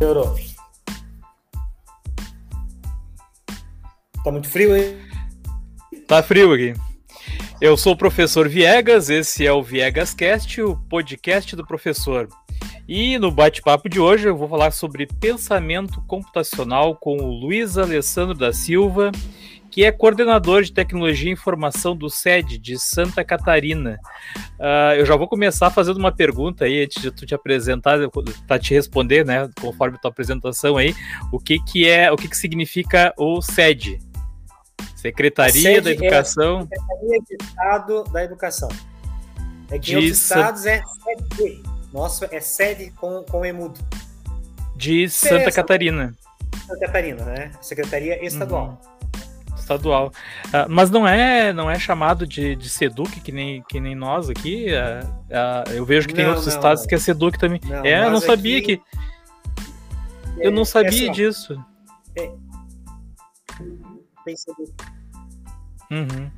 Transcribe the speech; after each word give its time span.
Melhorou. 0.00 0.34
Tá 4.24 4.32
muito 4.32 4.48
frio 4.48 4.72
aí? 4.72 4.98
Tá 6.08 6.22
frio 6.22 6.54
aqui. 6.54 6.72
Eu 7.60 7.76
sou 7.76 7.92
o 7.92 7.96
professor 7.96 8.48
Viegas, 8.48 9.10
esse 9.10 9.46
é 9.46 9.52
o 9.52 9.62
Viegas 9.62 10.14
Cast, 10.14 10.62
o 10.62 10.74
podcast 10.88 11.54
do 11.54 11.66
professor. 11.66 12.26
E 12.88 13.18
no 13.18 13.30
bate-papo 13.30 13.90
de 13.90 14.00
hoje 14.00 14.26
eu 14.26 14.36
vou 14.36 14.48
falar 14.48 14.70
sobre 14.70 15.06
pensamento 15.06 16.00
computacional 16.06 16.96
com 16.96 17.18
o 17.18 17.30
Luiz 17.38 17.76
Alessandro 17.76 18.34
da 18.34 18.54
Silva, 18.54 19.12
que 19.70 19.84
é 19.84 19.92
coordenador 19.92 20.62
de 20.62 20.72
tecnologia 20.72 21.30
e 21.30 21.32
informação 21.32 21.96
do 21.96 22.10
SED 22.10 22.58
de 22.58 22.78
Santa 22.78 23.24
Catarina. 23.24 23.98
Uh, 24.58 24.94
eu 24.98 25.06
já 25.06 25.14
vou 25.14 25.28
começar 25.28 25.70
fazendo 25.70 25.96
uma 25.96 26.10
pergunta 26.10 26.64
aí, 26.64 26.82
antes 26.82 27.00
de 27.00 27.10
tu 27.10 27.24
te 27.24 27.34
apresentar, 27.34 27.98
tá 28.46 28.58
te 28.58 28.74
responder, 28.74 29.24
né, 29.24 29.48
conforme 29.60 29.98
tua 29.98 30.10
apresentação 30.10 30.76
aí, 30.76 30.94
o 31.32 31.38
que 31.38 31.60
que 31.60 31.88
é, 31.88 32.10
o 32.10 32.16
que 32.16 32.28
que 32.28 32.36
significa 32.36 33.14
o 33.16 33.40
SED? 33.40 34.00
Secretaria 34.96 35.80
da 35.80 35.92
Educação. 35.92 36.68
É 36.70 36.76
Secretaria 36.76 37.20
de 37.28 37.44
Estado 37.44 38.04
da 38.04 38.24
Educação. 38.24 38.68
É 39.70 39.78
que 39.78 39.98
de 39.98 40.08
estados 40.08 40.66
é 40.66 40.82
SED. 40.82 41.62
Nossa, 41.92 42.28
é 42.30 42.40
sede 42.40 42.90
com, 42.92 43.22
com 43.22 43.44
emudo. 43.44 43.80
De 44.74 45.08
Santa 45.08 45.50
Catarina. 45.52 46.14
Santa 46.66 46.86
Catarina, 46.86 47.24
né? 47.24 47.50
Secretaria 47.60 48.24
Estadual. 48.24 48.80
Uhum 48.82 48.99
estadual. 49.74 50.12
Uh, 50.46 50.66
mas 50.68 50.90
não 50.90 51.06
é 51.06 51.52
não 51.52 51.70
é 51.70 51.78
chamado 51.78 52.26
de, 52.26 52.56
de 52.56 52.68
SEDUC, 52.68 53.20
que 53.20 53.32
nem, 53.32 53.62
que 53.62 53.80
nem 53.80 53.94
nós 53.94 54.28
aqui. 54.28 54.66
Uh, 54.68 55.06
uh, 55.06 55.72
eu 55.72 55.84
vejo 55.84 56.08
que 56.08 56.14
tem 56.14 56.26
outros 56.26 56.46
não, 56.46 56.54
estados 56.54 56.82
não. 56.82 56.88
que 56.88 56.94
é 56.94 56.98
SEDUC 56.98 57.38
também. 57.38 57.60
Não, 57.64 57.84
é, 57.84 58.04
eu 58.06 58.10
não 58.10 58.20
sabia 58.20 58.58
aqui... 58.58 58.76
que. 58.78 58.82
É, 60.38 60.46
eu 60.46 60.50
não 60.50 60.64
sabia 60.64 61.08
é 61.08 61.12
disso. 61.12 61.62
É... 62.16 62.30
Tem 64.24 64.36
SEDUC. 64.36 64.72
Uhum. 65.90 66.30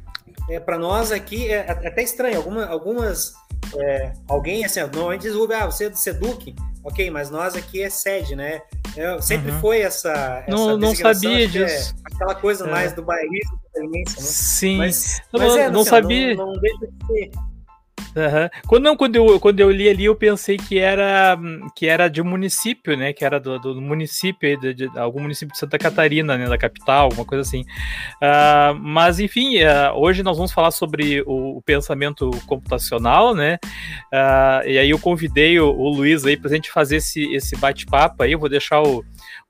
É, 0.49 0.59
para 0.59 0.79
nós 0.79 1.13
aqui 1.13 1.51
é, 1.51 1.71
até 1.71 2.03
estranho. 2.03 2.37
Alguma, 2.37 2.67
algumas. 2.67 3.35
Alguém 4.29 4.65
assim, 4.67 4.81
normalmente 4.81 5.23
diz, 5.23 5.33
ah, 5.35 5.67
você 5.67 5.87
é 5.87 5.89
do 5.89 5.97
SEDUC, 5.97 6.55
ok, 6.85 7.11
mas 7.11 7.31
nós 7.31 7.55
aqui 7.55 7.83
é 7.83 7.91
sede, 7.91 8.35
né? 8.35 8.63
É, 8.97 9.21
sempre 9.21 9.51
uhum. 9.53 9.61
foi 9.61 9.81
essa. 9.81 10.45
essa 10.47 10.51
não, 10.51 10.77
não 10.77 10.95
sabia 10.95 11.49
disso. 11.49 11.95
É 11.97 12.15
aquela 12.15 12.35
coisa 12.35 12.67
é. 12.67 12.71
mais 12.71 12.93
do 12.93 13.03
bairrismo 13.03 13.63
né? 13.75 14.03
Sim. 14.07 14.79
Mas, 14.79 15.23
mas 15.33 15.57
é, 15.57 15.71
não, 15.71 15.81
assim, 15.81 15.91
sabia. 15.91 16.35
Não, 16.35 16.53
não 16.53 16.61
deixa 16.61 16.87
de 16.87 17.07
ser 17.07 17.31
Uhum. 18.15 18.49
Quando, 18.67 18.85
não, 18.85 18.97
quando, 18.97 19.17
eu, 19.17 19.41
quando 19.41 19.61
eu 19.61 19.71
li 19.71 19.89
ali, 19.89 20.05
eu 20.05 20.15
pensei 20.15 20.57
que 20.57 20.79
era 20.79 21.39
que 21.75 21.87
era 21.87 22.09
de 22.09 22.21
um 22.21 22.25
município, 22.25 22.97
né? 22.97 23.13
Que 23.13 23.25
era 23.25 23.41
do, 23.41 23.59
do 23.59 23.81
município, 23.81 24.59
de, 24.61 24.75
de, 24.75 24.99
algum 24.99 25.21
município 25.21 25.53
de 25.53 25.59
Santa 25.59 25.79
Catarina, 25.79 26.37
né? 26.37 26.49
Da 26.49 26.59
capital, 26.59 27.05
alguma 27.05 27.25
coisa 27.25 27.43
assim. 27.43 27.63
Uh, 27.63 28.75
mas, 28.81 29.21
enfim, 29.21 29.59
uh, 29.63 29.93
hoje 29.97 30.23
nós 30.23 30.37
vamos 30.37 30.53
falar 30.53 30.71
sobre 30.71 31.23
o, 31.23 31.59
o 31.59 31.63
pensamento 31.63 32.31
computacional, 32.47 33.35
né? 33.35 33.59
Uh, 34.13 34.69
e 34.69 34.79
aí 34.79 34.91
eu 34.91 34.99
convidei 34.99 35.59
o, 35.59 35.69
o 35.69 35.89
Luiz 35.89 36.25
aí 36.25 36.37
para 36.37 36.51
a 36.51 36.55
gente 36.55 36.71
fazer 36.71 36.97
esse, 36.97 37.33
esse 37.35 37.57
bate-papo 37.57 38.23
aí. 38.23 38.33
Eu 38.33 38.39
vou 38.39 38.49
deixar 38.49 38.83
o, 38.83 39.05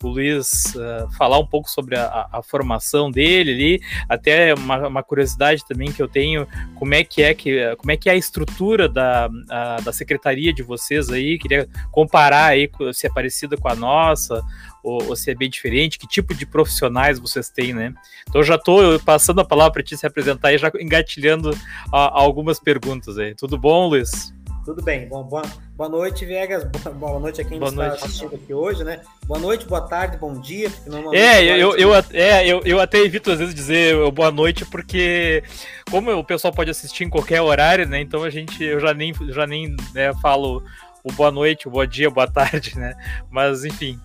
o 0.06 0.10
Luiz 0.10 0.74
falar 1.16 1.38
um 1.38 1.46
pouco 1.46 1.70
sobre 1.70 1.96
a, 1.96 2.28
a, 2.32 2.42
formação 2.42 3.10
dele 3.10 3.52
ali, 3.52 3.80
até 4.08 4.54
uma, 4.54 4.88
uma 4.88 5.02
curiosidade 5.02 5.64
também 5.66 5.92
que 5.92 6.02
eu 6.02 6.08
tenho, 6.08 6.46
como 6.74 6.94
é 6.94 7.04
que 7.04 7.22
é 7.22 7.34
que 7.34 7.74
como 7.76 7.90
é 7.90 7.96
que 7.96 8.08
é 8.08 8.12
a 8.12 8.16
estrutura 8.16 8.88
da, 8.88 9.28
a, 9.48 9.76
da 9.80 9.92
secretaria 9.92 10.52
de 10.52 10.62
vocês 10.62 11.10
aí, 11.10 11.38
queria 11.38 11.68
comparar 11.90 12.46
aí 12.46 12.70
se 12.92 13.06
é 13.06 13.10
parecida 13.10 13.56
com 13.56 13.68
a 13.68 13.74
nossa 13.74 14.42
ou, 14.82 15.08
ou, 15.08 15.16
se 15.16 15.30
é 15.30 15.34
bem 15.34 15.48
diferente, 15.48 15.98
que 15.98 16.06
tipo 16.06 16.34
de 16.34 16.44
profissionais 16.44 17.18
vocês 17.18 17.48
têm, 17.48 17.72
né? 17.72 17.94
Então 18.28 18.42
já 18.42 18.56
estou 18.56 18.98
passando 19.00 19.40
a 19.40 19.44
palavra 19.44 19.72
para 19.74 19.82
ti 19.82 19.96
se 19.96 20.06
apresentar 20.06 20.52
e 20.52 20.58
já 20.58 20.70
engatilhando 20.80 21.56
a, 21.92 21.98
a 21.98 22.20
algumas 22.20 22.58
perguntas 22.58 23.16
aí. 23.16 23.34
Tudo 23.34 23.56
bom, 23.56 23.88
Luiz? 23.88 24.34
Tudo 24.64 24.80
bem. 24.82 25.08
Bom, 25.08 25.24
boa, 25.24 25.42
boa 25.76 25.88
noite, 25.88 26.24
Viegas. 26.24 26.64
Boa, 26.64 26.94
boa 26.94 27.20
noite 27.20 27.40
a 27.40 27.44
quem 27.44 27.58
boa 27.58 27.70
está 27.70 27.88
noite. 27.88 28.04
assistindo 28.04 28.34
aqui 28.34 28.54
hoje, 28.54 28.84
né? 28.84 29.00
Boa 29.26 29.40
noite, 29.40 29.66
boa 29.66 29.80
tarde, 29.80 30.16
bom 30.16 30.40
dia. 30.40 30.70
É, 31.12 31.42
eu, 31.42 31.76
eu, 31.76 31.92
eu, 31.92 32.04
é 32.12 32.46
eu, 32.46 32.60
eu 32.64 32.80
até 32.80 32.98
evito 32.98 33.30
às 33.30 33.38
vezes 33.38 33.54
dizer 33.54 33.96
boa 34.12 34.30
noite, 34.30 34.64
porque 34.64 35.42
como 35.90 36.12
o 36.12 36.24
pessoal 36.24 36.54
pode 36.54 36.70
assistir 36.70 37.04
em 37.04 37.10
qualquer 37.10 37.40
horário, 37.40 37.88
né? 37.88 38.00
Então 38.00 38.22
a 38.22 38.30
gente, 38.30 38.62
eu 38.62 38.78
já 38.78 38.94
nem, 38.94 39.12
já 39.30 39.46
nem 39.46 39.74
né, 39.92 40.12
falo 40.22 40.62
o 41.02 41.12
boa 41.12 41.32
noite, 41.32 41.66
o 41.66 41.70
bom 41.70 41.84
dia, 41.84 42.08
boa 42.08 42.30
tarde, 42.30 42.78
né? 42.78 42.94
Mas 43.28 43.64
enfim, 43.64 43.98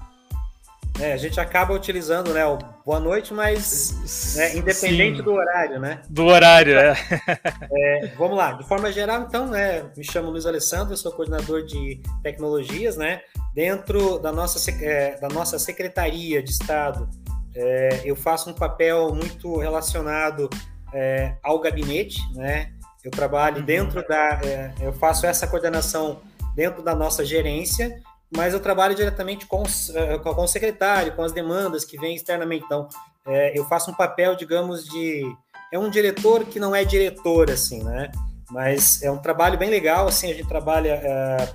é, 0.99 1.13
a 1.13 1.17
gente 1.17 1.39
acaba 1.39 1.73
utilizando, 1.73 2.33
né, 2.33 2.45
o 2.45 2.57
boa 2.85 2.99
noite, 2.99 3.33
mas 3.33 4.35
né, 4.35 4.55
independente 4.55 5.17
Sim. 5.17 5.23
do 5.23 5.31
horário, 5.31 5.79
né? 5.79 6.01
Do 6.09 6.25
horário, 6.25 6.77
é. 6.77 6.95
é. 7.71 8.07
Vamos 8.17 8.37
lá, 8.37 8.53
de 8.53 8.67
forma 8.67 8.91
geral, 8.91 9.21
então, 9.21 9.47
né, 9.47 9.85
me 9.95 10.03
chamo 10.03 10.31
Luiz 10.31 10.45
Alessandro, 10.45 10.93
eu 10.93 10.97
sou 10.97 11.11
coordenador 11.11 11.65
de 11.65 12.01
tecnologias, 12.23 12.97
né? 12.97 13.21
Dentro 13.53 14.17
da 14.19 14.31
nossa, 14.31 14.71
é, 14.83 15.19
da 15.19 15.27
nossa 15.27 15.59
Secretaria 15.59 16.41
de 16.41 16.51
Estado, 16.51 17.09
é, 17.55 18.01
eu 18.03 18.15
faço 18.15 18.49
um 18.49 18.53
papel 18.53 19.13
muito 19.13 19.57
relacionado 19.57 20.49
é, 20.93 21.35
ao 21.43 21.59
gabinete, 21.59 22.21
né? 22.33 22.71
Eu 23.03 23.11
trabalho 23.11 23.59
uhum. 23.59 23.65
dentro 23.65 24.07
da, 24.07 24.41
é, 24.43 24.73
eu 24.81 24.93
faço 24.93 25.25
essa 25.25 25.47
coordenação 25.47 26.19
dentro 26.55 26.81
da 26.81 26.95
nossa 26.95 27.23
gerência 27.23 28.01
mas 28.35 28.53
eu 28.53 28.59
trabalho 28.59 28.95
diretamente 28.95 29.45
com, 29.45 29.63
eh, 29.93 30.17
com 30.19 30.43
o 30.43 30.47
secretário, 30.47 31.15
com 31.15 31.23
as 31.23 31.31
demandas 31.31 31.85
que 31.85 31.97
vêm 31.97 32.15
externamente. 32.15 32.65
Então, 32.65 32.87
é, 33.25 33.57
eu 33.57 33.65
faço 33.65 33.91
um 33.91 33.93
papel, 33.93 34.35
digamos, 34.35 34.85
de. 34.85 35.23
É 35.71 35.77
um 35.77 35.89
diretor 35.89 36.45
que 36.45 36.59
não 36.59 36.73
é 36.73 36.83
diretor, 36.85 37.51
assim, 37.51 37.83
né? 37.83 38.09
Mas 38.49 39.01
é 39.03 39.11
um 39.11 39.17
trabalho 39.17 39.57
bem 39.57 39.69
legal, 39.69 40.07
assim, 40.07 40.31
a 40.31 40.33
gente 40.33 40.47
trabalha 40.47 41.01
é, 41.03 41.53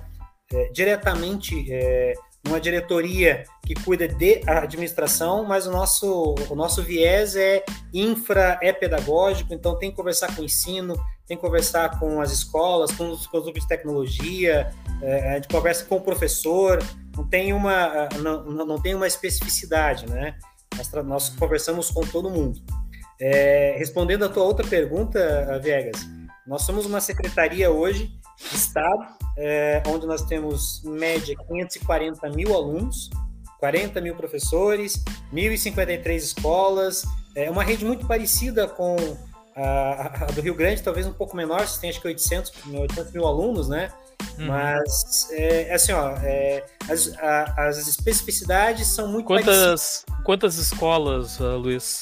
é, 0.53 0.69
diretamente 0.71 1.67
numa 2.45 2.59
diretoria 2.59 3.45
que 3.65 3.73
cuida 3.73 4.07
de 4.07 4.41
administração, 4.45 5.45
mas 5.45 5.65
o 5.65 5.71
nosso, 5.71 6.35
o 6.49 6.55
nosso 6.55 6.83
viés 6.83 7.35
é 7.35 7.63
infra, 7.93 8.59
é 8.61 8.73
pedagógico, 8.73 9.53
então 9.53 9.77
tem 9.79 9.89
que 9.89 9.95
conversar 9.95 10.35
com 10.35 10.41
o 10.41 10.45
ensino, 10.45 10.95
tem 11.25 11.37
que 11.37 11.41
conversar 11.41 11.99
com 11.99 12.19
as 12.19 12.31
escolas, 12.31 12.91
com 12.91 13.09
os, 13.11 13.25
com 13.27 13.37
os 13.37 13.43
grupos 13.45 13.61
de 13.61 13.67
tecnologia, 13.67 14.69
é, 15.01 15.31
a 15.31 15.35
gente 15.35 15.47
conversa 15.47 15.85
com 15.85 15.95
o 15.95 16.01
professor, 16.01 16.83
não 17.15 17.25
tem 17.25 17.53
uma, 17.53 18.09
não, 18.21 18.43
não 18.65 18.81
tem 18.81 18.93
uma 18.93 19.07
especificidade, 19.07 20.09
né? 20.09 20.35
Nós, 20.75 20.91
nós 21.05 21.29
conversamos 21.29 21.91
com 21.91 22.01
todo 22.01 22.29
mundo. 22.29 22.59
É, 23.21 23.75
respondendo 23.77 24.25
a 24.25 24.29
tua 24.29 24.43
outra 24.43 24.67
pergunta, 24.67 25.59
Viegas, 25.63 26.05
nós 26.45 26.63
somos 26.63 26.85
uma 26.85 26.99
secretaria 26.99 27.71
hoje 27.71 28.11
Estado, 28.51 29.05
é, 29.37 29.81
onde 29.87 30.05
nós 30.05 30.23
temos, 30.23 30.83
em 30.83 30.91
média, 30.91 31.35
540 31.47 32.29
mil 32.29 32.53
alunos, 32.53 33.09
40 33.59 34.01
mil 34.01 34.15
professores, 34.15 35.03
1.053 35.33 36.15
escolas, 36.15 37.03
é 37.35 37.49
uma 37.49 37.63
rede 37.63 37.85
muito 37.85 38.05
parecida 38.05 38.67
com 38.67 38.95
a, 39.55 40.23
a, 40.23 40.25
do 40.27 40.41
Rio 40.41 40.55
Grande, 40.55 40.81
talvez 40.81 41.05
um 41.05 41.13
pouco 41.13 41.35
menor, 41.35 41.67
você 41.67 41.79
tem 41.79 41.89
acho 41.89 42.01
que 42.01 42.07
800, 42.07 42.51
800 42.67 43.13
mil 43.13 43.25
alunos, 43.25 43.69
né? 43.69 43.91
Hum. 44.37 44.47
Mas, 44.47 45.29
é, 45.31 45.69
é, 45.69 45.73
assim, 45.73 45.91
ó, 45.91 46.11
é, 46.23 46.65
as, 46.89 47.13
a, 47.17 47.67
as 47.67 47.87
especificidades 47.87 48.87
são 48.87 49.07
muito 49.07 49.25
quantas, 49.25 50.05
Quantas 50.23 50.57
escolas, 50.57 51.39
uh, 51.39 51.57
Luiz? 51.57 52.01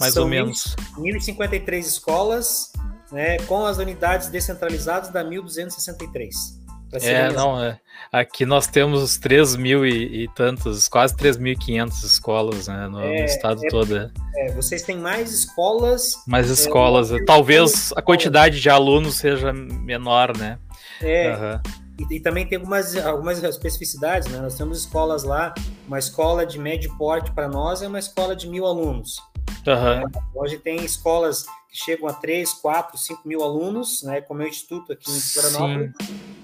Mais 0.00 0.14
são 0.14 0.24
ou 0.24 0.28
menos? 0.28 0.74
1.053 0.96 1.78
escolas, 1.80 2.72
né, 3.12 3.38
com 3.38 3.64
as 3.64 3.78
unidades 3.78 4.28
descentralizadas 4.28 5.10
da 5.10 5.24
1.263. 5.24 6.58
É, 7.02 7.30
não, 7.32 7.62
é. 7.62 7.78
Aqui 8.10 8.46
nós 8.46 8.66
temos 8.66 9.18
3 9.18 9.56
mil 9.56 9.84
e, 9.84 10.24
e 10.24 10.28
tantos, 10.28 10.88
quase 10.88 11.14
3.500 11.16 12.04
escolas 12.04 12.68
né, 12.68 12.88
no, 12.88 13.00
é, 13.00 13.18
no 13.18 13.24
estado 13.24 13.60
é, 13.64 13.68
todo. 13.68 13.96
É. 13.96 14.10
é, 14.36 14.52
vocês 14.52 14.82
têm 14.82 14.96
mais 14.96 15.30
escolas. 15.30 16.14
Mais 16.26 16.48
escolas. 16.48 17.12
É, 17.12 17.22
talvez 17.24 17.92
a 17.94 18.00
quantidade 18.00 18.58
de 18.60 18.70
alunos 18.70 19.16
seja 19.16 19.52
menor, 19.52 20.34
né? 20.36 20.58
É. 21.02 21.34
Uhum. 21.34 21.60
E, 21.98 22.16
e, 22.16 22.20
também 22.20 22.46
tem 22.46 22.56
algumas, 22.56 22.96
algumas 22.96 23.42
especificidades, 23.42 24.28
né? 24.28 24.40
Nós 24.40 24.54
temos 24.54 24.78
escolas 24.78 25.24
lá, 25.24 25.52
uma 25.86 25.98
escola 25.98 26.46
de 26.46 26.58
médio 26.58 26.96
porte 26.96 27.32
para 27.32 27.48
nós 27.48 27.82
é 27.82 27.88
uma 27.88 27.98
escola 27.98 28.34
de 28.34 28.48
mil 28.48 28.64
alunos. 28.64 29.20
Uhum. 29.68 30.10
Hoje 30.34 30.58
tem 30.58 30.84
escolas 30.84 31.44
que 31.68 31.76
chegam 31.76 32.08
a 32.08 32.12
3, 32.12 32.54
4, 32.54 32.96
5 32.96 33.28
mil 33.28 33.42
alunos, 33.42 34.02
né, 34.02 34.22
como 34.22 34.42
é 34.42 34.46
o 34.46 34.48
Instituto 34.48 34.92
aqui 34.92 35.10
em 35.10 35.20
Florianópolis, 35.20 35.92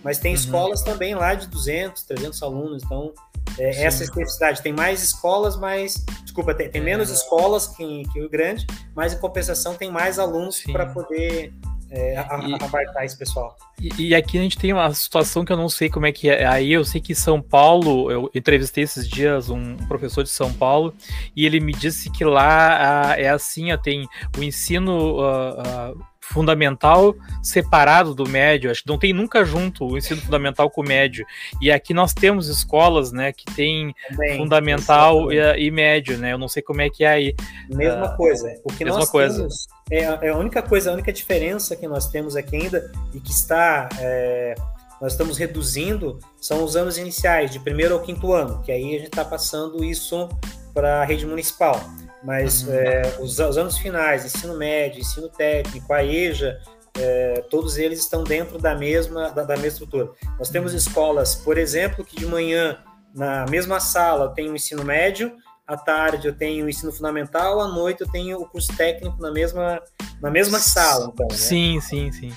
mas 0.02 0.18
tem 0.18 0.32
uhum. 0.32 0.38
escolas 0.38 0.82
também 0.82 1.14
lá 1.14 1.34
de 1.34 1.46
200, 1.48 2.02
300 2.02 2.42
alunos, 2.42 2.82
então 2.82 3.12
é, 3.58 3.84
essa 3.84 4.02
especificidade. 4.02 4.62
Tem 4.62 4.72
mais 4.72 5.02
escolas, 5.02 5.56
mas, 5.56 6.04
desculpa, 6.22 6.54
tem, 6.54 6.70
tem 6.70 6.82
menos 6.82 7.10
escolas 7.10 7.68
que, 7.68 8.02
que 8.12 8.20
o 8.22 8.28
Grande, 8.28 8.66
mas 8.94 9.12
em 9.12 9.18
compensação 9.18 9.74
tem 9.74 9.90
mais 9.90 10.18
alunos 10.18 10.62
para 10.62 10.86
poder 10.86 11.52
é, 11.94 13.04
esse 13.04 13.16
pessoal. 13.16 13.56
E, 13.80 14.08
e, 14.08 14.14
aqui 14.14 14.38
a 14.38 14.42
gente 14.42 14.58
tem 14.58 14.72
uma 14.72 14.92
situação 14.92 15.44
que 15.44 15.52
eu 15.52 15.56
não 15.56 15.68
sei 15.68 15.88
como 15.88 16.06
é 16.06 16.12
que 16.12 16.28
é. 16.28 16.44
Aí 16.44 16.72
eu 16.72 16.84
sei 16.84 17.00
que 17.00 17.14
São 17.14 17.40
Paulo, 17.40 18.10
eu 18.10 18.30
entrevistei 18.34 18.84
esses 18.84 19.08
dias 19.08 19.48
um 19.48 19.76
professor 19.88 20.24
de 20.24 20.30
São 20.30 20.52
Paulo 20.52 20.94
e 21.36 21.46
ele 21.46 21.60
me 21.60 21.72
disse 21.72 22.10
que 22.10 22.24
lá 22.24 23.10
ah, 23.10 23.20
é 23.20 23.28
assim, 23.28 23.70
tem 23.82 24.08
o 24.36 24.42
ensino. 24.42 25.20
Uh, 25.20 25.92
uh, 25.92 26.13
fundamental 26.24 27.14
separado 27.42 28.14
do 28.14 28.28
médio, 28.28 28.70
acho 28.70 28.82
que 28.82 28.88
não 28.88 28.98
tem 28.98 29.12
nunca 29.12 29.44
junto 29.44 29.84
o 29.84 29.98
ensino 29.98 30.20
fundamental 30.20 30.70
com 30.70 30.80
o 30.80 30.84
médio. 30.84 31.24
E 31.60 31.70
aqui 31.70 31.92
nós 31.92 32.12
temos 32.12 32.48
escolas, 32.48 33.12
né, 33.12 33.32
que 33.32 33.44
tem 33.54 33.94
Também, 34.08 34.38
fundamental 34.38 35.32
e, 35.32 35.66
e, 35.66 35.70
médio, 35.70 36.16
né? 36.18 36.32
Eu 36.32 36.38
não 36.38 36.48
sei 36.48 36.62
como 36.62 36.80
é 36.80 36.88
que 36.88 37.04
é 37.04 37.08
aí. 37.08 37.34
Mesma 37.68 38.12
uh, 38.12 38.16
coisa. 38.16 38.54
O 38.64 38.72
que 38.72 38.84
mesma 38.84 39.00
nós 39.00 39.10
coisa. 39.10 39.36
temos 39.36 39.66
é, 39.90 39.98
é, 39.98 40.28
a 40.30 40.36
única 40.36 40.62
coisa, 40.62 40.90
a 40.90 40.94
única 40.94 41.12
diferença 41.12 41.76
que 41.76 41.86
nós 41.86 42.08
temos 42.08 42.36
aqui 42.36 42.56
ainda 42.56 42.90
e 43.12 43.20
que 43.20 43.30
está 43.30 43.88
é, 43.98 44.54
nós 45.00 45.12
estamos 45.12 45.36
reduzindo 45.36 46.18
são 46.40 46.64
os 46.64 46.76
anos 46.76 46.96
iniciais, 46.96 47.50
de 47.50 47.60
primeiro 47.60 47.94
ao 47.94 48.00
quinto 48.00 48.32
ano, 48.32 48.62
que 48.62 48.72
aí 48.72 48.96
a 48.96 48.98
gente 48.98 49.08
está 49.08 49.24
passando 49.24 49.84
isso 49.84 50.28
para 50.72 51.02
a 51.02 51.04
rede 51.04 51.26
municipal 51.26 51.78
mas 52.24 52.66
uhum. 52.66 52.74
é, 52.74 53.02
os, 53.20 53.38
os, 53.38 53.58
anos 53.58 53.78
finais, 53.78 54.24
ensino 54.24 54.56
médio, 54.56 55.00
ensino 55.00 55.28
técnico, 55.28 55.92
a 55.92 56.02
EJA, 56.02 56.58
é, 56.98 57.44
todos 57.50 57.76
eles 57.76 57.98
estão 58.00 58.24
dentro 58.24 58.58
da 58.58 58.74
mesma, 58.74 59.30
da, 59.30 59.42
da, 59.42 59.54
mesma 59.54 59.68
estrutura. 59.68 60.10
Nós 60.38 60.48
temos 60.48 60.72
uhum. 60.72 60.78
escolas, 60.78 61.34
por 61.34 61.58
exemplo, 61.58 62.04
que 62.04 62.16
de 62.16 62.26
manhã, 62.26 62.78
na 63.14 63.44
mesma 63.46 63.78
sala, 63.78 64.32
tem 64.34 64.48
o 64.48 64.56
ensino 64.56 64.82
médio, 64.82 65.36
à 65.66 65.76
tarde 65.76 66.28
eu 66.28 66.34
tenho 66.34 66.64
o 66.64 66.68
ensino 66.68 66.92
fundamental, 66.92 67.60
à 67.60 67.68
noite 67.68 68.00
eu 68.00 68.10
tenho 68.10 68.40
o 68.40 68.46
curso 68.46 68.74
técnico 68.76 69.20
na 69.20 69.30
mesma, 69.30 69.82
na 70.20 70.30
mesma 70.30 70.58
sala. 70.58 71.10
Então, 71.12 71.26
né? 71.30 71.36
Sim, 71.36 71.80
sim, 71.80 72.10
sim. 72.10 72.32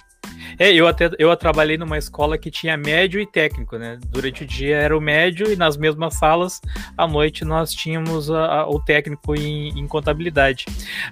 É, 0.60 0.72
eu 0.74 0.88
até 0.88 1.10
eu 1.18 1.36
trabalhei 1.36 1.78
numa 1.78 1.98
escola 1.98 2.38
que 2.38 2.52
tinha 2.52 2.78
médio 2.78 3.20
e 3.20 3.26
técnico, 3.26 3.78
né? 3.78 4.00
Durante 4.10 4.44
o 4.44 4.48
dia 4.48 4.78
era 4.78 4.98
o 4.98 5.02
médio 5.02 5.52
e 5.52 5.56
nas 5.56 5.78
mesmas 5.78 6.16
salas, 6.16 6.62
à 6.98 7.08
noite 7.08 7.46
nós 7.46 7.74
tínhamos 7.74 8.30
a, 8.32 8.62
a, 8.62 8.70
o 8.70 8.80
técnico 8.80 9.36
em, 9.36 9.70
em, 9.80 9.88
contabilidade. 9.88 10.66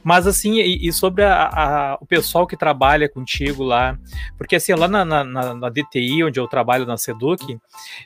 Mas 0.04 0.28
assim, 0.28 0.60
e, 0.60 0.88
e 0.88 0.94
sobre 0.94 1.24
a, 1.24 1.98
o 2.02 2.06
pessoal 2.06 2.48
que 2.48 2.58
trabalha 2.58 3.10
contigo 3.10 3.64
lá, 3.64 3.98
porque 4.38 4.56
assim, 4.56 4.74
lá 4.74 4.88
na, 4.88 5.06
na, 5.06 5.24
na 5.24 5.70
DTI, 5.70 6.24
onde 6.24 6.40
eu 6.40 6.48
trabalho 6.48 6.86
na 6.86 6.98
Seduc, 6.98 7.58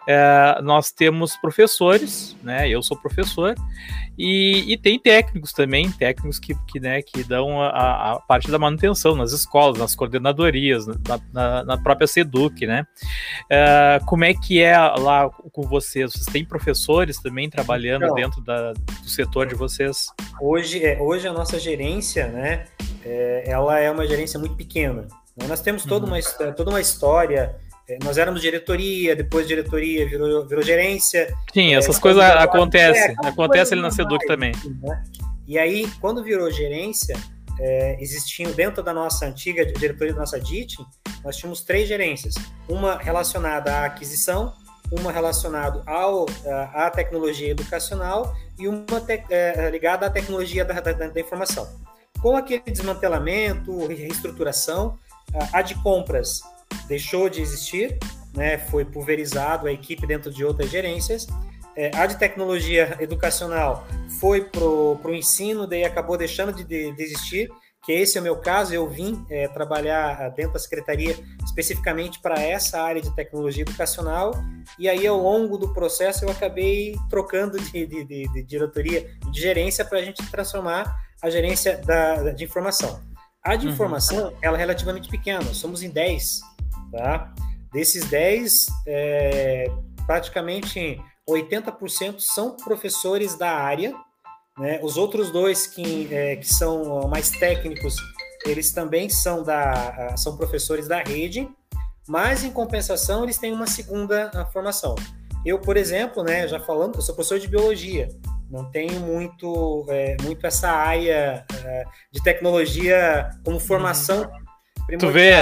é, 0.08 0.60
nós 0.62 0.92
temos 0.92 1.36
professores, 1.38 2.36
né? 2.44 2.70
Eu 2.70 2.82
sou 2.82 2.98
professor, 2.98 3.56
e, 4.22 4.74
e, 4.74 4.78
tem 4.78 5.00
técnicos 5.00 5.54
também, 5.54 5.90
técnicos 5.90 6.38
que, 6.38 6.54
que, 6.68 6.78
né, 6.78 7.02
que 7.02 7.24
dão 7.24 7.62
a, 7.62 8.12
a, 8.12 8.20
parte 8.20 8.52
da 8.52 8.60
manutenção 8.60 9.16
nas 9.16 9.32
escolas, 9.32 9.80
nas 9.80 9.96
coordenadorias, 9.96 10.86
na, 10.86 10.96
na, 11.32 11.64
na 11.64 11.78
própria 11.78 12.06
SEDUC, 12.06 12.68
né? 12.68 12.86
Uh, 13.46 14.06
como 14.06 14.26
é 14.26 14.34
que 14.34 14.62
é 14.62 14.78
lá 14.78 15.30
com 15.30 15.62
vocês? 15.62 16.12
Vocês 16.12 16.26
têm 16.26 16.44
professores 16.44 17.18
também 17.22 17.50
trabalhando 17.50 18.04
então, 18.04 18.16
dentro 18.16 18.42
da, 18.42 18.74
do 18.74 19.10
setor 19.10 19.48
de 19.48 19.56
vocês? 19.56 20.08
Hoje, 20.42 20.84
é, 20.84 21.02
hoje 21.02 21.26
a 21.26 21.32
nossa 21.32 21.58
gerência, 21.58 22.28
né, 22.28 22.66
é, 23.06 23.46
ela 23.48 23.80
é 23.80 23.90
uma 23.90 24.06
gerência 24.06 24.38
muito 24.38 24.56
pequena. 24.56 25.08
Nós 25.48 25.62
temos 25.62 25.86
toda, 25.86 26.06
uhum. 26.06 26.12
uma, 26.12 26.52
toda 26.52 26.70
uma 26.72 26.82
história 26.82 27.56
é, 27.56 27.69
nós 28.04 28.18
éramos 28.18 28.42
diretoria, 28.42 29.16
depois 29.16 29.48
diretoria 29.48 30.08
virou, 30.08 30.48
virou 30.48 30.64
gerência. 30.64 31.34
Sim, 31.54 31.74
essas 31.74 31.98
é, 31.98 32.00
coisas 32.00 32.24
acontecem. 32.24 33.16
É, 33.24 33.28
acontece 33.28 33.74
ali 33.74 33.82
na 33.82 33.90
Seduc 33.90 34.26
também. 34.28 34.52
Né? 34.82 35.04
E 35.48 35.58
aí, 35.58 35.90
quando 36.00 36.24
virou 36.24 36.52
gerência, 36.52 37.16
é, 37.60 37.98
existiam 38.00 38.52
dentro 38.52 38.84
da 38.84 38.94
nossa 38.94 39.26
antiga 39.26 39.66
diretoria 39.66 40.14
da 40.14 40.20
nossa 40.20 40.40
DIT, 40.40 40.78
nós 41.24 41.36
tínhamos 41.38 41.62
três 41.62 41.88
gerências. 41.88 42.36
Uma 42.68 42.98
relacionada 42.98 43.74
à 43.74 43.86
aquisição, 43.86 44.54
uma 44.92 45.12
relacionada 45.12 45.82
ao, 45.86 46.26
à 46.74 46.90
tecnologia 46.90 47.50
educacional 47.50 48.36
e 48.58 48.68
uma 48.68 49.02
te, 49.02 49.24
é, 49.30 49.70
ligada 49.72 50.06
à 50.06 50.10
tecnologia 50.10 50.64
da, 50.64 50.80
da, 50.80 50.92
da 50.92 51.20
informação. 51.20 51.68
Com 52.22 52.36
aquele 52.36 52.62
desmantelamento, 52.62 53.88
reestruturação, 53.88 54.98
a 55.54 55.62
de 55.62 55.76
compras 55.76 56.42
deixou 56.88 57.30
de 57.30 57.42
existir, 57.42 57.98
né, 58.34 58.58
foi 58.58 58.86
pulverizado 58.86 59.68
a 59.68 59.72
equipe 59.72 60.06
dentro 60.06 60.32
de 60.32 60.44
outras 60.44 60.70
gerências. 60.70 61.28
É, 61.76 61.96
a 61.96 62.06
de 62.06 62.18
tecnologia 62.18 62.98
educacional 63.00 63.88
foi 64.20 64.42
para 64.42 64.64
o 64.64 65.14
ensino, 65.14 65.66
daí 65.66 65.86
acabou 65.86 66.18
deixando 66.18 66.52
de, 66.52 66.64
de, 66.64 66.92
de, 66.92 67.04
existir, 67.04 67.50
que 67.86 67.94
esse 67.94 68.18
é 68.18 68.22
o 68.22 68.24
meu 68.24 68.36
caso, 68.36 68.74
eu 68.74 68.88
vim 68.90 69.24
é, 69.30 69.48
trabalhar 69.48 70.30
dentro 70.32 70.54
da 70.54 70.60
secretaria 70.60 71.16
especificamente 71.46 72.20
para 72.20 72.42
essa 72.42 72.82
área 72.82 73.02
de 73.02 73.16
tecnologia 73.16 73.62
educacional, 73.62 74.34
e 74.78 74.90
aí 74.90 75.08
ao 75.08 75.18
longo 75.18 75.58
do 75.58 75.74
processo 75.74 76.26
eu 76.26 76.30
acabei 76.30 76.98
trocando 77.10 77.58
de, 77.58 77.86
de, 77.86 78.04
de 78.04 78.44
diretoria 78.44 79.10
de 79.32 79.40
gerência 79.40 79.86
para 79.86 80.00
a 80.00 80.02
gente 80.02 80.26
transformar 80.30 80.94
a 81.22 81.30
gerência 81.30 81.78
da, 81.78 82.32
de 82.32 82.44
informação. 82.44 83.02
A 83.42 83.56
de 83.56 83.68
uhum. 83.68 83.74
informação, 83.74 84.34
ela 84.42 84.58
é 84.58 84.60
relativamente 84.60 85.08
pequena, 85.08 85.54
somos 85.54 85.82
em 85.82 85.90
10 85.90 86.49
Tá? 86.92 87.34
Desses 87.72 88.06
10, 88.06 88.54
é, 88.88 89.72
praticamente 90.06 91.00
80% 91.30 92.20
são 92.20 92.56
professores 92.56 93.36
da 93.36 93.52
área. 93.52 93.96
Né? 94.58 94.80
Os 94.82 94.98
outros 94.98 95.32
dois 95.32 95.68
que, 95.68 96.14
é, 96.14 96.36
que 96.36 96.48
são 96.48 97.08
mais 97.08 97.30
técnicos, 97.30 97.96
eles 98.46 98.72
também 98.72 99.10
são, 99.10 99.44
da, 99.44 100.16
são 100.18 100.36
professores 100.36 100.88
da 100.88 101.02
rede, 101.04 101.48
mas 102.08 102.44
em 102.44 102.52
compensação 102.52 103.24
eles 103.24 103.38
têm 103.38 103.54
uma 103.54 103.68
segunda 103.68 104.46
formação. 104.52 104.96
Eu, 105.46 105.60
por 105.60 105.78
exemplo, 105.78 106.24
né, 106.24 106.48
já 106.48 106.60
falando, 106.60 106.96
eu 106.96 107.02
sou 107.02 107.16
professor 107.16 107.40
de 107.40 107.48
biologia, 107.48 108.10
não 108.50 108.66
tenho 108.66 109.00
muito, 109.00 109.86
é, 109.90 110.18
muito 110.24 110.46
essa 110.46 110.70
área 110.70 111.46
é, 111.64 111.86
de 112.12 112.22
tecnologia 112.24 113.30
como 113.46 113.60
formação. 113.60 114.30
Tu 114.98 115.12
vê, 115.12 115.34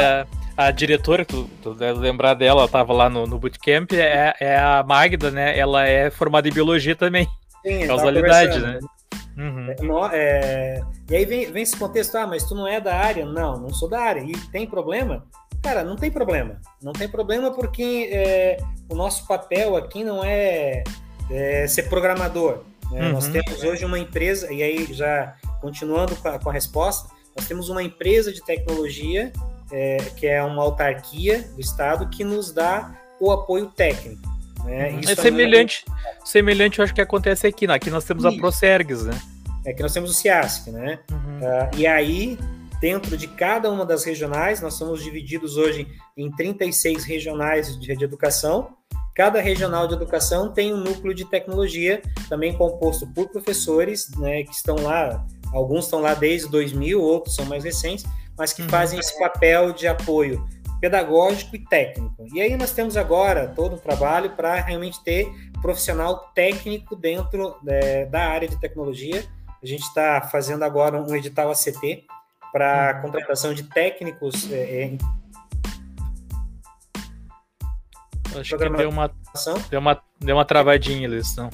a 0.57 0.71
diretora, 0.71 1.23
tu, 1.23 1.47
tu 1.61 1.75
deve 1.75 1.99
lembrar 1.99 2.33
dela, 2.33 2.61
ela 2.61 2.67
tava 2.67 2.91
lá 2.91 3.09
no, 3.09 3.27
no 3.27 3.38
bootcamp, 3.38 3.94
é, 3.94 4.33
é 4.39 4.57
a 4.57 4.83
Magda, 4.83 5.29
né? 5.29 5.57
Ela 5.57 5.88
é 5.88 6.09
formada 6.09 6.49
em 6.49 6.51
biologia 6.51 6.95
também. 6.95 7.27
Sim, 7.65 7.85
Causalidade, 7.85 8.59
né? 8.59 8.79
Uhum. 9.38 9.67
É, 10.11 10.17
é, 10.17 10.81
e 11.11 11.15
aí 11.15 11.25
vem, 11.25 11.51
vem 11.51 11.61
esse 11.61 11.77
contexto, 11.77 12.15
ah, 12.15 12.25
mas 12.25 12.44
tu 12.44 12.55
não 12.55 12.67
é 12.67 12.81
da 12.81 12.95
área? 12.95 13.23
Não, 13.23 13.59
não 13.59 13.69
sou 13.69 13.88
da 13.88 14.01
área. 14.01 14.21
E 14.21 14.31
tem 14.51 14.65
problema? 14.65 15.23
Cara, 15.61 15.83
não 15.83 15.95
tem 15.95 16.09
problema. 16.09 16.59
Não 16.81 16.91
tem 16.91 17.07
problema 17.07 17.51
porque 17.51 18.09
é, 18.11 18.57
o 18.89 18.95
nosso 18.95 19.27
papel 19.27 19.75
aqui 19.75 20.03
não 20.03 20.24
é, 20.24 20.83
é 21.29 21.67
ser 21.67 21.83
programador. 21.83 22.63
Né? 22.89 23.05
Uhum. 23.05 23.12
Nós 23.13 23.27
temos 23.27 23.63
hoje 23.63 23.86
uma 23.86 24.00
empresa, 24.00 24.51
e 24.51 24.63
aí 24.63 24.91
já 24.91 25.36
continuando 25.62 26.15
com 26.15 26.29
a, 26.29 26.39
com 26.39 26.50
a 26.50 26.53
resposta, 26.53 27.10
nós 27.38 27.48
temos 27.48 27.70
uma 27.70 27.84
empresa 27.84 28.34
de 28.34 28.44
tecnologia 28.44 29.32
é, 29.72 29.98
que 30.15 30.25
é 30.25 30.44
uma 30.44 30.63
autarquia 30.63 31.48
do 31.53 31.62
Estado 31.62 32.10
que 32.10 32.24
nos 32.24 32.51
dá 32.51 32.96
o 33.20 33.32
apoio 33.32 33.67
técnico. 33.67 34.22
Né? 34.63 34.91
Uhum. 34.91 35.00
é 35.08 35.15
semelhante, 35.15 35.86
é... 35.88 36.25
semelhante, 36.25 36.79
eu 36.79 36.84
acho 36.84 36.94
que 36.94 37.01
acontece 37.01 37.46
aqui. 37.46 37.67
Né? 37.67 37.75
Aqui 37.75 37.89
nós 37.89 38.03
temos 38.03 38.24
Isso. 38.25 38.36
a 38.36 38.39
Procergs, 38.39 39.06
né? 39.06 39.20
É 39.65 39.74
que 39.74 39.82
nós 39.82 39.94
temos 39.94 40.10
o 40.12 40.13
CIASC, 40.13 40.72
né? 40.72 41.00
Uhum. 41.12 41.39
Uh, 41.39 41.77
e 41.77 41.86
aí, 41.86 42.39
dentro 42.82 43.17
de 43.17 43.27
cada 43.27 43.70
uma 43.70 43.86
das 43.86 44.03
regionais, 44.03 44.62
nós 44.62 44.74
somos 44.74 45.03
divididos 45.03 45.58
hoje 45.58 45.88
em 46.15 46.32
36 46.32 47.03
regionais 47.03 47.79
de, 47.79 47.96
de 47.96 48.03
educação. 48.03 48.75
Cada 49.13 49.41
regional 49.41 49.88
de 49.88 49.94
educação 49.94 50.53
tem 50.53 50.74
um 50.74 50.77
núcleo 50.77 51.13
de 51.13 51.25
tecnologia, 51.25 52.01
também 52.29 52.53
composto 52.53 53.06
por 53.08 53.29
professores, 53.29 54.10
né, 54.17 54.44
que 54.44 54.53
estão 54.53 54.75
lá, 54.75 55.25
alguns 55.54 55.86
estão 55.86 56.00
lá 56.00 56.13
desde 56.13 56.50
2000, 56.50 57.01
outros 57.01 57.36
são 57.36 57.46
mais 57.46 57.63
recentes, 57.63 58.06
mas 58.38 58.54
que 58.54 58.62
uhum. 58.62 58.70
fazem 58.70 59.00
esse 59.00 59.18
papel 59.18 59.74
de 59.74 59.88
apoio 59.88 60.46
pedagógico 60.80 61.56
e 61.56 61.60
técnico. 61.60 62.25
E 62.34 62.39
aí 62.42 62.56
nós 62.56 62.72
temos 62.72 62.96
agora 62.96 63.48
todo 63.48 63.75
um 63.75 63.80
trabalho 63.80 64.32
para 64.32 64.56
realmente 64.62 65.04
ter 65.04 65.27
profissional 65.62 66.32
técnico 66.36 66.96
dentro 66.96 67.58
é, 67.68 68.06
da 68.06 68.27
área 68.27 68.48
de 68.48 68.60
tecnologia. 68.60 69.24
A 69.62 69.66
gente 69.66 69.82
está 69.82 70.22
fazendo 70.22 70.63
agora 70.63 71.01
um 71.01 71.16
edital 71.16 71.50
ACT 71.50 72.06
para 72.51 72.96
uhum. 72.96 73.01
contratação 73.01 73.54
de 73.54 73.63
técnicos 73.63 74.51
é, 74.51 74.84
é 74.84 74.98
Acho 78.39 78.58
que 78.58 78.70
deu 78.70 78.89
uma, 78.89 79.12
deu 79.70 79.80
uma, 79.80 80.01
deu 80.20 80.36
uma 80.36 80.46
travadinha, 80.46 81.10
Luiz. 81.10 81.36
Não. 81.36 81.50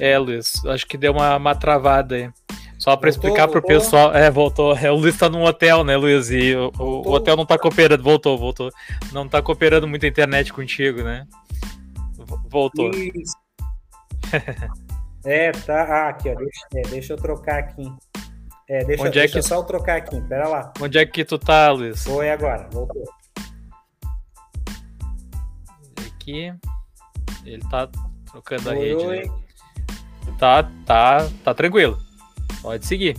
É, 0.00 0.18
Luiz, 0.18 0.64
acho 0.66 0.86
que 0.86 0.96
deu 0.96 1.12
uma, 1.12 1.36
uma 1.36 1.54
travada 1.54 2.14
aí. 2.14 2.30
Só 2.78 2.96
para 2.96 3.10
explicar 3.10 3.48
pro 3.48 3.60
voltou. 3.60 3.76
pessoal. 3.76 4.14
É, 4.14 4.30
voltou. 4.30 4.76
É, 4.76 4.90
o 4.90 4.94
Luiz 4.94 5.18
tá 5.18 5.28
num 5.28 5.42
hotel, 5.42 5.82
né, 5.82 5.96
Luiz? 5.96 6.30
E 6.30 6.54
o, 6.54 6.70
o, 6.78 7.10
hotel 7.10 7.36
não 7.36 7.44
tá 7.44 7.58
cooperando. 7.58 8.02
Voltou, 8.02 8.38
voltou. 8.38 8.70
Não 9.12 9.28
tá 9.28 9.42
cooperando 9.42 9.88
muito 9.88 10.06
a 10.06 10.08
internet 10.08 10.52
contigo, 10.52 11.02
né? 11.02 11.26
Voltou. 12.48 12.90
é, 15.24 15.50
tá. 15.50 15.82
Ah, 15.82 16.08
aqui, 16.10 16.30
ó. 16.30 16.36
Deixa, 16.36 16.66
é, 16.76 16.82
deixa 16.82 17.12
eu 17.14 17.16
trocar 17.16 17.58
aqui. 17.58 17.92
É, 18.68 18.84
deixa, 18.84 19.02
Onde 19.02 19.18
deixa 19.18 19.38
é 19.38 19.42
que... 19.42 19.48
só 19.48 19.56
eu 19.56 19.64
trocar 19.64 19.96
aqui, 19.96 20.20
pera 20.28 20.46
lá. 20.46 20.72
Onde 20.80 20.98
é 20.98 21.06
que 21.06 21.24
tu 21.24 21.38
tá, 21.38 21.72
Luiz? 21.72 22.04
Foi 22.04 22.30
agora, 22.30 22.68
voltou. 22.70 23.02
Aqui. 26.06 26.52
Ele 27.44 27.62
tá 27.70 27.88
trocando 28.30 28.70
oi, 28.70 28.76
a 28.76 28.78
rede. 28.78 29.04
Oi. 29.04 29.47
Tá, 30.38 30.68
tá, 30.84 31.28
tá 31.44 31.54
tranquilo. 31.54 31.98
Pode 32.62 32.84
seguir. 32.86 33.16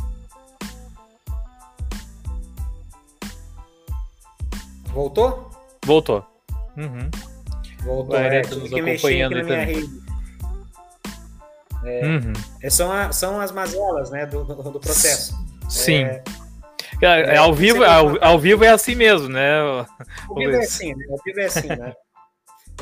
Voltou? 4.88 5.50
Voltou. 5.86 6.26
Uhum. 6.78 7.10
Voltou, 7.84 8.18
é, 8.18 8.42
tá 8.42 8.56
nos 8.56 8.74
acompanhando 8.74 9.38
aqui 9.38 9.42
na 9.42 9.56
minha 9.56 9.66
rede. 9.66 9.90
É, 11.86 12.06
uhum. 12.06 12.34
É, 12.62 12.70
são, 12.70 12.92
a, 12.92 13.12
são 13.12 13.40
as 13.40 13.52
mazelas 13.52 14.10
né, 14.10 14.26
do, 14.26 14.44
do 14.44 14.80
processo. 14.80 15.34
Sim. 15.70 16.04
É, 16.04 16.24
é, 17.02 17.36
é 17.36 17.38
ao, 17.38 17.54
vivo, 17.54 17.84
ao, 17.84 18.22
ao, 18.22 18.40
vivo 18.40 18.66
é 18.66 18.70
assim 18.70 18.96
mesmo, 18.96 19.30
né? 19.30 19.60
Ao 20.28 20.36
vivo 20.36 20.52
é 20.52 20.60
assim, 20.60 20.94
né? 20.94 21.06
Ao 21.10 21.18
vivo 21.24 21.40
é 21.40 21.46
assim, 21.46 21.68
né? 21.68 21.94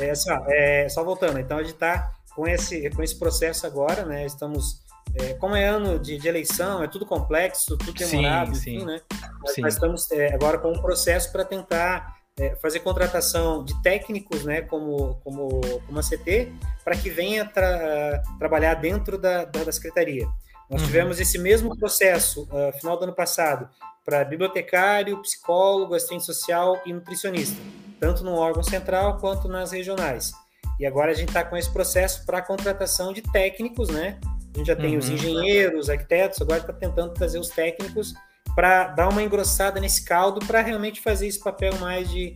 é, 0.00 0.14
só, 0.14 0.44
é, 0.48 0.88
só 0.88 1.04
voltando, 1.04 1.38
então 1.38 1.58
a 1.58 1.62
gente 1.62 1.74
está 1.74 2.12
com 2.38 2.46
esse, 2.46 2.88
com 2.90 3.02
esse 3.02 3.18
processo 3.18 3.66
agora, 3.66 4.04
né? 4.06 4.24
Estamos. 4.24 4.86
É, 5.14 5.34
como 5.34 5.56
é 5.56 5.66
ano 5.66 5.98
de, 5.98 6.18
de, 6.18 6.28
eleição, 6.28 6.84
é 6.84 6.86
tudo 6.86 7.04
complexo, 7.04 7.76
tudo 7.76 7.92
demorado, 7.92 8.54
sim, 8.54 8.78
sim. 8.78 8.84
né? 8.84 9.00
Nós, 9.42 9.56
nós 9.56 9.74
estamos 9.74 10.10
é, 10.12 10.32
agora 10.32 10.58
com 10.58 10.70
um 10.70 10.80
processo 10.80 11.32
para 11.32 11.44
tentar 11.44 12.16
é, 12.38 12.54
fazer 12.56 12.80
contratação 12.80 13.64
de 13.64 13.82
técnicos, 13.82 14.44
né, 14.44 14.60
como, 14.60 15.16
como, 15.24 15.60
como 15.86 15.98
a 15.98 16.02
CT, 16.02 16.52
para 16.84 16.94
que 16.94 17.10
venha 17.10 17.44
tra 17.46 18.22
trabalhar 18.38 18.74
dentro 18.74 19.18
da, 19.18 19.44
da, 19.44 19.64
da 19.64 19.72
Secretaria. 19.72 20.28
Nós 20.70 20.82
uhum. 20.82 20.86
tivemos 20.86 21.18
esse 21.18 21.38
mesmo 21.38 21.76
processo, 21.76 22.42
uh, 22.52 22.78
final 22.78 22.98
do 22.98 23.04
ano 23.04 23.14
passado, 23.14 23.68
para 24.04 24.24
bibliotecário, 24.24 25.20
psicólogo, 25.22 25.94
assistente 25.94 26.24
social 26.24 26.80
e 26.84 26.92
nutricionista, 26.92 27.60
tanto 27.98 28.22
no 28.22 28.34
órgão 28.34 28.62
central 28.62 29.16
quanto 29.16 29.48
nas 29.48 29.72
regionais. 29.72 30.32
E 30.78 30.86
agora 30.86 31.10
a 31.10 31.14
gente 31.14 31.28
está 31.28 31.44
com 31.44 31.56
esse 31.56 31.70
processo 31.72 32.24
para 32.24 32.40
contratação 32.40 33.12
de 33.12 33.22
técnicos, 33.22 33.88
né? 33.88 34.18
A 34.54 34.58
gente 34.58 34.66
já 34.66 34.76
tem 34.76 34.92
uhum. 34.92 34.98
os 34.98 35.08
engenheiros, 35.08 35.90
arquitetos, 35.90 36.40
agora 36.40 36.60
está 36.60 36.72
tentando 36.72 37.12
trazer 37.12 37.38
os 37.38 37.48
técnicos 37.48 38.14
para 38.54 38.88
dar 38.88 39.08
uma 39.08 39.22
engrossada 39.22 39.78
nesse 39.78 40.04
caldo 40.04 40.44
para 40.44 40.60
realmente 40.60 41.00
fazer 41.00 41.26
esse 41.28 41.38
papel 41.38 41.76
mais 41.78 42.10
de, 42.10 42.34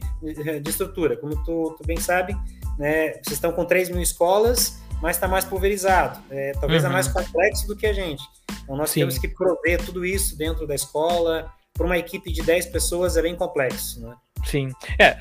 de 0.62 0.70
estrutura. 0.70 1.16
Como 1.16 1.34
tu, 1.44 1.74
tu, 1.76 1.84
bem 1.84 1.96
sabe, 1.96 2.36
né, 2.78 3.14
vocês 3.14 3.32
estão 3.32 3.50
com 3.52 3.64
3 3.64 3.90
mil 3.90 4.00
escolas, 4.00 4.78
mas 5.00 5.16
está 5.16 5.26
mais 5.26 5.44
pulverizado. 5.44 6.20
É, 6.30 6.52
talvez 6.52 6.84
uhum. 6.84 6.90
é 6.90 6.92
mais 6.92 7.08
complexo 7.08 7.66
do 7.66 7.76
que 7.76 7.86
a 7.86 7.92
gente. 7.92 8.22
Então 8.62 8.76
nós 8.76 8.90
Sim. 8.90 9.00
temos 9.00 9.18
que 9.18 9.26
prover 9.28 9.84
tudo 9.84 10.04
isso 10.04 10.36
dentro 10.36 10.66
da 10.66 10.74
escola. 10.74 11.50
Para 11.72 11.86
uma 11.86 11.98
equipe 11.98 12.30
de 12.30 12.42
10 12.42 12.66
pessoas 12.66 13.16
é 13.16 13.22
bem 13.22 13.34
complexo. 13.34 14.00
Né? 14.00 14.14
Sim, 14.44 14.72
é, 14.98 15.16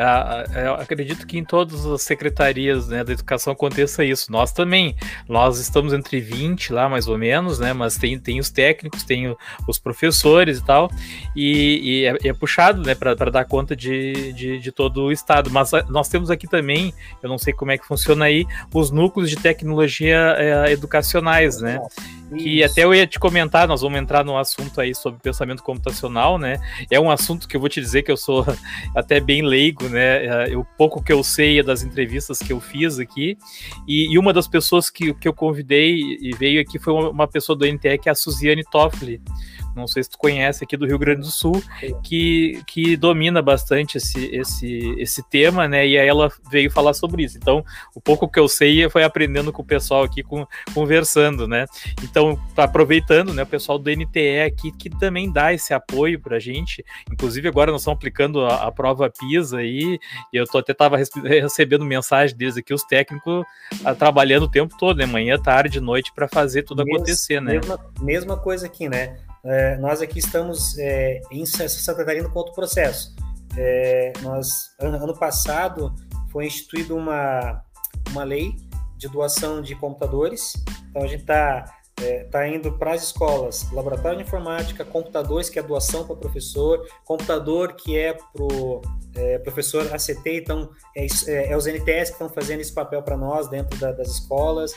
eu 0.65 0.73
acredito 0.73 1.27
que 1.27 1.37
em 1.37 1.43
todas 1.43 1.85
as 1.85 2.01
secretarias 2.01 2.87
né, 2.87 3.03
da 3.03 3.13
educação 3.13 3.53
aconteça 3.53 4.03
isso. 4.03 4.31
Nós 4.31 4.51
também, 4.51 4.95
nós 5.29 5.59
estamos 5.59 5.93
entre 5.93 6.19
20 6.19 6.73
lá, 6.73 6.89
mais 6.89 7.07
ou 7.07 7.17
menos, 7.17 7.59
né? 7.59 7.71
Mas 7.71 7.95
tem, 7.95 8.19
tem 8.19 8.39
os 8.39 8.49
técnicos, 8.49 9.03
tem 9.03 9.35
os 9.67 9.79
professores 9.79 10.57
e 10.57 10.65
tal, 10.65 10.89
e, 11.35 11.81
e 11.83 12.05
é, 12.05 12.29
é, 12.29 12.33
puxado, 12.33 12.81
né, 12.81 12.95
para 12.95 13.13
dar 13.13 13.45
conta 13.45 13.75
de, 13.75 14.33
de, 14.33 14.59
de, 14.59 14.71
todo 14.71 15.03
o 15.03 15.11
estado. 15.11 15.49
Mas 15.51 15.73
ah, 15.73 15.85
nós 15.87 16.09
temos 16.09 16.31
aqui 16.31 16.47
também, 16.47 16.93
eu 17.21 17.29
não 17.29 17.37
sei 17.37 17.53
como 17.53 17.71
é 17.71 17.77
que 17.77 17.85
funciona 17.85 18.25
aí, 18.25 18.45
os 18.73 18.89
núcleos 18.91 19.29
de 19.29 19.37
tecnologia 19.37 20.35
é, 20.37 20.71
educacionais, 20.71 21.61
né? 21.61 21.79
Que 22.37 22.63
até 22.63 22.83
eu 22.83 22.93
ia 22.93 23.05
te 23.05 23.19
comentar, 23.19 23.67
nós 23.67 23.81
vamos 23.81 23.99
entrar 23.99 24.23
no 24.23 24.37
assunto 24.37 24.79
aí 24.79 24.95
sobre 24.95 25.19
pensamento 25.19 25.61
computacional, 25.61 26.37
né? 26.37 26.57
É 26.89 26.99
um 26.99 27.11
assunto 27.11 27.47
que 27.47 27.55
eu 27.55 27.59
vou 27.59 27.69
te 27.69 27.81
dizer 27.81 28.03
que 28.03 28.11
eu 28.11 28.17
sou 28.17 28.45
até 28.95 29.19
bem 29.19 29.41
leigo, 29.41 29.89
né? 29.89 30.49
É, 30.51 30.57
o 30.57 30.63
pouco 30.63 31.03
que 31.03 31.11
eu 31.11 31.23
sei 31.23 31.59
é 31.59 31.63
das 31.63 31.83
entrevistas 31.83 32.39
que 32.39 32.53
eu 32.53 32.59
fiz 32.59 32.99
aqui. 32.99 33.37
E, 33.87 34.13
e, 34.13 34.17
uma 34.17 34.31
das 34.31 34.47
pessoas 34.47 34.89
que, 34.89 35.13
que 35.13 35.27
eu 35.27 35.33
convidei 35.33 35.99
e 36.21 36.31
veio 36.37 36.61
aqui 36.61 36.79
foi 36.79 36.93
uma, 36.93 37.09
uma 37.09 37.27
pessoa 37.27 37.57
do 37.57 37.65
NTE, 37.65 37.97
que 37.97 38.09
é 38.09 38.11
a 38.11 38.15
Suziane 38.15 38.63
Toffoli 38.63 39.21
não 39.75 39.87
sei 39.87 40.03
se 40.03 40.09
tu 40.09 40.17
conhece 40.17 40.63
aqui 40.63 40.75
do 40.75 40.85
Rio 40.85 40.99
Grande 40.99 41.21
do 41.21 41.31
Sul, 41.31 41.61
que, 42.03 42.61
que 42.67 42.97
domina 42.97 43.41
bastante 43.41 43.97
esse, 43.97 44.25
esse, 44.35 44.95
esse 44.97 45.23
tema, 45.29 45.67
né? 45.67 45.87
E 45.87 45.97
aí 45.97 46.07
ela 46.07 46.31
veio 46.49 46.69
falar 46.69 46.93
sobre 46.93 47.23
isso. 47.23 47.37
Então, 47.37 47.63
o 47.95 48.01
pouco 48.01 48.27
que 48.27 48.39
eu 48.39 48.47
sei 48.47 48.89
foi 48.89 49.03
aprendendo 49.03 49.51
com 49.51 49.61
o 49.61 49.65
pessoal 49.65 50.03
aqui, 50.03 50.23
com, 50.23 50.45
conversando, 50.73 51.47
né? 51.47 51.65
Então, 52.03 52.39
tá 52.55 52.63
aproveitando, 52.63 53.33
né? 53.33 53.43
O 53.43 53.47
pessoal 53.47 53.77
do 53.77 53.89
NTE 53.89 54.41
aqui, 54.45 54.71
que 54.71 54.89
também 54.89 55.31
dá 55.31 55.53
esse 55.53 55.73
apoio 55.73 56.19
pra 56.19 56.39
gente. 56.39 56.83
Inclusive, 57.11 57.47
agora 57.47 57.71
nós 57.71 57.81
estamos 57.81 57.97
aplicando 57.97 58.45
a, 58.45 58.67
a 58.67 58.71
prova 58.71 59.09
PISA 59.09 59.57
aí, 59.57 59.99
e 60.33 60.37
eu 60.37 60.45
tô, 60.45 60.57
até 60.57 60.73
tava 60.73 60.97
recebendo 60.97 61.85
mensagem 61.85 62.35
deles 62.35 62.57
aqui, 62.57 62.73
os 62.73 62.83
técnicos 62.83 63.45
a, 63.83 63.91
ah, 63.91 63.95
trabalhando 63.95 64.43
o 64.43 64.51
tempo 64.51 64.75
todo, 64.77 64.97
né? 64.97 65.05
Manhã, 65.05 65.37
tarde, 65.37 65.79
noite, 65.79 66.11
para 66.13 66.27
fazer 66.27 66.63
tudo 66.63 66.81
acontecer, 66.81 67.41
né? 67.41 67.53
Mesma, 67.53 67.79
mesma 68.01 68.37
coisa 68.37 68.65
aqui, 68.65 68.89
né? 68.89 69.17
É, 69.43 69.77
nós 69.77 70.01
aqui 70.01 70.19
estamos 70.19 70.77
é, 70.77 71.21
em 71.31 71.45
Santa 71.45 71.95
Catarina 71.95 72.29
com 72.29 72.39
outro 72.39 72.53
processo. 72.53 73.15
É, 73.57 74.13
nós, 74.21 74.69
ano 74.79 75.17
passado, 75.17 75.93
foi 76.31 76.45
instituída 76.45 76.93
uma, 76.93 77.63
uma 78.11 78.23
lei 78.23 78.55
de 78.97 79.07
doação 79.07 79.61
de 79.61 79.75
computadores. 79.75 80.53
Então, 80.89 81.03
a 81.03 81.07
gente 81.07 81.21
está 81.21 81.65
é, 82.01 82.23
tá 82.25 82.47
indo 82.47 82.71
para 82.77 82.93
as 82.93 83.03
escolas, 83.03 83.69
laboratório 83.71 84.17
de 84.17 84.23
informática, 84.23 84.83
computadores, 84.83 85.49
que 85.49 85.59
é 85.59 85.63
doação 85.63 86.05
para 86.05 86.15
professor, 86.15 86.87
computador, 87.05 87.73
que 87.73 87.97
é 87.97 88.13
para 88.13 88.43
o 88.43 88.81
é, 89.15 89.37
professor 89.39 89.93
ACT, 89.93 90.21
então 90.25 90.69
é, 90.95 91.05
é, 91.27 91.51
é, 91.51 91.57
os 91.57 91.65
NTS 91.65 92.09
que 92.09 92.13
estão 92.13 92.29
fazendo 92.29 92.61
esse 92.61 92.73
papel 92.73 93.03
para 93.03 93.17
nós 93.17 93.47
dentro 93.49 93.77
da, 93.79 93.91
das 93.91 94.07
escolas. 94.09 94.73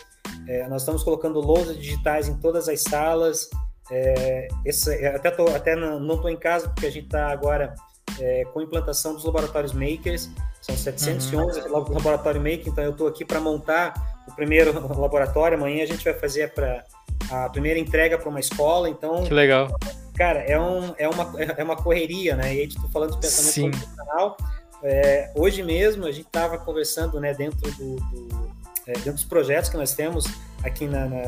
É, 0.49 0.69
nós 0.69 0.83
estamos 0.83 1.03
colocando 1.03 1.41
lousas 1.41 1.77
digitais 1.77 2.29
em 2.29 2.39
todas 2.39 2.69
as 2.69 2.83
salas, 2.83 3.49
é, 3.91 4.49
esse, 4.65 4.95
é, 4.95 5.15
até 5.15 5.31
tô, 5.31 5.49
até 5.49 5.77
não 5.77 6.15
estou 6.15 6.31
em 6.31 6.37
casa 6.37 6.69
porque 6.69 6.87
a 6.87 6.91
gente 6.91 7.07
está 7.07 7.29
agora 7.29 7.75
é, 8.21 8.45
com 8.53 8.61
implantação 8.61 9.15
dos 9.15 9.25
laboratórios 9.25 9.73
makers. 9.73 10.31
São 10.61 10.77
711 10.77 11.61
uhum. 11.61 11.73
laboratório 11.73 12.41
maker, 12.41 12.69
então 12.69 12.85
eu 12.85 12.93
estou 12.93 13.07
aqui 13.07 13.25
para 13.25 13.41
montar 13.41 14.25
o 14.27 14.35
primeiro 14.35 14.73
laboratório. 14.99 15.59
Amanhã 15.59 15.83
a 15.83 15.87
gente 15.87 16.05
vai 16.05 16.15
fazer 16.15 16.53
para 16.55 16.85
a 17.31 17.49
primeira 17.51 17.79
entrega 17.79 18.19
para 18.19 18.29
uma 18.29 18.41
escola. 18.41 18.89
Então, 18.89 19.25
que 19.25 19.35
legal. 19.35 19.69
Cara, 20.17 20.41
é, 20.41 20.59
um, 20.59 20.95
é, 20.97 21.09
uma, 21.09 21.35
é 21.57 21.65
uma 21.65 21.77
correria, 21.77 22.37
né? 22.37 22.55
E 22.55 22.61
aí, 22.61 22.69
tu 22.69 22.89
falando 22.89 23.15
de 23.15 23.21
pensamento 23.21 23.77
profissional, 23.77 24.37
é, 24.83 25.33
hoje 25.35 25.63
mesmo 25.63 26.07
a 26.07 26.13
gente 26.13 26.27
estava 26.27 26.57
conversando, 26.57 27.19
né, 27.19 27.35
dentro 27.35 27.71
do, 27.73 27.97
do 27.97 28.55
é, 28.87 28.93
dentro 28.93 29.15
dos 29.15 29.25
projetos 29.25 29.71
que 29.71 29.77
nós 29.77 29.95
temos 29.95 30.27
aqui 30.63 30.87
na, 30.87 31.07
na, 31.07 31.23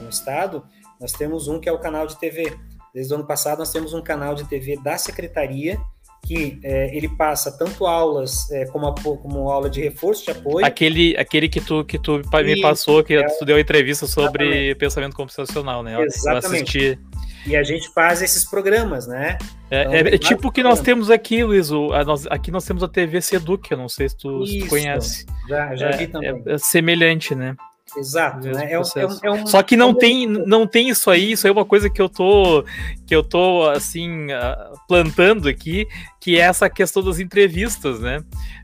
no 0.00 0.08
estado 0.08 0.64
nós 1.02 1.12
temos 1.12 1.48
um 1.48 1.60
que 1.60 1.68
é 1.68 1.72
o 1.72 1.78
canal 1.78 2.06
de 2.06 2.18
TV. 2.18 2.56
Desde 2.94 3.12
o 3.12 3.16
ano 3.16 3.26
passado, 3.26 3.58
nós 3.58 3.72
temos 3.72 3.92
um 3.92 4.02
canal 4.02 4.34
de 4.34 4.44
TV 4.44 4.76
da 4.82 4.96
secretaria 4.96 5.78
que 6.24 6.60
é, 6.62 6.96
ele 6.96 7.08
passa 7.08 7.50
tanto 7.50 7.84
aulas 7.84 8.48
é, 8.52 8.64
como, 8.66 8.86
a, 8.86 8.94
como 8.94 9.50
aula 9.50 9.68
de 9.68 9.80
reforço 9.80 10.24
de 10.24 10.30
apoio. 10.30 10.64
Aquele, 10.64 11.16
aquele 11.16 11.48
que 11.48 11.60
tu, 11.60 11.84
que 11.84 11.98
tu 11.98 12.22
me 12.44 12.60
passou, 12.60 13.02
que 13.02 13.14
é, 13.14 13.26
tu 13.26 13.44
deu 13.44 13.58
entrevista 13.58 14.06
sobre 14.06 14.44
exatamente. 14.44 14.74
pensamento 14.76 15.16
computacional, 15.16 15.82
né? 15.82 16.00
Exatamente. 16.00 16.98
E 17.44 17.56
a 17.56 17.64
gente 17.64 17.92
faz 17.92 18.22
esses 18.22 18.48
programas, 18.48 19.08
né? 19.08 19.36
É, 19.68 19.82
então, 19.82 19.94
é, 19.94 20.14
é 20.14 20.18
tipo 20.18 20.48
o 20.48 20.52
que 20.52 20.62
nós 20.62 20.80
temos 20.80 21.10
aqui, 21.10 21.42
Luiz. 21.42 21.72
O, 21.72 21.92
a, 21.92 22.04
nós, 22.04 22.24
aqui 22.28 22.52
nós 22.52 22.64
temos 22.64 22.84
a 22.84 22.88
TV 22.88 23.20
Seduc, 23.20 23.68
eu 23.68 23.76
não 23.76 23.88
sei 23.88 24.08
se 24.08 24.16
tu, 24.16 24.46
se 24.46 24.60
tu 24.60 24.68
conhece. 24.68 25.26
Já, 25.48 25.74
já 25.74 25.90
vi 25.90 26.04
é, 26.04 26.06
também. 26.06 26.42
É, 26.46 26.58
semelhante, 26.58 27.34
né? 27.34 27.56
Exato, 27.96 28.48
né? 28.48 28.72
É, 28.72 28.74
é, 28.74 29.02
é 29.22 29.30
um, 29.30 29.46
Só 29.46 29.62
que 29.62 29.76
não 29.76 29.94
tem, 29.94 30.26
não 30.26 30.66
tem 30.66 30.88
isso 30.88 31.10
aí, 31.10 31.32
isso 31.32 31.46
aí 31.46 31.50
é 31.50 31.52
uma 31.52 31.64
coisa 31.64 31.90
que 31.90 32.00
eu 32.00 32.08
tô 32.08 32.64
que 33.06 33.14
eu 33.14 33.22
tô 33.22 33.68
assim 33.68 34.26
uh, 34.26 34.78
plantando 34.88 35.48
aqui, 35.48 35.86
que 36.20 36.38
é 36.38 36.42
essa 36.42 36.70
questão 36.70 37.02
das 37.02 37.18
entrevistas, 37.18 38.00
né? 38.00 38.18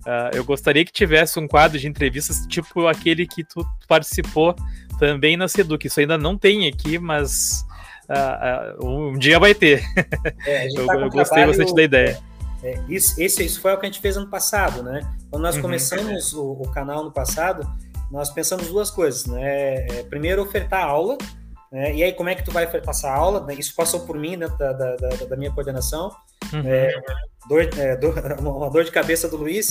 Uh, 0.06 0.34
eu 0.34 0.44
gostaria 0.44 0.84
que 0.84 0.92
tivesse 0.92 1.38
um 1.38 1.46
quadro 1.46 1.78
de 1.78 1.86
entrevistas 1.86 2.46
tipo 2.46 2.86
aquele 2.86 3.26
que 3.26 3.44
tu 3.44 3.66
participou 3.86 4.54
também 4.98 5.36
na 5.36 5.48
Seduc. 5.48 5.86
Isso 5.86 6.00
ainda 6.00 6.16
não 6.16 6.36
tem 6.36 6.66
aqui, 6.66 6.98
mas 6.98 7.64
uh, 8.08 8.86
um 8.86 9.18
dia 9.18 9.38
vai 9.38 9.54
ter. 9.54 9.82
É, 10.46 10.68
eu, 10.68 10.86
tá 10.86 10.94
eu 10.94 11.10
gostei 11.10 11.24
trabalho, 11.24 11.46
bastante 11.48 11.74
da 11.74 11.82
ideia. 11.82 12.18
É, 12.62 12.80
isso, 12.88 13.20
esse, 13.20 13.44
isso 13.44 13.60
foi 13.60 13.72
o 13.72 13.78
que 13.78 13.86
a 13.86 13.88
gente 13.88 14.00
fez 14.00 14.16
ano 14.16 14.28
passado, 14.28 14.82
né? 14.82 15.00
Quando 15.30 15.42
nós 15.42 15.56
uhum. 15.56 15.62
começamos 15.62 16.32
o, 16.32 16.52
o 16.52 16.68
canal 16.70 17.04
no 17.04 17.12
passado, 17.12 17.68
nós 18.10 18.30
pensamos 18.30 18.68
duas 18.68 18.90
coisas, 18.90 19.26
né? 19.26 19.86
É, 19.86 20.02
primeiro, 20.04 20.42
ofertar 20.42 20.84
aula, 20.84 21.18
né? 21.70 21.94
e 21.94 22.02
aí 22.02 22.12
como 22.12 22.28
é 22.28 22.34
que 22.34 22.44
tu 22.44 22.50
vai 22.50 22.66
passar 22.80 23.10
a 23.10 23.16
aula? 23.16 23.46
Isso 23.54 23.74
passou 23.74 24.00
por 24.00 24.18
mim 24.18 24.38
dentro 24.38 24.56
da, 24.56 24.72
da, 24.72 24.96
da, 24.96 25.08
da 25.26 25.36
minha 25.36 25.52
coordenação. 25.52 26.10
Uhum. 26.52 26.62
É, 26.64 26.92
dor, 27.48 27.68
é, 27.76 27.96
dor, 27.96 28.14
uma 28.40 28.70
dor 28.70 28.84
de 28.84 28.90
cabeça 28.90 29.28
do 29.28 29.36
Luiz, 29.36 29.68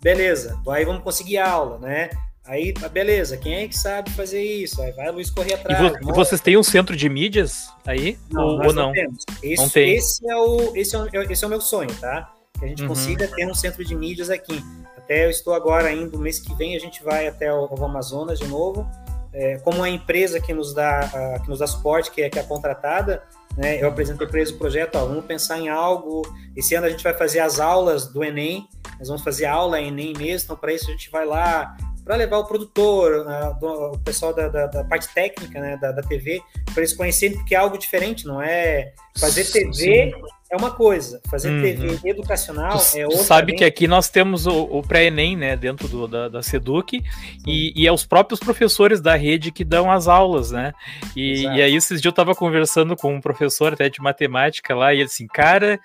beleza, 0.00 0.60
aí 0.68 0.84
vamos 0.84 1.02
conseguir 1.02 1.38
a 1.38 1.50
aula, 1.50 1.78
né? 1.78 2.10
Aí, 2.50 2.74
ah, 2.82 2.88
beleza, 2.88 3.36
quem 3.36 3.54
é 3.54 3.68
que 3.68 3.78
sabe 3.78 4.10
fazer 4.10 4.42
isso? 4.42 4.80
Aí 4.82 4.90
vai 4.92 5.08
o 5.10 5.12
Luiz 5.12 5.30
correr 5.30 5.54
atrás. 5.54 5.78
E, 5.78 6.04
vo 6.04 6.12
vocês 6.12 6.40
têm 6.40 6.56
um 6.56 6.62
centro 6.62 6.96
de 6.96 7.08
mídias 7.08 7.68
aí? 7.86 8.18
Não, 8.30 8.42
ou, 8.42 8.52
ou 8.54 8.72
não? 8.72 8.86
não? 8.86 8.92
Temos. 8.92 9.24
Esse, 9.42 9.62
não 9.62 9.68
tem. 9.68 9.94
Esse 9.94 10.28
é, 10.28 10.36
o, 10.36 10.72
esse, 10.74 10.96
é 10.96 10.98
o, 10.98 11.22
esse 11.30 11.44
é 11.44 11.46
o 11.46 11.50
meu 11.50 11.60
sonho, 11.60 11.94
tá? 12.00 12.32
Que 12.58 12.64
a 12.64 12.68
gente 12.68 12.82
uhum. 12.82 12.88
consiga 12.88 13.28
ter 13.28 13.46
um 13.46 13.54
centro 13.54 13.84
de 13.84 13.94
mídias 13.94 14.30
aqui. 14.30 14.64
Até 15.10 15.24
eu 15.24 15.30
estou 15.30 15.54
agora 15.54 15.92
indo, 15.92 16.16
mês 16.20 16.38
que 16.38 16.54
vem, 16.54 16.76
a 16.76 16.78
gente 16.78 17.02
vai 17.02 17.26
até 17.26 17.52
o, 17.52 17.68
o 17.68 17.84
Amazonas 17.84 18.38
de 18.38 18.46
novo. 18.46 18.88
É, 19.32 19.58
como 19.58 19.82
a 19.82 19.90
empresa 19.90 20.40
que 20.40 20.54
nos 20.54 20.72
dá, 20.72 21.00
a, 21.00 21.40
que 21.40 21.48
nos 21.48 21.58
dá 21.58 21.66
suporte, 21.66 22.12
que 22.12 22.22
é, 22.22 22.30
que 22.30 22.38
é 22.38 22.44
contratada, 22.44 23.20
né, 23.56 23.82
eu 23.82 23.88
apresentei 23.88 24.24
para 24.24 24.38
eles 24.38 24.52
o 24.52 24.56
projeto, 24.56 24.94
ó, 24.94 25.04
vamos 25.04 25.24
pensar 25.24 25.58
em 25.58 25.68
algo. 25.68 26.22
Esse 26.56 26.76
ano 26.76 26.86
a 26.86 26.90
gente 26.90 27.02
vai 27.02 27.12
fazer 27.12 27.40
as 27.40 27.58
aulas 27.58 28.06
do 28.06 28.22
Enem, 28.22 28.68
nós 29.00 29.08
vamos 29.08 29.24
fazer 29.24 29.46
aula 29.46 29.82
Enem 29.82 30.12
mesmo, 30.16 30.44
então 30.44 30.56
para 30.56 30.72
isso 30.72 30.86
a 30.86 30.92
gente 30.92 31.10
vai 31.10 31.26
lá 31.26 31.76
para 32.04 32.14
levar 32.14 32.38
o 32.38 32.44
produtor, 32.44 33.28
a, 33.28 33.50
do, 33.50 33.66
o 33.66 33.98
pessoal 33.98 34.32
da, 34.32 34.46
da, 34.46 34.66
da, 34.66 34.84
parte 34.84 35.12
técnica 35.12 35.60
né, 35.60 35.76
da, 35.76 35.90
da 35.90 36.02
TV, 36.02 36.40
para 36.66 36.82
eles 36.82 36.92
conhecerem, 36.92 37.36
porque 37.36 37.56
é 37.56 37.58
algo 37.58 37.76
diferente, 37.76 38.24
não 38.28 38.40
é 38.40 38.92
fazer 39.18 39.44
TV. 39.44 39.72
Sim 39.74 40.39
é 40.50 40.56
uma 40.56 40.72
coisa, 40.72 41.20
fazer 41.30 41.48
uhum. 41.48 41.62
TV 41.62 42.10
educacional 42.10 42.76
tu, 42.78 42.98
é 42.98 43.04
outra. 43.04 43.22
sabe 43.22 43.54
que 43.54 43.64
aqui 43.64 43.86
nós 43.86 44.08
temos 44.08 44.46
o, 44.46 44.64
o 44.64 44.82
pré-ENEM, 44.82 45.36
né, 45.36 45.56
dentro 45.56 45.86
do, 45.86 46.08
da, 46.08 46.28
da 46.28 46.42
SEDUC, 46.42 47.04
e, 47.46 47.72
e, 47.80 47.86
é 47.86 47.92
os 47.92 48.04
próprios 48.04 48.40
professores 48.40 49.00
da 49.00 49.14
rede 49.14 49.52
que 49.52 49.64
dão 49.64 49.88
as 49.88 50.08
aulas, 50.08 50.50
né? 50.50 50.72
E, 51.14 51.42
e 51.44 51.62
aí, 51.62 51.76
esses 51.76 52.00
dias 52.00 52.06
eu 52.06 52.10
estava 52.10 52.34
conversando 52.34 52.96
com 52.96 53.14
um 53.14 53.20
professor 53.20 53.74
até 53.74 53.88
de 53.88 54.02
matemática 54.02 54.74
lá, 54.74 54.92
e 54.92 54.96
ele 54.96 55.04
assim, 55.04 55.28
cara, 55.28 55.78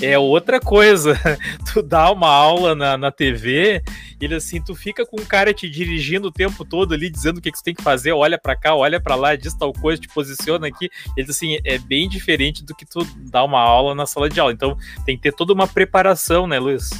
é 0.00 0.16
outra 0.16 0.60
coisa. 0.60 1.18
tu 1.72 1.82
dá 1.82 2.08
uma 2.12 2.28
aula 2.28 2.76
na, 2.76 2.96
na 2.96 3.10
TV, 3.10 3.82
ele 4.20 4.36
assim, 4.36 4.62
tu 4.62 4.76
fica 4.76 5.04
com 5.04 5.20
um 5.20 5.24
cara 5.24 5.52
te 5.52 5.68
dirigindo 5.68 6.28
o 6.28 6.32
tempo 6.32 6.64
todo 6.64 6.94
ali, 6.94 7.10
dizendo 7.10 7.38
o 7.38 7.40
que, 7.40 7.50
que 7.50 7.58
você 7.58 7.64
tem 7.64 7.74
que 7.74 7.82
fazer, 7.82 8.12
olha 8.12 8.38
para 8.38 8.54
cá, 8.54 8.72
olha 8.72 9.00
para 9.00 9.16
lá, 9.16 9.34
diz 9.34 9.52
tal 9.54 9.72
coisa, 9.72 10.00
te 10.00 10.06
posiciona 10.06 10.68
aqui. 10.68 10.88
Ele 11.16 11.28
assim, 11.28 11.58
é 11.64 11.76
bem 11.76 12.08
diferente 12.08 12.64
do 12.64 12.72
que 12.72 12.86
tu 12.86 13.04
dá 13.16 13.42
uma 13.42 13.60
aula 13.60 13.96
na 13.96 14.06
sala 14.12 14.28
de 14.28 14.38
aula. 14.38 14.52
Então 14.52 14.76
tem 15.04 15.16
que 15.16 15.22
ter 15.22 15.32
toda 15.32 15.52
uma 15.52 15.66
preparação, 15.66 16.46
né, 16.46 16.58
Luiz? 16.58 16.90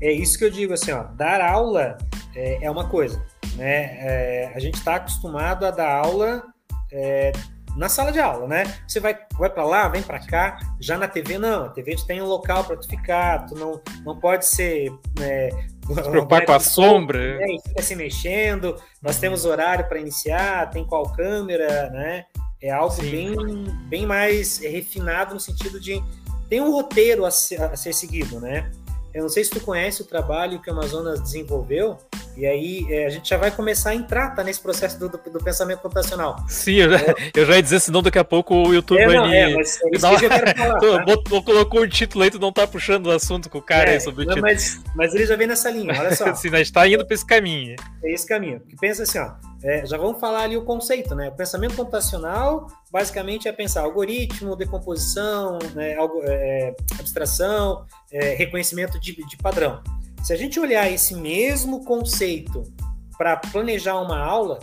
É 0.00 0.10
isso 0.10 0.36
que 0.36 0.44
eu 0.44 0.50
digo, 0.50 0.72
assim, 0.72 0.90
ó, 0.90 1.04
dar 1.04 1.40
aula 1.40 1.96
é, 2.34 2.64
é 2.64 2.70
uma 2.70 2.88
coisa, 2.88 3.24
né? 3.54 3.96
É, 4.00 4.52
a 4.54 4.58
gente 4.58 4.74
está 4.74 4.96
acostumado 4.96 5.64
a 5.64 5.70
dar 5.70 5.92
aula 5.92 6.42
é, 6.90 7.32
na 7.76 7.88
sala 7.88 8.12
de 8.12 8.20
aula, 8.20 8.46
né? 8.46 8.64
Você 8.86 9.00
vai, 9.00 9.16
vai 9.38 9.48
para 9.48 9.64
lá, 9.64 9.88
vem 9.88 10.02
para 10.02 10.18
cá. 10.18 10.58
Já 10.80 10.98
na 10.98 11.08
TV 11.08 11.38
não, 11.38 11.66
a 11.66 11.68
TV 11.68 11.96
tem 12.06 12.20
um 12.20 12.26
local 12.26 12.64
para 12.64 12.76
tu 12.76 12.88
ficar, 12.88 13.46
tu 13.46 13.54
não, 13.54 13.80
não 14.04 14.18
pode 14.18 14.46
ser 14.46 14.90
né, 15.18 15.50
se 15.86 16.10
preocupar 16.10 16.44
com 16.44 16.52
a 16.52 16.60
sombra. 16.60 17.38
Né, 17.38 17.46
fica 17.66 17.82
se 17.82 17.94
mexendo. 17.94 18.76
Nós 19.00 19.16
uhum. 19.16 19.20
temos 19.20 19.44
horário 19.44 19.88
para 19.88 20.00
iniciar, 20.00 20.70
tem 20.70 20.84
qual 20.84 21.12
câmera, 21.12 21.90
né? 21.90 22.24
É 22.60 22.70
algo 22.70 22.94
bem, 23.02 23.34
bem 23.88 24.06
mais 24.06 24.58
refinado 24.58 25.34
no 25.34 25.40
sentido 25.40 25.80
de 25.80 26.00
tem 26.52 26.60
um 26.60 26.70
roteiro 26.70 27.24
a 27.24 27.30
ser, 27.30 27.62
a 27.62 27.74
ser 27.74 27.94
seguido, 27.94 28.38
né? 28.38 28.70
Eu 29.14 29.22
não 29.22 29.28
sei 29.30 29.42
se 29.42 29.48
tu 29.48 29.58
conhece 29.58 30.02
o 30.02 30.04
trabalho 30.04 30.60
que 30.60 30.68
o 30.68 30.72
Amazonas 30.74 31.18
desenvolveu, 31.18 31.96
e 32.36 32.46
aí 32.46 32.86
é, 32.88 33.06
a 33.06 33.10
gente 33.10 33.28
já 33.28 33.36
vai 33.36 33.50
começar 33.50 33.90
a 33.90 33.94
entrar 33.94 34.34
tá, 34.34 34.42
nesse 34.42 34.60
processo 34.60 34.98
do, 34.98 35.08
do, 35.08 35.18
do 35.18 35.38
pensamento 35.38 35.80
computacional. 35.80 36.36
Sim, 36.48 36.76
eu 36.76 36.90
já, 36.90 36.96
é. 36.98 37.14
eu 37.36 37.46
já 37.46 37.56
ia 37.56 37.62
dizer, 37.62 37.80
senão 37.80 38.02
daqui 38.02 38.18
a 38.18 38.24
pouco 38.24 38.54
o 38.54 38.72
YouTube 38.72 39.00
é, 39.00 39.06
vai 39.06 39.16
não, 39.16 39.26
é, 39.26 39.54
mas 39.54 39.78
é 39.82 39.90
isso 39.94 40.18
que 40.18 40.24
eu 40.24 40.30
quero 40.30 40.56
falar. 40.56 40.80
Tá? 40.80 41.42
colocou 41.44 41.82
o 41.82 41.88
título 41.88 42.24
aí, 42.24 42.30
tu 42.30 42.38
não 42.38 42.52
tá 42.52 42.66
puxando 42.66 43.06
o 43.06 43.10
assunto 43.10 43.50
com 43.50 43.58
o 43.58 43.62
cara 43.62 43.90
aí 43.90 44.00
sobre 44.00 44.22
o 44.22 44.26
título. 44.26 44.42
Mas, 44.42 44.80
mas 44.94 45.14
ele 45.14 45.26
já 45.26 45.36
vem 45.36 45.46
nessa 45.46 45.70
linha, 45.70 45.94
olha 45.98 46.16
só. 46.16 46.32
Sim, 46.34 46.48
a 46.54 46.58
gente 46.58 46.72
tá 46.72 46.88
indo 46.88 47.04
para 47.04 47.14
esse 47.14 47.26
caminho. 47.26 47.76
É 48.02 48.12
esse 48.12 48.26
caminho. 48.26 48.60
Porque 48.60 48.76
pensa 48.80 49.02
assim, 49.02 49.18
ó, 49.18 49.32
já 49.84 49.98
vamos 49.98 50.18
falar 50.18 50.44
ali 50.44 50.56
o 50.56 50.64
conceito, 50.64 51.14
né? 51.14 51.28
O 51.28 51.32
pensamento 51.32 51.76
computacional 51.76 52.66
basicamente 52.90 53.46
é 53.46 53.52
pensar 53.52 53.82
algoritmo, 53.82 54.56
decomposição, 54.56 55.58
né, 55.74 55.96
abstração, 56.98 57.86
reconhecimento 58.10 58.98
de, 58.98 59.14
de 59.26 59.36
padrão. 59.36 59.82
Se 60.22 60.32
a 60.32 60.36
gente 60.36 60.60
olhar 60.60 60.88
esse 60.88 61.16
mesmo 61.16 61.84
conceito 61.84 62.62
para 63.18 63.36
planejar 63.36 64.00
uma 64.00 64.18
aula, 64.18 64.60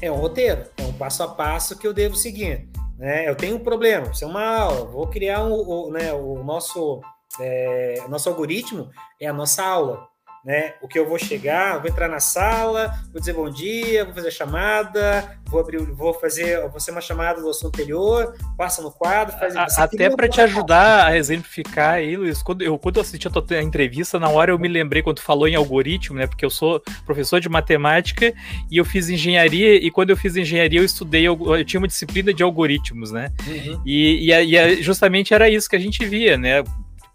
é 0.00 0.10
um 0.10 0.16
roteiro, 0.16 0.64
é 0.78 0.82
um 0.82 0.92
passo 0.94 1.22
a 1.22 1.28
passo 1.28 1.78
que 1.78 1.86
eu 1.86 1.92
devo 1.92 2.16
seguir. 2.16 2.68
Né? 2.96 3.28
Eu 3.28 3.36
tenho 3.36 3.56
um 3.56 3.62
problema, 3.62 4.10
isso 4.10 4.24
é 4.24 4.26
uma 4.26 4.42
aula, 4.42 4.86
vou 4.86 5.06
criar 5.06 5.44
um, 5.44 5.52
o, 5.52 5.90
né, 5.90 6.14
o 6.14 6.42
nosso, 6.42 7.02
é, 7.38 8.02
nosso 8.08 8.28
algoritmo, 8.30 8.88
é 9.20 9.26
a 9.26 9.34
nossa 9.34 9.62
aula 9.62 10.08
né? 10.46 10.74
O 10.80 10.86
que 10.86 10.96
eu 10.96 11.08
vou 11.08 11.18
chegar, 11.18 11.78
vou 11.78 11.90
entrar 11.90 12.08
na 12.08 12.20
sala, 12.20 12.94
vou 13.10 13.18
dizer 13.18 13.32
bom 13.32 13.50
dia, 13.50 14.04
vou 14.04 14.14
fazer 14.14 14.28
a 14.28 14.30
chamada, 14.30 15.38
vou 15.46 15.58
abrir, 15.58 15.78
vou 15.78 16.14
fazer, 16.14 16.60
vou 16.60 16.70
fazer 16.70 16.92
uma 16.92 17.00
chamada 17.00 17.40
do 17.40 17.50
assunto 17.50 17.74
anterior, 17.74 18.32
passa 18.56 18.80
no 18.80 18.92
quadro, 18.92 19.36
faz 19.36 19.56
a, 19.56 19.64
até 19.82 20.08
para 20.08 20.28
te 20.28 20.40
ajudar 20.40 21.08
a 21.08 21.16
exemplificar 21.16 21.94
aí, 21.94 22.16
Luiz, 22.16 22.44
quando 22.44 22.62
eu 22.62 22.78
quando 22.78 22.98
eu 22.98 23.02
assisti 23.02 23.26
a 23.26 23.30
tua 23.30 23.60
entrevista, 23.60 24.20
na 24.20 24.28
hora 24.28 24.52
eu 24.52 24.58
me 24.58 24.68
lembrei 24.68 25.02
quando 25.02 25.16
tu 25.16 25.22
falou 25.22 25.48
em 25.48 25.56
algoritmo, 25.56 26.16
né? 26.16 26.28
Porque 26.28 26.44
eu 26.44 26.50
sou 26.50 26.80
professor 27.04 27.40
de 27.40 27.48
matemática 27.48 28.32
e 28.70 28.76
eu 28.76 28.84
fiz 28.84 29.08
engenharia 29.08 29.74
e 29.74 29.90
quando 29.90 30.10
eu 30.10 30.16
fiz 30.16 30.36
engenharia 30.36 30.78
eu 30.78 30.84
estudei 30.84 31.24
eu, 31.24 31.36
eu 31.56 31.64
tinha 31.64 31.80
uma 31.80 31.88
disciplina 31.88 32.32
de 32.32 32.44
algoritmos, 32.44 33.10
né? 33.10 33.32
Uhum. 33.48 33.82
E, 33.84 34.30
e, 34.30 34.56
e 34.56 34.80
justamente 34.80 35.34
era 35.34 35.50
isso 35.50 35.68
que 35.68 35.74
a 35.74 35.80
gente 35.80 36.04
via, 36.04 36.38
né? 36.38 36.62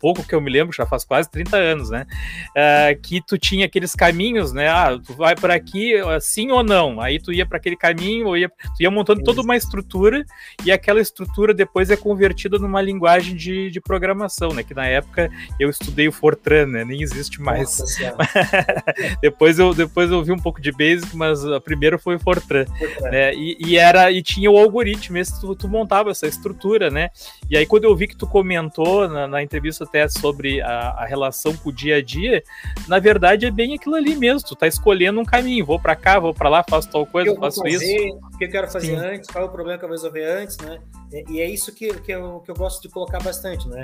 Pouco 0.02 0.28
que 0.28 0.34
eu 0.34 0.42
me 0.42 0.50
lembro, 0.50 0.76
já 0.76 0.86
faz 0.86 1.04
quase 1.04 1.30
30 1.30 1.56
anos, 1.56 1.90
né? 1.90 2.08
Uh, 2.50 3.02
que 3.02 3.22
tu 3.22 3.38
tinha 3.38 3.68
aqueles 3.68 3.94
caminhos, 3.94 4.52
né? 4.52 4.68
Ah, 4.68 4.98
tu 4.98 5.14
vai 5.14 5.36
por 5.36 5.52
aqui, 5.52 5.94
sim 6.20 6.50
ou 6.50 6.64
não? 6.64 7.00
Aí 7.00 7.20
tu 7.20 7.32
ia 7.32 7.46
para 7.46 7.58
aquele 7.58 7.76
caminho, 7.76 8.28
ou 8.28 8.38
ia, 8.38 8.50
tu 8.50 8.82
ia 8.82 8.90
montando 8.90 9.24
toda 9.24 9.42
uma 9.42 9.56
estrutura 9.56 10.26
e 10.66 10.72
aquela 10.72 11.00
estrutura 11.00 11.54
depois 11.54 11.92
é 11.92 11.96
convertida 11.96 12.58
numa 12.58 12.82
linguagem 12.82 13.36
de, 13.36 13.70
de 13.70 13.80
programação, 13.80 14.50
né? 14.50 14.64
Que 14.64 14.74
na 14.74 14.88
época 14.88 15.30
eu 15.60 15.70
estudei 15.70 16.08
o 16.08 16.12
Fortran, 16.12 16.66
né? 16.66 16.84
Nem 16.84 17.02
existe 17.02 17.42
mais. 17.42 17.80
depois, 19.22 19.60
eu, 19.60 19.74
depois 19.74 20.10
eu 20.10 20.24
vi 20.24 20.32
um 20.32 20.40
pouco 20.40 20.60
de 20.60 20.72
Basic, 20.72 21.16
mas 21.16 21.46
a 21.46 21.62
primeira 21.62 22.00
foi 22.00 22.16
o 22.16 22.20
Fortran, 22.20 22.66
Fortran. 22.66 23.10
né? 23.10 23.34
E, 23.36 23.58
e, 23.60 23.78
era, 23.78 24.12
e 24.12 24.22
tinha 24.22 24.50
o 24.50 24.58
algoritmo, 24.58 25.18
esse 25.18 25.40
tu, 25.40 25.56
tu 25.56 25.68
montava 25.68 26.10
essa 26.10 26.28
estrutura, 26.28 26.90
né? 26.90 27.10
E 27.50 27.58
aí 27.58 27.66
quando 27.66 27.84
eu 27.84 27.96
vi 27.96 28.08
que 28.08 28.16
tu 28.16 28.26
comentou 28.26 29.08
na, 29.08 29.28
na 29.28 29.44
entrevista 29.44 29.86
até 29.92 30.08
sobre 30.08 30.62
a, 30.62 30.92
a, 30.92 31.06
relação 31.06 31.56
com 31.56 31.70
o 31.70 31.74
dia 31.74 31.98
a 31.98 32.02
dia, 32.02 32.42
na 32.88 32.98
verdade 32.98 33.46
é 33.46 33.52
bem 33.52 33.76
aquilo 33.76 33.96
ali 33.96 34.16
mesmo. 34.16 34.48
Tu 34.48 34.56
tá 34.56 34.66
escolhendo 34.66 35.20
um 35.20 35.26
caminho, 35.26 35.66
vou 35.66 35.80
para 35.80 35.96
cá, 35.96 36.18
vou 36.18 36.34
para 36.34 36.48
lá, 36.48 36.64
faço 36.68 36.90
tal 36.90 37.06
coisa, 37.06 37.36
faço 37.36 37.62
fazer, 37.62 38.08
isso. 38.08 38.18
O 38.34 38.38
que 38.38 38.46
eu 38.46 38.50
quero 38.50 38.72
fazer 38.72 38.98
Sim. 38.98 39.06
antes, 39.06 39.30
qual 39.30 39.44
é 39.44 39.48
o 39.48 39.52
problema 39.52 39.78
que 39.78 39.84
eu 39.84 39.90
vou 39.90 39.98
resolver 39.98 40.24
antes, 40.24 40.58
né? 40.60 40.80
E 41.30 41.42
é 41.42 41.50
isso 41.50 41.76
que, 41.76 41.94
que, 42.00 42.14
eu, 42.14 42.40
que 42.40 42.50
eu 42.50 42.56
gosto 42.56 42.82
de 42.82 42.90
colocar 42.90 43.22
bastante, 43.22 43.68
né? 43.68 43.84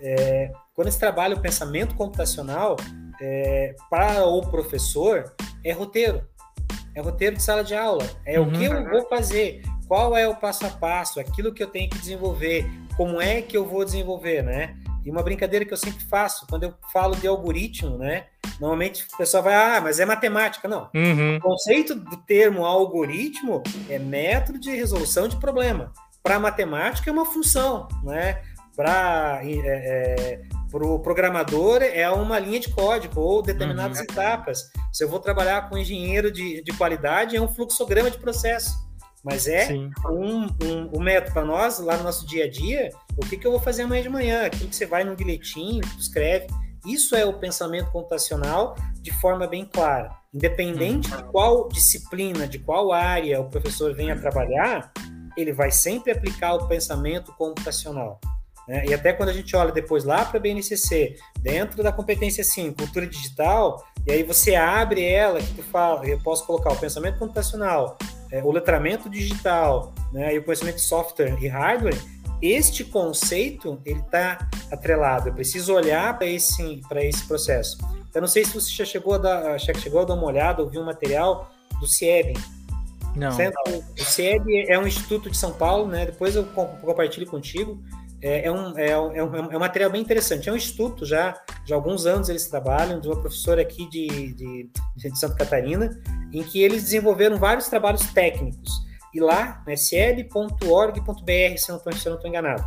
É, 0.00 0.52
quando 0.74 0.90
se 0.92 0.98
trabalha 0.98 1.34
o 1.34 1.40
pensamento 1.40 1.96
computacional, 1.96 2.76
é, 3.20 3.74
para 3.90 4.24
o 4.24 4.46
professor, 4.48 5.34
é 5.64 5.72
roteiro. 5.72 6.22
É 6.94 7.00
roteiro 7.00 7.36
de 7.36 7.42
sala 7.42 7.64
de 7.64 7.74
aula. 7.74 8.08
É 8.24 8.38
uhum. 8.38 8.48
o 8.48 8.52
que 8.52 8.64
eu 8.64 8.88
vou 8.88 9.08
fazer, 9.08 9.62
qual 9.88 10.16
é 10.16 10.28
o 10.28 10.36
passo 10.36 10.66
a 10.66 10.70
passo, 10.70 11.18
aquilo 11.18 11.52
que 11.52 11.62
eu 11.62 11.66
tenho 11.66 11.90
que 11.90 11.98
desenvolver, 11.98 12.70
como 12.96 13.20
é 13.20 13.42
que 13.42 13.56
eu 13.56 13.66
vou 13.66 13.84
desenvolver, 13.84 14.42
né? 14.42 14.76
E 15.04 15.10
uma 15.10 15.22
brincadeira 15.22 15.64
que 15.64 15.72
eu 15.72 15.76
sempre 15.76 16.04
faço, 16.04 16.46
quando 16.48 16.64
eu 16.64 16.74
falo 16.92 17.16
de 17.16 17.26
algoritmo, 17.26 17.96
né? 17.98 18.26
Normalmente 18.60 19.06
o 19.12 19.16
pessoal 19.16 19.42
vai, 19.42 19.54
ah, 19.54 19.80
mas 19.80 20.00
é 20.00 20.04
matemática. 20.04 20.66
Não. 20.68 20.90
Uhum. 20.94 21.36
O 21.36 21.40
conceito 21.40 21.94
do 21.94 22.16
termo 22.16 22.64
algoritmo 22.64 23.62
é 23.88 23.98
método 23.98 24.58
de 24.58 24.70
resolução 24.70 25.28
de 25.28 25.36
problema. 25.36 25.92
Para 26.22 26.40
matemática 26.40 27.08
é 27.08 27.12
uma 27.12 27.24
função, 27.24 27.88
né? 28.02 28.42
Para 28.76 29.40
é, 29.42 29.52
é, 29.66 30.42
o 30.72 30.98
programador 30.98 31.82
é 31.82 32.08
uma 32.10 32.38
linha 32.38 32.60
de 32.60 32.68
código 32.70 33.20
ou 33.20 33.42
determinadas 33.42 33.98
uhum. 33.98 34.04
etapas. 34.04 34.70
Se 34.92 35.02
eu 35.02 35.08
vou 35.08 35.18
trabalhar 35.18 35.68
com 35.68 35.78
engenheiro 35.78 36.30
de, 36.30 36.62
de 36.62 36.72
qualidade, 36.72 37.36
é 37.36 37.40
um 37.40 37.48
fluxograma 37.48 38.10
de 38.10 38.18
processo. 38.18 38.88
Mas 39.24 39.48
é 39.48 39.68
um, 40.10 40.46
um, 40.62 40.90
um 40.94 41.00
método 41.00 41.32
para 41.32 41.44
nós, 41.44 41.80
lá 41.80 41.96
no 41.96 42.04
nosso 42.04 42.26
dia 42.26 42.44
a 42.44 42.50
dia, 42.50 42.90
o 43.18 43.26
que, 43.26 43.36
que 43.36 43.46
eu 43.46 43.50
vou 43.50 43.60
fazer 43.60 43.82
amanhã 43.82 44.02
de 44.02 44.08
manhã? 44.08 44.46
Aquilo 44.46 44.70
que 44.70 44.76
você 44.76 44.86
vai 44.86 45.02
no 45.02 45.16
bilhetinho, 45.16 45.80
escreve. 45.98 46.46
Isso 46.86 47.16
é 47.16 47.24
o 47.24 47.32
pensamento 47.32 47.90
computacional 47.90 48.76
de 49.02 49.12
forma 49.20 49.46
bem 49.46 49.64
clara. 49.64 50.10
Independente 50.32 51.10
de 51.10 51.22
qual 51.24 51.68
disciplina, 51.68 52.46
de 52.46 52.60
qual 52.60 52.92
área 52.92 53.40
o 53.40 53.50
professor 53.50 53.92
venha 53.92 54.18
trabalhar, 54.18 54.92
ele 55.36 55.52
vai 55.52 55.70
sempre 55.70 56.12
aplicar 56.12 56.54
o 56.54 56.68
pensamento 56.68 57.32
computacional. 57.32 58.20
Né? 58.68 58.84
E 58.86 58.94
até 58.94 59.12
quando 59.12 59.30
a 59.30 59.32
gente 59.32 59.56
olha 59.56 59.72
depois 59.72 60.04
lá 60.04 60.24
para 60.24 60.36
a 60.36 60.40
BNCC, 60.40 61.16
dentro 61.40 61.82
da 61.82 61.90
competência 61.90 62.44
5, 62.44 62.76
cultura 62.76 63.06
digital, 63.06 63.84
e 64.06 64.12
aí 64.12 64.22
você 64.22 64.54
abre 64.54 65.02
ela, 65.02 65.40
que 65.40 65.54
tu 65.54 65.62
fala, 65.62 66.06
eu 66.06 66.20
posso 66.20 66.46
colocar 66.46 66.72
o 66.72 66.76
pensamento 66.76 67.18
computacional, 67.18 67.98
é, 68.30 68.42
o 68.44 68.52
letramento 68.52 69.08
digital, 69.08 69.92
né, 70.12 70.34
e 70.34 70.38
o 70.38 70.44
conhecimento 70.44 70.76
de 70.76 70.82
software 70.82 71.36
e 71.40 71.48
hardware, 71.48 71.98
este 72.40 72.84
conceito 72.84 73.80
ele 73.84 74.00
está 74.00 74.48
atrelado. 74.70 75.28
Eu 75.28 75.34
preciso 75.34 75.74
olhar 75.74 76.16
para 76.16 76.26
esse 76.26 76.80
para 76.88 77.04
esse 77.04 77.26
processo. 77.26 77.78
Eu 78.14 78.20
não 78.20 78.28
sei 78.28 78.44
se 78.44 78.54
você 78.54 78.70
já 78.70 78.84
chegou 78.84 79.14
a 79.14 79.18
dar, 79.18 79.58
chegou 79.58 80.00
a 80.00 80.04
dar 80.04 80.14
uma 80.14 80.26
olhada, 80.26 80.62
ouvir 80.62 80.78
um 80.78 80.84
material 80.84 81.50
do 81.80 81.86
CIEB? 81.86 82.34
Não. 83.14 83.30
O 83.30 84.04
CIEB 84.04 84.66
é 84.68 84.78
um 84.78 84.86
instituto 84.86 85.30
de 85.30 85.36
São 85.36 85.52
Paulo, 85.52 85.88
né? 85.88 86.06
Depois 86.06 86.36
eu 86.36 86.44
compartilho 86.44 87.26
contigo. 87.26 87.82
É, 88.20 88.46
é, 88.46 88.52
um, 88.52 88.76
é, 88.76 88.98
um, 88.98 89.12
é, 89.14 89.22
um, 89.22 89.52
é 89.52 89.56
um 89.56 89.60
material 89.60 89.90
bem 89.90 90.00
interessante. 90.00 90.48
É 90.48 90.52
um 90.52 90.56
instituto 90.56 91.04
já, 91.04 91.40
de 91.64 91.72
alguns 91.72 92.06
anos 92.06 92.28
eles 92.28 92.48
trabalham, 92.48 93.00
de 93.00 93.06
uma 93.08 93.20
professora 93.20 93.62
aqui 93.62 93.88
de, 93.88 94.32
de, 94.34 94.70
de 94.96 95.18
Santa 95.18 95.36
Catarina, 95.36 96.00
em 96.32 96.42
que 96.42 96.60
eles 96.60 96.82
desenvolveram 96.82 97.36
vários 97.36 97.68
trabalhos 97.68 98.02
técnicos. 98.12 98.87
E 99.14 99.20
lá, 99.20 99.62
né, 99.66 99.74
sl.org.br, 99.74 101.56
se 101.56 101.70
eu 101.70 101.80
não 101.84 101.92
estou 101.94 102.26
enganado. 102.26 102.64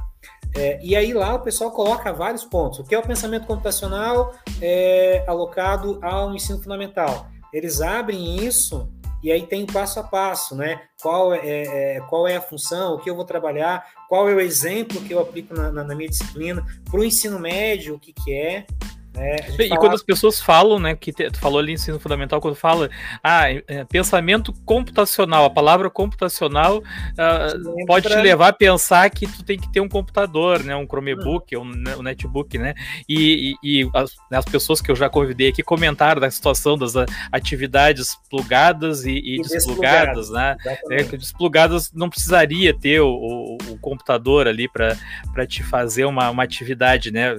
É, 0.55 0.79
e 0.83 0.95
aí 0.95 1.13
lá 1.13 1.35
o 1.35 1.39
pessoal 1.39 1.71
coloca 1.71 2.11
vários 2.11 2.43
pontos. 2.43 2.79
O 2.79 2.83
que 2.83 2.93
é 2.93 2.99
o 2.99 3.05
pensamento 3.05 3.47
computacional 3.47 4.33
é, 4.61 5.23
alocado 5.27 5.99
ao 6.01 6.33
ensino 6.33 6.61
fundamental? 6.61 7.27
Eles 7.53 7.81
abrem 7.81 8.45
isso 8.45 8.89
e 9.23 9.31
aí 9.31 9.45
tem 9.45 9.65
passo 9.65 9.99
a 9.99 10.03
passo, 10.03 10.55
né? 10.55 10.81
Qual 11.01 11.33
é, 11.33 11.39
é, 11.43 11.95
é 11.97 12.01
qual 12.01 12.27
é 12.27 12.35
a 12.35 12.41
função, 12.41 12.95
o 12.95 12.99
que 12.99 13.09
eu 13.09 13.15
vou 13.15 13.23
trabalhar, 13.23 13.85
qual 14.09 14.27
é 14.27 14.33
o 14.33 14.39
exemplo 14.39 15.01
que 15.01 15.13
eu 15.13 15.19
aplico 15.19 15.53
na, 15.53 15.71
na, 15.71 15.83
na 15.83 15.95
minha 15.95 16.09
disciplina, 16.09 16.65
para 16.89 16.99
o 16.99 17.03
ensino 17.03 17.39
médio, 17.39 17.95
o 17.95 17.99
que, 17.99 18.13
que 18.13 18.33
é, 18.33 18.65
é, 19.13 19.51
e 19.51 19.67
fala... 19.67 19.79
quando 19.79 19.93
as 19.93 20.03
pessoas 20.03 20.39
falam, 20.39 20.79
né, 20.79 20.95
que 20.95 21.11
te, 21.11 21.29
tu 21.29 21.39
falou 21.39 21.59
ali 21.59 21.73
ensino 21.73 21.99
fundamental, 21.99 22.39
quando 22.39 22.55
fala, 22.55 22.89
ah, 23.21 23.51
é, 23.51 23.83
pensamento 23.83 24.53
computacional, 24.65 25.43
a 25.43 25.49
palavra 25.49 25.89
computacional 25.89 26.77
uh, 26.77 27.85
pode 27.85 28.07
te 28.07 28.15
levar 28.15 28.49
a 28.49 28.53
pensar 28.53 29.09
que 29.09 29.27
tu 29.27 29.43
tem 29.43 29.59
que 29.59 29.69
ter 29.71 29.81
um 29.81 29.89
computador, 29.89 30.63
né, 30.63 30.75
um 30.75 30.85
Chromebook, 30.85 31.57
hum. 31.57 31.61
um, 31.61 31.99
um 31.99 32.03
netbook, 32.03 32.57
né, 32.57 32.73
e, 33.07 33.53
e, 33.63 33.81
e 33.81 33.89
as, 33.93 34.15
né, 34.29 34.37
as, 34.37 34.45
pessoas 34.45 34.81
que 34.81 34.89
eu 34.89 34.95
já 34.95 35.09
convidei 35.09 35.49
aqui 35.49 35.61
comentaram 35.61 36.21
da 36.21 36.31
situação 36.31 36.77
das 36.77 36.93
atividades 37.31 38.17
plugadas 38.29 39.05
e, 39.05 39.11
e, 39.11 39.41
desplugadas, 39.41 40.29
né, 40.29 40.55
é, 40.89 41.03
desplugadas 41.03 41.91
não 41.93 42.09
precisaria 42.09 42.73
ter 42.73 43.01
o, 43.01 43.09
o, 43.09 43.57
o 43.71 43.77
computador 43.79 44.47
ali 44.47 44.69
para 44.69 45.45
te 45.45 45.63
fazer 45.63 46.05
uma, 46.05 46.29
uma 46.29 46.43
atividade, 46.43 47.11
né, 47.11 47.35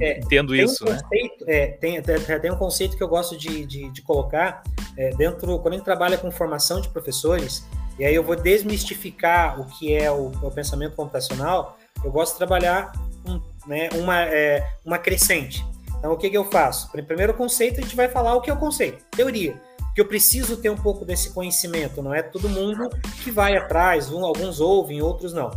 é, 0.00 0.18
entendo 0.18 0.54
isso, 0.54 0.84
né 0.84 1.05
conceito, 1.06 1.44
é, 1.48 1.68
tem, 1.68 2.02
tem 2.02 2.52
um 2.52 2.56
conceito 2.56 2.96
que 2.96 3.02
eu 3.02 3.08
gosto 3.08 3.36
de, 3.36 3.64
de, 3.64 3.90
de 3.90 4.02
colocar 4.02 4.62
é, 4.96 5.10
dentro, 5.10 5.58
quando 5.60 5.74
a 5.74 5.76
gente 5.76 5.84
trabalha 5.84 6.18
com 6.18 6.30
formação 6.30 6.80
de 6.80 6.88
professores, 6.88 7.64
e 7.98 8.04
aí 8.04 8.14
eu 8.14 8.22
vou 8.22 8.36
desmistificar 8.36 9.60
o 9.60 9.66
que 9.66 9.94
é 9.94 10.10
o, 10.10 10.30
o 10.42 10.50
pensamento 10.50 10.94
computacional, 10.94 11.78
eu 12.04 12.10
gosto 12.10 12.32
de 12.32 12.38
trabalhar 12.38 12.92
um, 13.26 13.40
né, 13.66 13.88
uma, 13.94 14.22
é, 14.22 14.66
uma 14.84 14.98
crescente. 14.98 15.64
Então, 15.98 16.12
o 16.12 16.16
que, 16.16 16.28
que 16.28 16.36
eu 16.36 16.44
faço? 16.44 16.90
Primeiro 16.90 17.32
conceito, 17.34 17.80
a 17.80 17.82
gente 17.82 17.96
vai 17.96 18.08
falar 18.08 18.34
o 18.34 18.40
que 18.40 18.50
é 18.50 18.52
o 18.52 18.58
conceito, 18.58 19.04
teoria. 19.10 19.60
Que 19.94 20.00
eu 20.02 20.06
preciso 20.06 20.58
ter 20.58 20.68
um 20.68 20.76
pouco 20.76 21.06
desse 21.06 21.32
conhecimento, 21.32 22.02
não 22.02 22.14
é 22.14 22.22
todo 22.22 22.50
mundo 22.50 22.90
que 23.24 23.30
vai 23.30 23.56
atrás, 23.56 24.12
alguns 24.12 24.60
ouvem, 24.60 25.00
outros 25.00 25.32
não. 25.32 25.50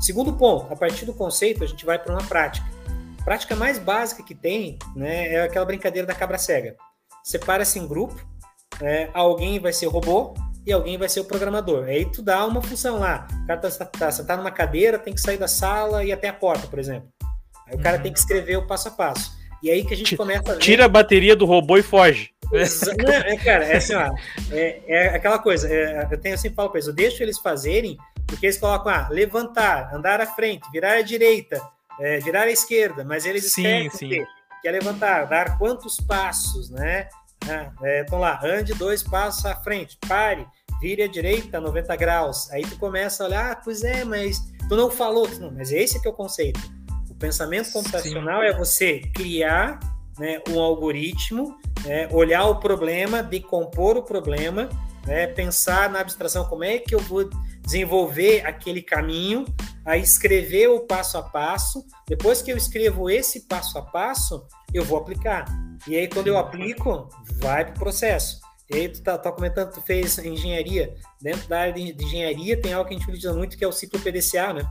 Segundo 0.00 0.32
ponto, 0.32 0.72
a 0.72 0.76
partir 0.76 1.04
do 1.04 1.12
conceito, 1.12 1.64
a 1.64 1.66
gente 1.66 1.84
vai 1.84 1.98
para 1.98 2.12
uma 2.12 2.22
prática 2.22 2.64
prática 3.24 3.56
mais 3.56 3.78
básica 3.78 4.22
que 4.22 4.34
tem 4.34 4.78
né, 4.94 5.34
é 5.34 5.42
aquela 5.42 5.64
brincadeira 5.64 6.06
da 6.06 6.14
cabra 6.14 6.38
cega. 6.38 6.76
Separa-se 7.22 7.78
em 7.78 7.86
grupo, 7.86 8.20
né, 8.80 9.10
alguém 9.12 9.58
vai 9.58 9.72
ser 9.72 9.86
o 9.86 9.90
robô 9.90 10.34
e 10.66 10.72
alguém 10.72 10.98
vai 10.98 11.08
ser 11.08 11.20
o 11.20 11.24
programador. 11.24 11.84
Aí 11.84 12.04
tu 12.04 12.22
dá 12.22 12.44
uma 12.46 12.62
função 12.62 12.98
lá. 12.98 13.26
O 13.42 13.46
cara 13.46 13.60
tá, 13.60 13.84
tá 13.86 14.10
sentado 14.10 14.38
numa 14.38 14.50
cadeira, 14.50 14.98
tem 14.98 15.14
que 15.14 15.20
sair 15.20 15.38
da 15.38 15.48
sala 15.48 16.04
e 16.04 16.12
até 16.12 16.28
a 16.28 16.32
porta, 16.32 16.66
por 16.66 16.78
exemplo. 16.78 17.08
Aí 17.66 17.76
o 17.76 17.80
cara 17.80 17.96
uhum. 17.96 18.02
tem 18.02 18.12
que 18.12 18.18
escrever 18.18 18.56
o 18.56 18.66
passo 18.66 18.88
a 18.88 18.90
passo. 18.90 19.38
E 19.62 19.70
aí 19.70 19.84
que 19.84 19.94
a 19.94 19.96
gente 19.96 20.16
começa 20.16 20.52
a 20.52 20.54
ver... 20.54 20.60
Tira 20.60 20.86
a 20.86 20.88
bateria 20.88 21.36
do 21.36 21.44
robô 21.44 21.76
e 21.76 21.82
foge. 21.82 22.30
Não, 22.50 23.12
é, 23.12 23.36
cara, 23.36 23.64
é 23.64 23.76
assim, 23.76 23.94
ó, 23.94 24.10
é, 24.50 24.80
é 24.88 25.06
aquela 25.14 25.38
coisa, 25.38 25.72
é, 25.72 26.08
eu 26.10 26.18
tenho 26.18 26.36
sempre 26.36 26.56
falo 26.56 26.68
para 26.68 26.78
eles, 26.78 26.88
eu 26.88 26.94
deixo 26.94 27.22
eles 27.22 27.38
fazerem, 27.38 27.96
porque 28.26 28.46
eles 28.46 28.58
colocam, 28.58 28.92
ah, 28.92 29.08
levantar, 29.08 29.94
andar 29.94 30.20
à 30.20 30.26
frente, 30.26 30.68
virar 30.72 30.94
à 30.94 31.02
direita, 31.02 31.62
é, 32.00 32.18
virar 32.18 32.42
à 32.42 32.50
esquerda, 32.50 33.04
mas 33.04 33.26
eles 33.26 33.52
sim, 33.52 33.88
sim. 33.90 34.08
Que, 34.08 34.26
que 34.62 34.68
é 34.68 34.70
levantar, 34.70 35.26
dar 35.26 35.58
quantos 35.58 35.98
passos, 35.98 36.70
né? 36.70 37.08
Ah, 37.48 37.70
é, 37.82 38.02
então 38.02 38.18
lá, 38.18 38.40
ande 38.42 38.74
dois 38.74 39.02
passos 39.02 39.44
à 39.46 39.54
frente, 39.56 39.98
pare, 40.06 40.46
vire 40.80 41.02
à 41.02 41.08
direita 41.08 41.60
90 41.60 41.96
graus. 41.96 42.50
Aí 42.50 42.62
tu 42.62 42.76
começa 42.78 43.22
a 43.22 43.26
olhar, 43.26 43.52
ah, 43.52 43.56
pois 43.56 43.84
é, 43.84 44.04
mas 44.04 44.40
tu 44.68 44.76
não 44.76 44.90
falou. 44.90 45.28
Não, 45.38 45.50
mas 45.50 45.72
esse 45.72 46.00
que 46.00 46.08
é 46.08 46.10
o 46.10 46.14
conceito. 46.14 46.60
O 47.08 47.14
pensamento 47.14 47.70
computacional 47.72 48.40
sim. 48.40 48.46
é 48.46 48.52
você 48.52 49.00
criar 49.14 49.78
né, 50.18 50.40
um 50.48 50.58
algoritmo, 50.60 51.58
né, 51.84 52.08
olhar 52.12 52.44
o 52.44 52.56
problema, 52.56 53.22
decompor 53.22 53.96
o 53.96 54.02
problema, 54.02 54.68
né, 55.06 55.26
pensar 55.26 55.88
na 55.90 56.00
abstração, 56.00 56.44
como 56.44 56.64
é 56.64 56.78
que 56.78 56.94
eu 56.94 56.98
vou 56.98 57.28
desenvolver 57.62 58.44
aquele 58.46 58.82
caminho, 58.82 59.44
a 59.90 59.96
escrever 59.96 60.68
o 60.68 60.80
passo 60.80 61.18
a 61.18 61.22
passo. 61.22 61.84
Depois 62.06 62.40
que 62.40 62.52
eu 62.52 62.56
escrevo 62.56 63.10
esse 63.10 63.40
passo 63.48 63.76
a 63.76 63.82
passo, 63.82 64.46
eu 64.72 64.84
vou 64.84 64.96
aplicar. 64.96 65.46
E 65.88 65.96
aí, 65.96 66.06
quando 66.06 66.28
eu 66.28 66.38
aplico, 66.38 67.08
vai 67.40 67.64
para 67.64 67.74
o 67.74 67.78
processo. 67.78 68.40
E 68.70 68.76
aí, 68.76 68.88
tu 68.88 69.02
tá, 69.02 69.18
tá, 69.18 69.32
comentando, 69.32 69.72
tu 69.72 69.82
fez 69.82 70.16
engenharia. 70.18 70.94
Dentro 71.20 71.48
da 71.48 71.62
área 71.62 71.72
de, 71.72 71.92
de 71.92 72.04
engenharia, 72.04 72.60
tem 72.60 72.72
algo 72.72 72.88
que 72.88 72.94
a 72.94 72.98
gente 72.98 73.08
utiliza 73.08 73.34
muito, 73.34 73.58
que 73.58 73.64
é 73.64 73.66
o 73.66 73.72
ciclo 73.72 73.98
PDCA, 73.98 74.52
né? 74.52 74.64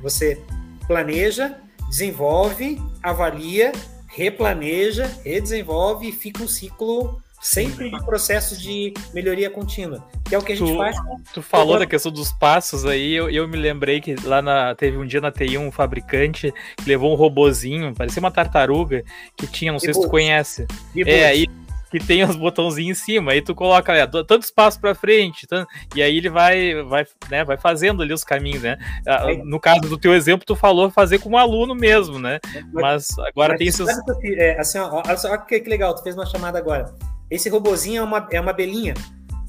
Você 0.00 0.42
planeja, 0.86 1.60
desenvolve, 1.90 2.80
avalia, 3.02 3.72
replaneja, 4.06 5.06
redesenvolve 5.22 6.08
e 6.08 6.12
fica 6.12 6.42
um 6.42 6.48
ciclo 6.48 7.22
sempre 7.40 7.88
em 7.88 7.98
processo 8.04 8.56
de 8.58 8.92
melhoria 9.14 9.48
contínua, 9.50 10.04
que 10.24 10.34
é 10.34 10.38
o 10.38 10.42
que 10.42 10.52
a 10.52 10.56
gente 10.56 10.72
tu, 10.72 10.76
faz. 10.76 10.96
Tu 11.34 11.42
falou 11.42 11.78
da 11.78 11.86
questão 11.86 12.10
dos 12.10 12.32
passos 12.32 12.84
aí, 12.84 13.14
eu, 13.14 13.30
eu 13.30 13.46
me 13.46 13.56
lembrei 13.56 14.00
que 14.00 14.16
lá 14.24 14.42
na, 14.42 14.74
teve 14.74 14.96
um 14.96 15.06
dia 15.06 15.20
na 15.20 15.30
TI 15.30 15.56
um 15.58 15.70
fabricante 15.70 16.52
que 16.76 16.88
levou 16.88 17.12
um 17.12 17.16
robozinho, 17.16 17.94
parecia 17.94 18.20
uma 18.20 18.30
tartaruga, 18.30 19.04
que 19.36 19.46
tinha, 19.46 19.72
não 19.72 19.78
sei 19.78 19.94
se 19.94 20.00
tu 20.00 20.08
conhece. 20.08 20.66
é, 21.06 21.26
aí 21.26 21.46
que 21.90 21.98
tem 21.98 22.22
os 22.22 22.36
botãozinhos 22.36 22.98
em 22.98 23.02
cima, 23.02 23.32
aí 23.32 23.40
tu 23.40 23.54
coloca 23.54 23.94
é, 23.94 24.06
tantos 24.06 24.50
passos 24.50 24.78
para 24.78 24.94
frente, 24.94 25.46
tanto, 25.46 25.68
e 25.94 26.02
aí 26.02 26.16
ele 26.16 26.28
vai, 26.28 26.82
vai, 26.82 27.06
né, 27.30 27.44
vai 27.44 27.56
fazendo 27.56 28.02
ali 28.02 28.12
os 28.12 28.24
caminhos, 28.24 28.62
né? 28.62 28.76
Ah, 29.06 29.26
no 29.44 29.58
caso 29.58 29.80
do 29.80 29.96
teu 29.96 30.14
exemplo, 30.14 30.44
tu 30.44 30.54
falou 30.54 30.90
fazer 30.90 31.18
com 31.18 31.30
um 31.30 31.38
aluno 31.38 31.74
mesmo, 31.74 32.18
né? 32.18 32.38
Mas 32.72 33.18
agora 33.18 33.54
Mas, 33.54 33.58
tem 33.58 33.68
esses. 33.68 33.88
É, 34.36 34.58
assim, 34.60 34.78
ó, 34.78 35.02
olha 35.04 35.16
só 35.16 35.36
que, 35.38 35.58
que 35.60 35.70
legal, 35.70 35.94
tu 35.94 36.02
fez 36.02 36.14
uma 36.14 36.26
chamada 36.26 36.58
agora. 36.58 36.94
Esse 37.30 37.48
robozinho 37.48 38.00
é 38.00 38.02
uma, 38.02 38.28
é 38.30 38.40
uma 38.40 38.50
abelhinha. 38.50 38.94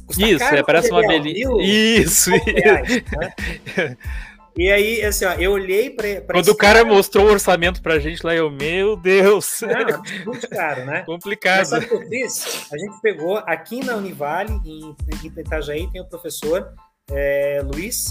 Custa 0.05 0.27
isso, 0.27 0.43
é, 0.43 0.63
parece 0.63 0.89
uma 0.91 1.03
abelhinha. 1.03 1.47
Isso, 1.61 2.31
reais, 2.31 3.03
né? 3.15 3.97
E 4.57 4.69
aí, 4.69 5.05
assim, 5.05 5.23
ó, 5.23 5.33
eu 5.33 5.51
olhei 5.51 5.89
para. 5.89 6.21
Quando 6.21 6.49
o 6.49 6.55
cara, 6.55 6.83
mostrou 6.83 7.27
o 7.27 7.31
orçamento 7.31 7.81
pra 7.81 7.99
gente 7.99 8.25
lá, 8.25 8.35
eu, 8.35 8.51
meu 8.51 8.97
Deus. 8.97 9.61
Não, 9.61 10.25
muito 10.25 10.49
caro, 10.49 10.83
né? 10.85 11.03
Complicado. 11.07 11.59
Mas 11.59 11.67
sabe 11.69 11.85
o 11.85 11.87
que 11.87 11.95
eu 11.95 12.07
fiz? 12.09 12.67
A 12.73 12.77
gente 12.77 12.99
pegou 13.01 13.37
aqui 13.37 13.85
na 13.85 13.95
Univale, 13.95 14.51
em, 14.65 14.95
em 15.23 15.27
Itajaí, 15.39 15.89
tem 15.91 16.01
o 16.01 16.09
professor 16.09 16.73
é, 17.09 17.61
Luiz, 17.63 18.07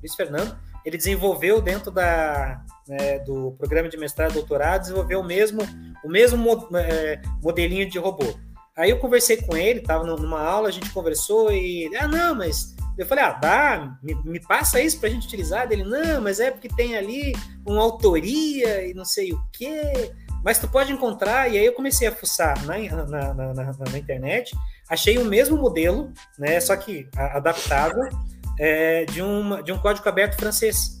Luiz 0.00 0.14
Fernando. 0.16 0.56
Ele 0.84 0.96
desenvolveu 0.96 1.62
dentro 1.62 1.90
da, 1.90 2.60
né, 2.88 3.20
do 3.20 3.52
programa 3.52 3.88
de 3.88 3.96
mestrado 3.96 4.32
e 4.32 4.34
doutorado, 4.34 4.82
desenvolveu 4.82 5.20
o 5.20 5.24
mesmo, 5.24 5.62
o 6.04 6.08
mesmo 6.08 6.68
é, 6.76 7.22
modelinho 7.42 7.88
de 7.88 7.98
robô. 7.98 8.34
Aí 8.76 8.90
eu 8.90 8.98
conversei 8.98 9.36
com 9.36 9.56
ele, 9.56 9.80
tava 9.80 10.04
numa 10.04 10.40
aula, 10.40 10.68
a 10.68 10.72
gente 10.72 10.90
conversou 10.90 11.52
e 11.52 11.88
ah, 11.96 12.08
não, 12.08 12.34
mas 12.34 12.74
eu 12.96 13.06
falei, 13.06 13.24
ah, 13.24 13.32
dá, 13.32 13.98
me, 14.02 14.14
me 14.24 14.40
passa 14.40 14.80
isso 14.80 15.00
pra 15.00 15.08
gente 15.08 15.26
utilizar. 15.26 15.70
Ele, 15.70 15.84
não, 15.84 16.20
mas 16.20 16.40
é 16.40 16.50
porque 16.50 16.68
tem 16.68 16.96
ali 16.96 17.34
uma 17.66 17.82
autoria 17.82 18.86
e 18.86 18.94
não 18.94 19.04
sei 19.04 19.32
o 19.32 19.40
quê. 19.52 20.12
Mas 20.44 20.58
tu 20.58 20.68
pode 20.68 20.92
encontrar, 20.92 21.50
e 21.50 21.58
aí 21.58 21.64
eu 21.64 21.72
comecei 21.72 22.06
a 22.06 22.12
fuçar 22.12 22.64
na, 22.66 22.78
na, 22.78 23.34
na, 23.34 23.54
na, 23.54 23.72
na 23.90 23.98
internet, 23.98 24.54
achei 24.88 25.16
o 25.16 25.24
mesmo 25.24 25.56
modelo, 25.56 26.12
né, 26.38 26.60
só 26.60 26.76
que 26.76 27.08
adaptado, 27.16 27.98
é, 28.60 29.06
de, 29.06 29.22
uma, 29.22 29.62
de 29.62 29.72
um 29.72 29.78
código 29.78 30.06
aberto 30.06 30.38
francês. 30.38 31.00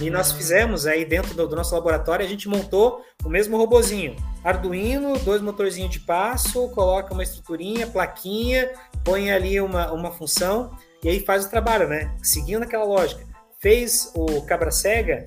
E 0.00 0.10
nós 0.10 0.32
fizemos 0.32 0.86
aí 0.86 1.04
dentro 1.04 1.34
do, 1.34 1.46
do, 1.46 1.54
nosso 1.54 1.72
laboratório, 1.74 2.26
a 2.26 2.28
gente 2.28 2.48
montou 2.48 3.04
o 3.24 3.28
mesmo 3.28 3.56
robozinho. 3.56 4.16
Arduino, 4.42 5.16
dois 5.20 5.40
motorzinhos 5.40 5.90
de 5.90 6.00
passo, 6.00 6.68
coloca 6.70 7.14
uma 7.14 7.22
estruturinha, 7.22 7.86
plaquinha, 7.86 8.72
põe 9.04 9.30
ali 9.30 9.60
uma, 9.60 9.92
uma 9.92 10.10
função 10.10 10.76
e 11.02 11.08
aí 11.08 11.20
faz 11.20 11.44
o 11.44 11.50
trabalho, 11.50 11.88
né? 11.88 12.12
Seguindo 12.22 12.64
aquela 12.64 12.84
lógica. 12.84 13.24
Fez 13.60 14.10
o 14.14 14.42
cabra 14.42 14.72
cega, 14.72 15.26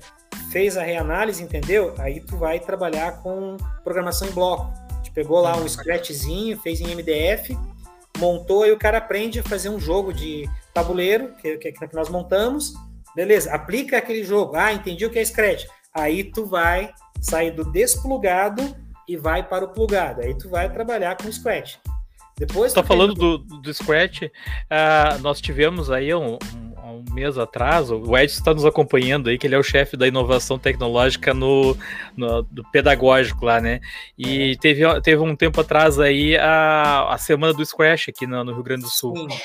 fez 0.50 0.76
a 0.76 0.82
reanálise, 0.82 1.42
entendeu? 1.42 1.94
Aí 1.98 2.20
tu 2.20 2.36
vai 2.36 2.60
trabalhar 2.60 3.22
com 3.22 3.56
programação 3.82 4.28
em 4.28 4.32
bloco. 4.32 4.70
Gente 4.96 5.12
pegou 5.12 5.40
lá 5.40 5.56
um 5.56 5.66
scratchzinho, 5.66 6.60
fez 6.60 6.80
em 6.80 6.94
MDF, 6.94 7.56
montou 8.18 8.66
e 8.66 8.72
o 8.72 8.78
cara 8.78 8.98
aprende 8.98 9.40
a 9.40 9.42
fazer 9.42 9.70
um 9.70 9.80
jogo 9.80 10.12
de 10.12 10.48
tabuleiro 10.74 11.34
que, 11.40 11.56
que, 11.56 11.72
que 11.72 11.94
nós 11.94 12.10
montamos 12.10 12.74
Beleza, 13.14 13.52
aplica 13.52 13.98
aquele 13.98 14.24
jogo. 14.24 14.56
Ah, 14.56 14.72
entendi 14.72 15.04
o 15.04 15.10
que 15.10 15.18
é 15.18 15.24
Scratch. 15.24 15.66
Aí 15.94 16.24
tu 16.24 16.46
vai 16.46 16.92
sair 17.20 17.50
do 17.50 17.64
desplugado 17.70 18.62
e 19.06 19.16
vai 19.16 19.46
para 19.46 19.64
o 19.64 19.68
plugado. 19.68 20.22
Aí 20.22 20.36
tu 20.36 20.48
vai 20.48 20.72
trabalhar 20.72 21.16
com 21.16 21.30
Scratch. 21.30 21.76
Depois 22.38 22.68
Estou 22.68 22.82
falando 22.82 23.14
do, 23.14 23.38
do 23.38 23.74
Scratch, 23.74 24.22
uh, 24.22 25.20
nós 25.20 25.40
tivemos 25.40 25.90
aí 25.90 26.14
um, 26.14 26.38
um, 26.54 26.82
um, 26.82 27.04
mês 27.12 27.36
atrás, 27.36 27.90
o 27.90 28.16
Edson 28.16 28.38
está 28.38 28.54
nos 28.54 28.64
acompanhando 28.64 29.28
aí, 29.28 29.36
que 29.36 29.46
ele 29.46 29.54
é 29.54 29.58
o 29.58 29.62
chefe 29.62 29.98
da 29.98 30.08
inovação 30.08 30.58
tecnológica 30.58 31.34
no, 31.34 31.76
no 32.16 32.42
do 32.42 32.64
pedagógico 32.72 33.44
lá, 33.44 33.60
né? 33.60 33.80
E 34.18 34.52
é. 34.52 34.56
teve, 34.56 35.00
teve 35.02 35.22
um 35.22 35.36
tempo 35.36 35.60
atrás 35.60 36.00
aí 36.00 36.36
a, 36.36 37.12
a 37.12 37.18
semana 37.18 37.52
do 37.52 37.64
Scratch 37.64 38.08
aqui 38.08 38.26
no, 38.26 38.42
no 38.42 38.54
Rio 38.54 38.62
Grande 38.62 38.82
do 38.82 38.88
Sul. 38.88 39.14
Sim 39.14 39.38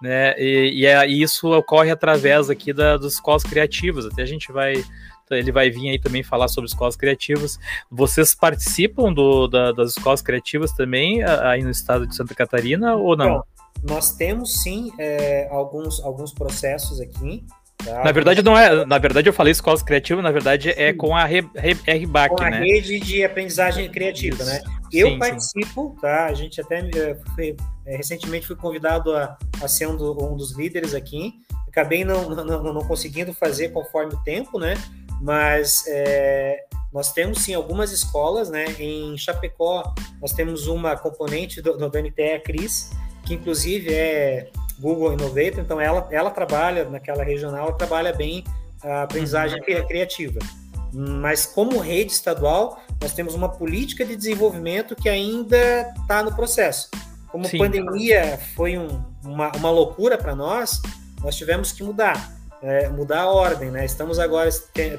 né? 0.00 0.34
E, 0.38 0.80
e, 0.80 0.86
é, 0.86 1.08
e, 1.08 1.22
isso 1.22 1.52
ocorre 1.52 1.90
através 1.90 2.48
aqui 2.50 2.72
da, 2.72 2.96
das 2.96 3.14
escolas 3.14 3.42
criativas. 3.42 4.06
Até 4.06 4.22
a 4.22 4.26
gente 4.26 4.50
vai 4.52 4.82
ele 5.30 5.52
vai 5.52 5.70
vir 5.70 5.90
aí 5.90 5.98
também 5.98 6.22
falar 6.22 6.48
sobre 6.48 6.68
escolas 6.68 6.96
criativas. 6.96 7.58
Vocês 7.88 8.34
participam 8.34 9.12
do, 9.12 9.46
da, 9.46 9.70
das 9.70 9.90
escolas 9.90 10.20
criativas 10.20 10.72
também 10.72 11.22
aí 11.22 11.62
no 11.62 11.70
estado 11.70 12.06
de 12.06 12.16
Santa 12.16 12.34
Catarina 12.34 12.96
ou 12.96 13.16
não? 13.16 13.34
Bom, 13.34 13.42
nós 13.82 14.12
temos 14.16 14.62
sim 14.62 14.90
é, 14.98 15.48
alguns, 15.50 16.00
alguns 16.00 16.32
processos 16.32 17.00
aqui. 17.00 17.44
Tá? 17.84 18.04
Na 18.04 18.12
verdade, 18.12 18.42
não 18.42 18.56
é. 18.56 18.84
Na 18.84 18.98
verdade, 18.98 19.28
eu 19.28 19.32
falei 19.32 19.52
escolas 19.52 19.82
criativas, 19.82 20.22
na 20.22 20.30
verdade, 20.30 20.70
é 20.70 20.88
é 20.88 20.92
com 20.92 21.14
a 21.14 21.24
RBAC, 21.24 22.36
com 22.36 22.42
a 22.42 22.50
né? 22.50 22.60
rede 22.60 22.98
de 23.00 23.24
aprendizagem 23.24 23.88
criativa, 23.90 24.42
Isso. 24.42 24.46
né? 24.46 24.62
Eu 24.92 25.08
sim, 25.08 25.18
participo, 25.18 25.92
sim. 25.94 26.00
tá? 26.00 26.26
A 26.26 26.34
gente 26.34 26.60
até 26.60 26.78
é, 26.78 27.16
foi, 27.34 27.56
é, 27.86 27.96
recentemente 27.96 28.46
fui 28.46 28.56
convidado 28.56 29.14
a, 29.14 29.36
a 29.62 29.68
ser 29.68 29.86
um, 29.86 29.96
do, 29.96 30.12
um, 30.24 30.36
dos 30.36 30.56
líderes 30.56 30.94
aqui. 30.94 31.34
Acabei 31.68 32.04
não, 32.04 32.28
não, 32.30 32.72
não 32.72 32.84
conseguindo 32.84 33.32
fazer 33.32 33.68
conforme 33.68 34.14
o 34.14 34.18
tempo, 34.24 34.58
né? 34.58 34.74
mas 35.20 35.84
é, 35.86 36.64
nós 36.92 37.12
temos 37.12 37.42
sim 37.42 37.54
algumas 37.54 37.92
escolas, 37.92 38.48
né? 38.48 38.64
Em 38.78 39.16
Chapecó, 39.18 39.94
nós 40.20 40.32
temos 40.32 40.66
uma 40.66 40.96
componente 40.96 41.60
do, 41.60 41.76
do 41.76 41.86
NTE, 41.86 42.32
a 42.32 42.40
Cris, 42.40 42.90
que 43.26 43.34
inclusive 43.34 43.92
é 43.92 44.50
Google 44.80 45.12
Innovator, 45.12 45.60
então 45.60 45.80
ela, 45.80 46.08
ela 46.10 46.30
trabalha 46.30 46.84
naquela 46.88 47.22
regional, 47.22 47.68
ela 47.68 47.76
trabalha 47.76 48.12
bem 48.12 48.44
a 48.82 49.02
aprendizagem 49.02 49.58
uhum. 49.60 49.86
criativa. 49.86 50.38
Mas 50.92 51.46
como 51.46 51.78
rede 51.78 52.12
estadual, 52.12 52.82
nós 53.00 53.12
temos 53.12 53.34
uma 53.34 53.48
política 53.48 54.04
de 54.04 54.16
desenvolvimento 54.16 54.96
que 54.96 55.08
ainda 55.08 55.92
está 56.00 56.22
no 56.22 56.34
processo. 56.34 56.90
Como 57.30 57.46
a 57.46 57.50
pandemia 57.50 58.40
foi 58.56 58.76
um, 58.76 59.04
uma, 59.24 59.52
uma 59.56 59.70
loucura 59.70 60.18
para 60.18 60.34
nós, 60.34 60.80
nós 61.22 61.36
tivemos 61.36 61.70
que 61.70 61.84
mudar 61.84 62.40
é, 62.62 62.88
mudar 62.88 63.22
a 63.22 63.30
ordem, 63.30 63.70
né? 63.70 63.84
Estamos 63.84 64.18
agora 64.18 64.50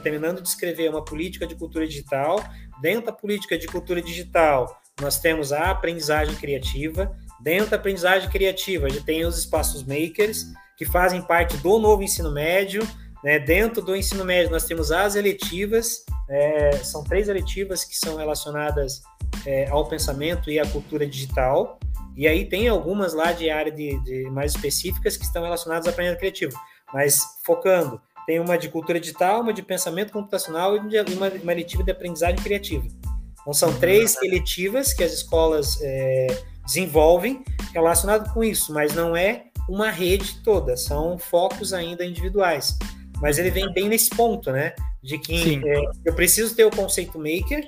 terminando 0.03 0.41
de 0.41 0.47
escrever 0.47 0.89
uma 0.89 1.03
política 1.03 1.45
de 1.45 1.55
cultura 1.55 1.87
digital. 1.87 2.43
Dentro 2.81 3.07
da 3.07 3.11
política 3.11 3.57
de 3.57 3.67
cultura 3.67 4.01
digital, 4.01 4.81
nós 4.99 5.19
temos 5.19 5.51
a 5.51 5.69
aprendizagem 5.69 6.35
criativa. 6.35 7.15
Dentro 7.41 7.71
da 7.71 7.77
aprendizagem 7.77 8.29
criativa, 8.29 8.87
a 8.87 8.89
gente 8.89 9.03
tem 9.03 9.25
os 9.25 9.37
espaços 9.37 9.83
makers, 9.83 10.45
que 10.77 10.85
fazem 10.85 11.21
parte 11.21 11.57
do 11.57 11.79
novo 11.79 12.03
ensino 12.03 12.31
médio. 12.31 12.87
Né? 13.23 13.39
Dentro 13.39 13.81
do 13.81 13.95
ensino 13.95 14.25
médio, 14.25 14.51
nós 14.51 14.65
temos 14.65 14.91
as 14.91 15.15
eletivas, 15.15 16.05
é, 16.29 16.71
são 16.83 17.03
três 17.03 17.29
eletivas 17.29 17.83
que 17.83 17.95
são 17.95 18.15
relacionadas 18.15 19.01
é, 19.45 19.67
ao 19.69 19.87
pensamento 19.87 20.49
e 20.49 20.59
à 20.59 20.65
cultura 20.65 21.05
digital. 21.05 21.79
E 22.15 22.27
aí 22.27 22.45
tem 22.45 22.67
algumas 22.67 23.13
lá 23.13 23.31
de 23.31 23.49
área 23.49 23.71
de, 23.71 23.97
de 24.03 24.29
mais 24.29 24.53
específicas 24.55 25.15
que 25.15 25.23
estão 25.23 25.43
relacionadas 25.43 25.87
ao 25.87 25.93
aprendizado 25.93 26.19
criativo 26.19 26.57
mas 26.93 27.21
focando. 27.43 28.01
Tem 28.25 28.39
uma 28.39 28.57
de 28.57 28.69
cultura 28.69 28.99
digital, 28.99 29.41
uma 29.41 29.53
de 29.53 29.63
pensamento 29.63 30.11
computacional 30.11 30.75
e 30.75 30.79
uma, 31.13 31.29
uma 31.29 31.51
eletiva 31.51 31.83
de 31.83 31.91
aprendizagem 31.91 32.37
criativa. 32.37 32.85
Então, 33.41 33.53
são 33.53 33.77
três 33.79 34.15
eletivas 34.21 34.93
que 34.93 35.03
as 35.03 35.11
escolas 35.11 35.79
é, 35.81 36.27
desenvolvem 36.71 37.43
relacionado 37.73 38.33
com 38.33 38.43
isso, 38.43 38.73
mas 38.73 38.93
não 38.95 39.15
é 39.15 39.43
uma 39.67 39.89
rede 39.89 40.41
toda, 40.43 40.77
são 40.77 41.17
focos 41.17 41.73
ainda 41.73 42.05
individuais. 42.05 42.77
Mas 43.21 43.37
ele 43.37 43.51
vem 43.51 43.71
bem 43.73 43.89
nesse 43.89 44.09
ponto, 44.09 44.51
né? 44.51 44.73
De 45.03 45.17
que 45.17 45.61
é, 45.63 45.81
eu 46.05 46.13
preciso 46.13 46.55
ter 46.55 46.65
o 46.65 46.71
conceito 46.71 47.19
maker 47.19 47.67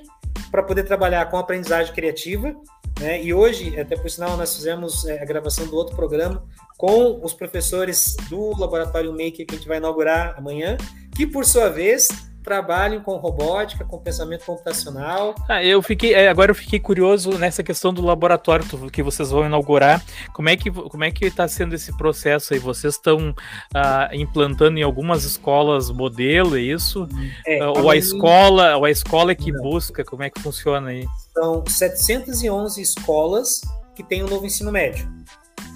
para 0.50 0.62
poder 0.62 0.84
trabalhar 0.84 1.26
com 1.30 1.36
aprendizagem 1.36 1.94
criativa. 1.94 2.54
Né? 3.00 3.22
E 3.22 3.34
hoje, 3.34 3.78
até 3.78 3.96
por 3.96 4.10
sinal, 4.10 4.36
nós 4.36 4.54
fizemos 4.54 5.04
é, 5.04 5.22
a 5.22 5.24
gravação 5.24 5.66
do 5.66 5.76
outro 5.76 5.94
programa 5.94 6.44
com 6.76 7.20
os 7.22 7.32
professores 7.32 8.16
do 8.28 8.58
Laboratório 8.58 9.12
Maker 9.12 9.46
que 9.46 9.54
a 9.54 9.54
gente 9.54 9.68
vai 9.68 9.78
inaugurar 9.78 10.34
amanhã, 10.36 10.76
que 11.14 11.26
por 11.26 11.44
sua 11.44 11.68
vez 11.68 12.08
trabalham 12.44 13.02
com 13.02 13.16
robótica, 13.16 13.84
com 13.84 13.98
pensamento 13.98 14.44
computacional. 14.44 15.34
Ah, 15.48 15.64
eu 15.64 15.82
fiquei, 15.82 16.14
é, 16.14 16.28
agora 16.28 16.50
eu 16.50 16.54
fiquei 16.54 16.78
curioso 16.78 17.38
nessa 17.38 17.62
questão 17.62 17.92
do 17.92 18.02
laboratório 18.04 18.64
que 18.90 19.02
vocês 19.02 19.30
vão 19.30 19.46
inaugurar. 19.46 20.04
Como 20.32 20.48
é 20.48 20.56
que 20.56 20.70
como 20.70 21.02
é 21.02 21.10
que 21.10 21.24
está 21.24 21.48
sendo 21.48 21.74
esse 21.74 21.96
processo 21.96 22.52
aí? 22.52 22.60
Vocês 22.60 22.94
estão 22.94 23.34
ah, 23.74 24.10
implantando 24.12 24.78
em 24.78 24.82
algumas 24.82 25.24
escolas 25.24 25.90
modelo, 25.90 26.56
é 26.56 26.60
isso? 26.60 27.08
É, 27.46 27.60
ah, 27.60 27.70
ou 27.70 27.90
a, 27.90 27.96
escola, 27.96 28.76
ou 28.76 28.84
a 28.84 28.90
escola 28.90 29.32
é 29.32 29.34
que 29.34 29.50
não. 29.50 29.62
busca? 29.62 30.04
Como 30.04 30.22
é 30.22 30.30
que 30.30 30.40
funciona 30.40 30.90
aí? 30.90 31.06
São 31.32 31.64
711 31.66 32.80
escolas 32.80 33.62
que 33.96 34.04
têm 34.04 34.22
o 34.22 34.26
um 34.26 34.30
novo 34.30 34.44
ensino 34.46 34.70
médio 34.70 35.08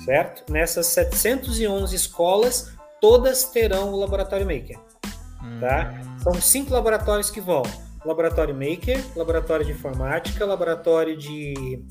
certo? 0.09 0.51
Nessas 0.51 0.87
711 0.87 1.95
escolas, 1.95 2.73
todas 2.99 3.45
terão 3.45 3.93
o 3.93 3.97
Laboratório 3.97 4.47
Maker, 4.47 4.79
tá? 5.61 6.01
São 6.23 6.35
cinco 6.41 6.73
laboratórios 6.73 7.31
que 7.31 7.41
vão. 7.41 7.63
Laboratório 8.05 8.55
Maker, 8.55 9.05
Laboratório 9.17 9.67
de 9.67 9.73
Informática, 9.73 10.47
Laboratório 10.47 11.17
de 11.17 11.85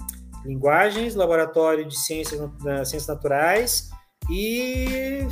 Linguagens, 0.45 1.15
Laboratório 1.15 1.85
de 1.85 1.97
Ciências, 1.97 2.39
Ciências 2.87 3.07
Naturais 3.07 3.89
e 4.29 5.25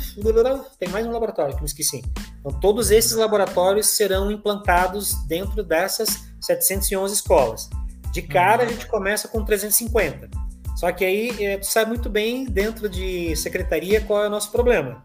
tem 0.78 0.88
mais 0.88 1.06
um 1.06 1.10
laboratório 1.10 1.54
que 1.54 1.60
me 1.60 1.66
esqueci. 1.66 2.02
Então, 2.40 2.60
todos 2.60 2.90
esses 2.90 3.12
laboratórios 3.12 3.88
serão 3.88 4.30
implantados 4.30 5.14
dentro 5.26 5.62
dessas 5.62 6.32
711 6.40 7.14
escolas. 7.14 7.68
De 8.12 8.22
cara, 8.22 8.62
a 8.62 8.66
gente 8.66 8.86
começa 8.86 9.28
com 9.28 9.44
350. 9.44 10.30
Só 10.76 10.92
que 10.92 11.04
aí 11.04 11.44
é, 11.44 11.58
tu 11.58 11.66
sabe 11.66 11.90
muito 11.90 12.08
bem, 12.08 12.44
dentro 12.44 12.88
de 12.88 13.34
secretaria, 13.36 14.00
qual 14.00 14.24
é 14.24 14.28
o 14.28 14.30
nosso 14.30 14.50
problema. 14.50 15.04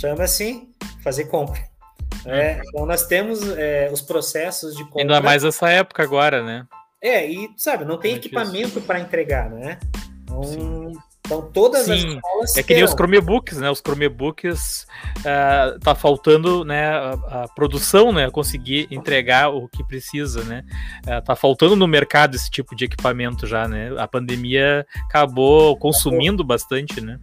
Chama-se 0.00 0.68
fazer 1.02 1.24
compra. 1.26 1.75
É, 2.24 2.60
então 2.66 2.84
nós 2.84 3.06
temos 3.06 3.40
é, 3.56 3.88
os 3.92 4.02
processos 4.02 4.76
de 4.76 4.84
compra. 4.84 5.02
Ainda 5.02 5.20
mais 5.20 5.44
essa 5.44 5.68
época 5.70 6.02
agora, 6.02 6.42
né? 6.42 6.66
É, 7.00 7.24
e 7.24 7.50
sabe, 7.56 7.84
não 7.84 7.98
tem 7.98 8.16
equipamento 8.16 8.80
para 8.80 8.98
entregar, 8.98 9.48
né? 9.48 9.78
Então, 10.24 10.92
então 11.24 11.42
todas 11.52 11.84
Sim, 11.84 11.92
as 11.92 12.04
escolas. 12.04 12.56
É 12.56 12.62
que 12.62 12.74
nem 12.74 12.84
os 12.84 12.92
Chromebooks, 12.92 13.58
né? 13.58 13.70
Os 13.70 13.80
Chromebooks 13.80 14.86
uh, 15.18 15.78
tá 15.80 15.94
faltando 15.94 16.64
né, 16.64 16.88
a, 16.88 17.42
a, 17.42 17.48
produção, 17.48 18.12
né? 18.12 18.30
Conseguir 18.30 18.88
entregar 18.90 19.50
o 19.50 19.68
que 19.68 19.84
precisa, 19.84 20.42
né? 20.44 20.64
Uh, 21.06 21.22
tá 21.22 21.36
faltando 21.36 21.76
no 21.76 21.86
mercado 21.86 22.34
esse 22.34 22.50
tipo 22.50 22.74
de 22.74 22.86
equipamento 22.86 23.46
já, 23.46 23.68
né? 23.68 23.90
A 23.98 24.08
pandemia 24.08 24.86
acabou 25.08 25.76
consumindo 25.76 26.42
bastante, 26.42 27.00
né? 27.00 27.18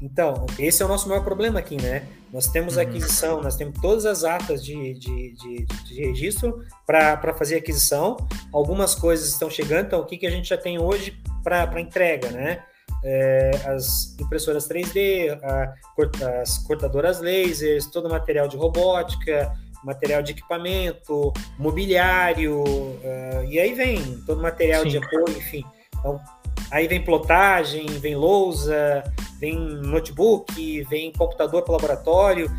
Então, 0.00 0.46
esse 0.58 0.82
é 0.82 0.86
o 0.86 0.88
nosso 0.88 1.08
maior 1.08 1.22
problema 1.22 1.58
aqui, 1.58 1.80
né? 1.80 2.06
Nós 2.32 2.48
temos 2.48 2.76
uhum. 2.76 2.82
aquisição, 2.82 3.40
nós 3.40 3.56
temos 3.56 3.80
todas 3.80 4.04
as 4.04 4.24
atas 4.24 4.64
de, 4.64 4.94
de, 4.94 5.32
de, 5.32 5.66
de 5.66 6.06
registro 6.06 6.62
para 6.86 7.32
fazer 7.34 7.56
aquisição. 7.56 8.16
Algumas 8.52 8.94
coisas 8.94 9.28
estão 9.28 9.48
chegando, 9.48 9.86
então 9.86 10.00
o 10.00 10.04
que, 10.04 10.18
que 10.18 10.26
a 10.26 10.30
gente 10.30 10.48
já 10.48 10.58
tem 10.58 10.78
hoje 10.78 11.16
para 11.42 11.80
entrega, 11.80 12.30
né? 12.30 12.62
é, 13.04 13.50
as 13.66 14.16
impressoras 14.18 14.66
3D, 14.66 15.38
a, 15.42 15.74
as 16.40 16.58
cortadoras 16.58 17.20
lasers, 17.20 17.86
todo 17.86 18.06
o 18.06 18.10
material 18.10 18.48
de 18.48 18.56
robótica, 18.56 19.52
material 19.84 20.22
de 20.22 20.32
equipamento, 20.32 21.30
mobiliário, 21.58 22.62
uh, 22.62 23.44
e 23.46 23.60
aí 23.60 23.74
vem 23.74 24.18
todo 24.24 24.38
o 24.38 24.42
material 24.42 24.82
Sim. 24.82 24.88
de 24.88 24.96
apoio, 24.96 25.28
enfim. 25.28 25.62
Então, 25.98 26.18
aí 26.70 26.88
vem 26.88 27.02
plotagem, 27.02 27.86
vem 27.86 28.14
lousa, 28.16 29.04
vem 29.38 29.58
notebook, 29.58 30.82
vem 30.84 31.12
computador 31.12 31.62
para 31.62 31.72
laboratório, 31.72 32.50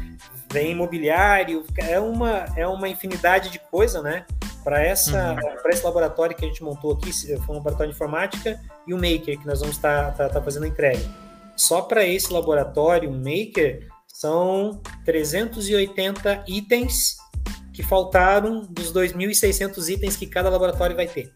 vem 0.52 0.72
imobiliário, 0.72 1.66
é 1.78 2.00
uma, 2.00 2.46
é 2.56 2.68
uma 2.68 2.88
infinidade 2.88 3.50
de 3.50 3.60
coisa, 3.60 4.02
né? 4.02 4.26
Para 4.64 4.82
essa 4.82 5.34
uhum. 5.34 5.62
para 5.62 5.72
esse 5.72 5.84
laboratório 5.84 6.36
que 6.36 6.44
a 6.44 6.48
gente 6.48 6.64
montou 6.64 6.94
aqui, 6.94 7.14
foi 7.14 7.56
um 7.56 7.58
laboratório 7.60 7.92
de 7.92 7.96
informática 7.96 8.60
e 8.88 8.94
o 8.94 8.98
Maker, 8.98 9.40
que 9.40 9.46
nós 9.46 9.60
vamos 9.60 9.76
estar 9.76 10.12
tá, 10.14 10.28
tá, 10.28 10.30
tá 10.30 10.42
fazendo 10.42 10.64
a 10.64 10.68
entrega. 10.68 11.04
Só 11.56 11.82
para 11.82 12.06
esse 12.06 12.34
laboratório, 12.34 13.10
o 13.10 13.14
Maker, 13.14 13.88
são 14.08 14.82
380 15.04 16.46
itens 16.48 17.18
que 17.74 17.84
faltaram 17.84 18.62
dos 18.62 18.94
2.600 18.94 19.90
itens 19.90 20.16
que 20.16 20.26
cada 20.26 20.50
laboratório 20.50 20.96
vai 20.96 21.08
ter. 21.08 21.34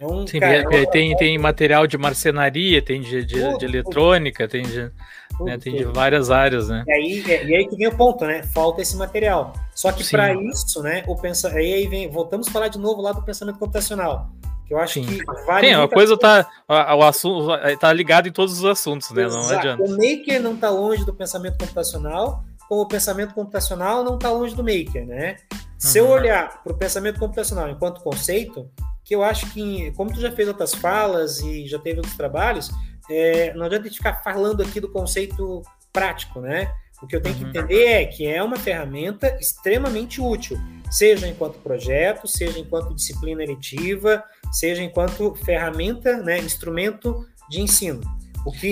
É 0.00 0.06
um, 0.06 0.26
Sim, 0.26 0.40
cara, 0.40 0.64
é, 0.74 0.86
tem, 0.86 1.14
tem 1.14 1.36
material 1.36 1.86
de 1.86 1.98
marcenaria, 1.98 2.80
tem 2.80 3.02
de, 3.02 3.22
de, 3.22 3.58
de 3.58 3.64
eletrônica, 3.66 4.48
tem 4.48 4.62
de, 4.62 4.90
né, 5.38 5.58
tem 5.58 5.76
de 5.76 5.84
várias 5.84 6.30
áreas, 6.30 6.70
né? 6.70 6.84
E 6.88 6.92
aí, 6.92 7.30
é, 7.30 7.44
e 7.44 7.54
aí 7.54 7.68
que 7.68 7.76
vem 7.76 7.86
o 7.86 7.94
ponto, 7.94 8.24
né? 8.24 8.42
Falta 8.42 8.80
esse 8.80 8.96
material. 8.96 9.52
Só 9.74 9.92
que 9.92 10.02
para 10.10 10.32
isso, 10.32 10.82
né, 10.82 11.04
o 11.06 11.14
pensa... 11.16 11.50
aí, 11.50 11.86
vem, 11.86 12.08
voltamos 12.08 12.48
a 12.48 12.50
falar 12.50 12.68
de 12.68 12.78
novo 12.78 13.02
lá 13.02 13.12
do 13.12 13.22
pensamento 13.22 13.58
computacional. 13.58 14.30
que 14.66 14.72
eu 14.72 14.78
acho 14.78 14.94
Sim. 14.94 15.04
que 15.04 15.22
vale 15.46 15.68
Sim, 15.68 15.74
a 15.74 15.86
coisa 15.86 16.16
tá 16.16 16.48
o 16.66 17.02
assunto 17.02 17.50
tá 17.78 17.92
ligado 17.92 18.26
em 18.26 18.32
todos 18.32 18.58
os 18.58 18.64
assuntos, 18.64 19.10
né? 19.10 19.24
Exato. 19.24 19.42
Não 19.42 19.58
adianta. 19.58 19.82
O 19.82 19.90
maker 19.90 20.42
não 20.42 20.54
está 20.54 20.70
longe 20.70 21.04
do 21.04 21.12
pensamento 21.12 21.58
computacional, 21.58 22.42
como 22.66 22.80
o 22.80 22.88
pensamento 22.88 23.34
computacional 23.34 24.02
não 24.02 24.14
está 24.14 24.30
longe 24.32 24.54
do 24.54 24.64
maker, 24.64 25.04
né? 25.04 25.36
Se 25.76 25.98
eu 25.98 26.06
uhum. 26.06 26.12
olhar 26.12 26.62
para 26.62 26.72
o 26.72 26.76
pensamento 26.76 27.18
computacional 27.18 27.68
enquanto 27.68 28.00
conceito, 28.00 28.66
que 29.10 29.14
eu 29.16 29.24
acho 29.24 29.50
que, 29.52 29.90
como 29.96 30.12
tu 30.12 30.20
já 30.20 30.30
fez 30.30 30.46
outras 30.46 30.72
falas 30.72 31.40
e 31.40 31.66
já 31.66 31.80
teve 31.80 31.98
outros 31.98 32.16
trabalhos, 32.16 32.70
é, 33.10 33.52
não 33.54 33.66
adianta 33.66 33.86
a 33.86 33.88
gente 33.88 33.96
ficar 33.96 34.22
falando 34.22 34.62
aqui 34.62 34.78
do 34.78 34.88
conceito 34.88 35.62
prático, 35.92 36.40
né? 36.40 36.72
O 37.02 37.08
que 37.08 37.16
eu 37.16 37.20
tenho 37.20 37.34
que 37.34 37.42
uhum. 37.42 37.48
entender 37.48 37.86
é 37.86 38.04
que 38.04 38.24
é 38.24 38.40
uma 38.40 38.54
ferramenta 38.54 39.36
extremamente 39.40 40.20
útil, 40.20 40.56
seja 40.92 41.26
enquanto 41.26 41.58
projeto, 41.58 42.28
seja 42.28 42.60
enquanto 42.60 42.94
disciplina 42.94 43.42
eletiva, 43.42 44.22
seja 44.52 44.80
enquanto 44.80 45.34
ferramenta, 45.44 46.18
né, 46.18 46.38
instrumento 46.38 47.26
de 47.48 47.60
ensino. 47.60 48.02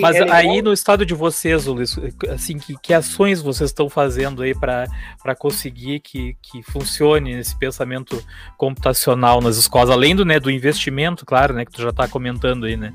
Mas 0.01 0.15
é 0.15 0.31
aí 0.31 0.61
no 0.61 0.73
estado 0.73 1.05
de 1.05 1.13
vocês, 1.13 1.65
Luiz, 1.65 1.95
assim, 2.29 2.57
que, 2.57 2.75
que 2.77 2.93
ações 2.93 3.41
vocês 3.41 3.69
estão 3.69 3.89
fazendo 3.89 4.41
aí 4.41 4.53
para 4.55 5.35
conseguir 5.37 5.99
que, 5.99 6.35
que 6.41 6.63
funcione 6.63 7.33
esse 7.39 7.55
pensamento 7.55 8.23
computacional 8.57 9.41
nas 9.41 9.57
escolas, 9.57 9.89
além 9.89 10.15
do, 10.15 10.25
né, 10.25 10.39
do 10.39 10.49
investimento, 10.49 11.25
claro, 11.25 11.53
né, 11.53 11.65
que 11.65 11.71
tu 11.71 11.81
já 11.81 11.89
está 11.89 12.07
comentando 12.07 12.65
aí, 12.65 12.75
né? 12.75 12.93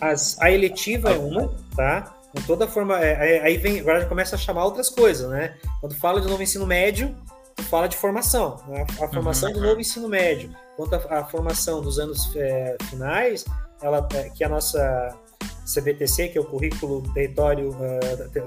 As, 0.00 0.38
a 0.40 0.50
eletiva 0.50 1.10
é 1.10 1.18
uma, 1.18 1.52
tá? 1.74 2.14
Com 2.32 2.42
toda 2.42 2.66
forma, 2.66 2.98
é, 3.02 3.36
é, 3.36 3.42
aí 3.42 3.56
vem, 3.56 3.80
agora 3.80 4.00
já 4.00 4.06
começa 4.06 4.36
a 4.36 4.38
chamar 4.38 4.64
outras 4.64 4.88
coisas, 4.88 5.30
né? 5.30 5.56
Quando 5.80 5.94
fala 5.94 6.20
de 6.20 6.28
novo 6.28 6.42
ensino 6.42 6.66
médio, 6.66 7.14
tu 7.54 7.62
fala 7.62 7.88
de 7.88 7.96
formação, 7.96 8.60
né? 8.68 8.86
a, 9.00 9.08
formação 9.08 9.48
uhum. 9.50 9.54
do 9.54 9.60
novo 9.60 9.80
ensino 9.80 10.08
médio. 10.08 10.50
Quanto 10.76 10.94
a, 10.94 11.20
a 11.20 11.24
formação 11.24 11.80
dos 11.80 11.98
anos 11.98 12.34
é, 12.36 12.76
finais, 12.88 13.44
ela, 13.82 14.06
é, 14.14 14.30
que 14.30 14.42
a 14.42 14.48
nossa 14.48 15.14
CBTC, 15.64 16.28
que 16.28 16.38
é 16.38 16.40
o 16.40 16.44
currículo 16.44 17.02
território, 17.12 17.70
uh, 17.70 18.42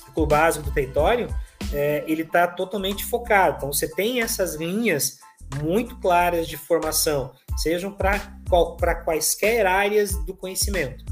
currículo 0.00 0.26
básico 0.26 0.64
do 0.64 0.72
território, 0.72 1.28
é, 1.72 2.04
ele 2.06 2.22
está 2.22 2.46
totalmente 2.46 3.04
focado. 3.04 3.56
Então, 3.56 3.72
você 3.72 3.88
tem 3.88 4.20
essas 4.20 4.54
linhas 4.54 5.18
muito 5.62 5.96
claras 5.96 6.46
de 6.46 6.56
formação, 6.56 7.32
sejam 7.56 7.92
para 7.92 8.94
quaisquer 9.04 9.66
áreas 9.66 10.14
do 10.24 10.34
conhecimento. 10.34 11.04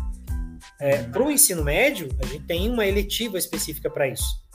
É, 0.80 1.02
para 1.02 1.22
o 1.22 1.30
ensino 1.30 1.64
médio, 1.64 2.08
a 2.22 2.26
gente 2.26 2.44
tem 2.44 2.70
uma 2.70 2.86
eletiva 2.86 3.36
específica 3.36 3.90
para 3.90 4.08
isso. 4.08 4.46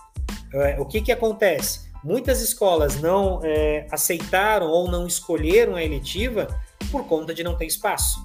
É, 0.53 0.79
o 0.79 0.85
que, 0.85 1.01
que 1.01 1.11
acontece? 1.11 1.91
Muitas 2.03 2.41
escolas 2.41 3.01
não 3.01 3.41
é, 3.43 3.87
aceitaram 3.91 4.67
ou 4.67 4.89
não 4.89 5.05
escolheram 5.07 5.75
a 5.75 5.83
eletiva 5.83 6.47
por 6.91 7.05
conta 7.07 7.33
de 7.33 7.43
não 7.43 7.57
ter 7.57 7.65
espaço. 7.65 8.19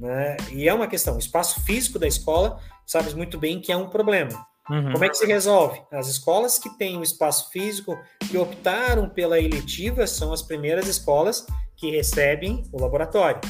Né? 0.00 0.36
E 0.50 0.66
é 0.66 0.72
uma 0.72 0.86
questão, 0.86 1.16
o 1.16 1.18
espaço 1.18 1.60
físico 1.62 1.98
da 1.98 2.08
escola, 2.08 2.58
sabes 2.86 3.12
muito 3.12 3.38
bem 3.38 3.60
que 3.60 3.70
é 3.70 3.76
um 3.76 3.90
problema. 3.90 4.46
Uhum. 4.70 4.92
Como 4.92 5.04
é 5.04 5.08
que 5.08 5.16
se 5.16 5.26
resolve? 5.26 5.82
As 5.92 6.08
escolas 6.08 6.58
que 6.58 6.70
têm 6.78 6.96
o 6.98 7.02
espaço 7.02 7.50
físico, 7.50 7.98
que 8.30 8.38
optaram 8.38 9.08
pela 9.08 9.38
eletiva, 9.38 10.06
são 10.06 10.32
as 10.32 10.42
primeiras 10.42 10.86
escolas 10.86 11.46
que 11.76 11.90
recebem 11.90 12.62
o 12.72 12.80
laboratório 12.80 13.40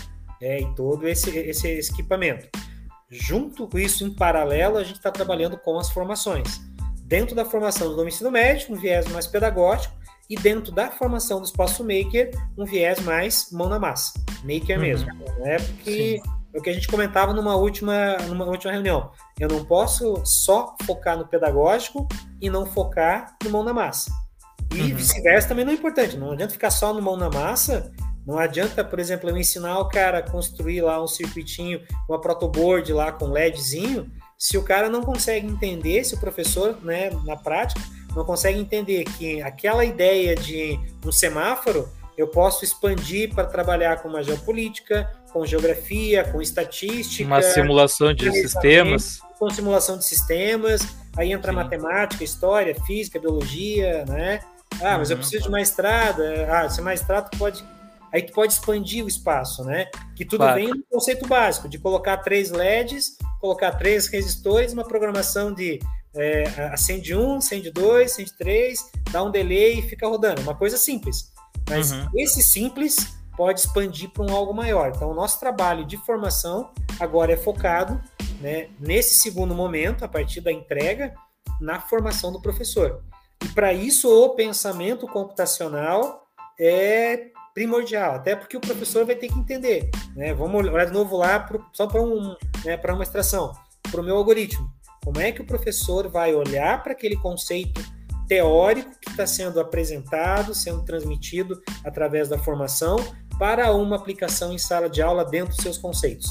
né? 0.41 0.61
e 0.61 0.75
todo 0.75 1.07
esse, 1.07 1.31
esse 1.31 1.69
equipamento. 1.93 2.49
Junto 3.09 3.69
com 3.69 3.79
isso, 3.79 4.05
em 4.05 4.13
paralelo, 4.13 4.79
a 4.79 4.85
gente 4.85 4.97
está 4.97 5.11
trabalhando 5.11 5.57
com 5.57 5.79
as 5.79 5.91
formações. 5.91 6.61
Dentro 7.03 7.35
da 7.35 7.45
formação 7.45 7.95
do 7.95 8.09
ensino 8.09 8.31
médio, 8.31 8.73
um 8.73 8.77
viés 8.77 9.07
mais 9.09 9.27
pedagógico, 9.27 9.95
e 10.29 10.37
dentro 10.37 10.73
da 10.73 10.93
formação 10.93 11.41
do 11.41 11.45
espaço 11.45 11.83
maker, 11.83 12.31
um 12.57 12.65
viés 12.65 13.01
mais 13.01 13.51
mão 13.51 13.69
na 13.69 13.81
massa, 13.81 14.13
maker 14.45 14.77
uhum. 14.77 14.83
mesmo. 14.83 15.13
Né? 15.41 15.57
Porque 15.59 16.21
Sim 16.25 16.40
é 16.53 16.59
o 16.59 16.63
que 16.63 16.71
a 16.71 16.73
gente 16.73 16.89
comentava 16.89 17.33
numa 17.33 17.55
última, 17.57 18.17
numa 18.29 18.45
última 18.45 18.73
reunião. 18.73 19.11
Eu 19.39 19.49
não 19.49 19.65
posso 19.65 20.21
só 20.25 20.75
focar 20.85 21.17
no 21.17 21.27
pedagógico 21.27 22.09
e 22.41 22.51
não 22.51 22.67
focar 22.67 23.37
no 23.45 23.51
mão 23.51 23.63
na 23.63 23.73
massa. 23.73 24.11
E 24.75 24.81
uhum. 24.81 24.97
vice-versa 24.97 25.49
também 25.49 25.65
não 25.65 25.73
é 25.73 25.75
importante. 25.75 26.17
Não 26.17 26.33
adianta 26.33 26.53
ficar 26.53 26.71
só 26.71 26.93
no 26.93 27.03
mão 27.03 27.17
na 27.17 27.29
massa. 27.29 27.93
Não 28.27 28.39
adianta, 28.39 28.85
por 28.85 28.99
exemplo, 28.99 29.29
eu 29.29 29.37
ensinar 29.37 29.79
o 29.79 29.89
cara 29.89 30.19
a 30.19 30.23
construir 30.23 30.83
lá 30.83 31.03
um 31.03 31.07
circuitinho, 31.07 31.81
uma 32.09 32.21
protoboard 32.21 32.93
lá 32.93 33.11
com 33.11 33.27
LEDzinho, 33.27 34.11
se 34.39 34.57
o 34.57 34.63
cara 34.63 34.89
não 34.89 35.03
consegue 35.03 35.47
entender, 35.47 36.05
se 36.05 36.15
o 36.15 36.21
professor, 36.21 36.79
né, 36.83 37.11
na 37.25 37.37
prática, 37.37 37.81
não 38.15 38.25
consegue 38.25 38.59
entender 38.59 39.05
que 39.05 39.43
aquela 39.43 39.85
ideia 39.85 40.35
de 40.35 40.79
um 41.05 41.13
semáforo 41.13 41.89
eu 42.21 42.29
posso 42.29 42.65
expandir 42.65 43.35
para 43.35 43.47
trabalhar 43.47 44.03
com 44.03 44.09
uma 44.09 44.23
geopolítica, 44.23 45.11
com 45.33 45.47
geografia, 45.47 46.23
com 46.25 46.43
estatística. 46.43 47.27
Uma 47.27 47.41
simulação 47.41 48.13
de 48.13 48.31
sistemas. 48.31 49.21
Com 49.39 49.49
simulação 49.49 49.97
de 49.97 50.05
sistemas, 50.05 50.83
aí 51.17 51.33
entra 51.33 51.51
Sim. 51.51 51.57
matemática, 51.57 52.23
história, 52.23 52.75
física, 52.85 53.19
biologia, 53.19 54.05
né? 54.05 54.41
Ah, 54.83 54.99
mas 54.99 55.09
uhum. 55.09 55.15
eu 55.15 55.19
preciso 55.19 55.45
de 55.45 55.49
uma 55.49 55.63
estrada. 55.63 56.47
Ah, 56.51 56.69
se 56.69 56.79
é 56.79 56.83
uma 56.83 56.93
estrada 56.93 57.31
pode. 57.39 57.65
Aí 58.13 58.23
tu 58.23 58.35
pode 58.35 58.53
expandir 58.53 59.03
o 59.03 59.09
espaço, 59.09 59.65
né? 59.65 59.87
Que 60.15 60.25
tudo 60.25 60.41
claro. 60.41 60.57
vem 60.57 60.69
no 60.69 60.83
conceito 60.91 61.27
básico, 61.27 61.69
de 61.69 61.79
colocar 61.79 62.19
três 62.19 62.51
LEDs, 62.51 63.17
colocar 63.41 63.73
três 63.73 64.09
resistores, 64.09 64.75
uma 64.75 64.85
programação 64.85 65.55
de 65.55 65.79
é, 66.15 66.43
acende 66.73 67.15
um, 67.15 67.37
acende 67.37 67.71
dois, 67.71 68.13
acende 68.13 68.33
três, 68.37 68.91
dá 69.11 69.23
um 69.23 69.31
delay 69.31 69.79
e 69.79 69.83
fica 69.83 70.07
rodando. 70.07 70.43
Uma 70.43 70.55
coisa 70.55 70.77
simples. 70.77 71.30
Mas 71.71 71.93
uhum. 71.93 72.09
esse 72.17 72.43
simples 72.43 72.97
pode 73.37 73.61
expandir 73.61 74.11
para 74.11 74.25
um 74.25 74.35
algo 74.35 74.53
maior. 74.53 74.93
Então, 74.95 75.11
o 75.11 75.15
nosso 75.15 75.41
trabalho 75.41 75.87
de 75.87 75.97
formação 75.97 76.71
agora 76.99 77.33
é 77.33 77.37
focado 77.37 77.99
né, 78.41 78.69
nesse 78.79 79.21
segundo 79.21 79.55
momento, 79.55 80.05
a 80.05 80.09
partir 80.09 80.41
da 80.41 80.53
entrega, 80.53 81.15
na 81.61 81.81
formação 81.81 82.33
do 82.33 82.43
professor. 82.43 83.03
E 83.43 83.49
para 83.49 83.73
isso, 83.73 84.09
o 84.09 84.31
pensamento 84.31 85.07
computacional 85.07 86.27
é 86.59 87.29
primordial, 87.55 88.17
até 88.17 88.37
porque 88.37 88.57
o 88.57 88.61
professor 88.61 89.07
vai 89.07 89.15
ter 89.15 89.29
que 89.29 89.39
entender. 89.39 89.91
Né? 90.15 90.35
Vamos 90.35 90.67
olhar 90.67 90.87
de 90.87 90.93
novo 90.93 91.17
lá 91.17 91.41
pro, 91.41 91.65
só 91.73 91.87
para 91.87 92.03
um, 92.03 92.37
né, 92.65 92.79
uma 92.89 93.03
extração, 93.03 93.53
para 93.91 94.01
o 94.01 94.05
meu 94.05 94.17
algoritmo. 94.17 94.71
Como 95.05 95.19
é 95.19 95.33
que 95.33 95.41
o 95.41 95.47
professor 95.47 96.09
vai 96.09 96.35
olhar 96.35 96.83
para 96.83 96.93
aquele 96.93 97.17
conceito 97.17 97.81
teórico 98.31 98.93
que 99.01 99.11
está 99.11 99.27
sendo 99.27 99.59
apresentado, 99.59 100.55
sendo 100.55 100.85
transmitido 100.85 101.61
através 101.85 102.29
da 102.29 102.39
formação 102.39 102.97
para 103.37 103.73
uma 103.73 103.97
aplicação 103.97 104.53
em 104.53 104.59
sala 104.59 104.89
de 104.89 105.03
aula 105.03 105.25
dentro 105.25 105.53
dos 105.53 105.61
seus 105.65 105.77
conceitos. 105.77 106.29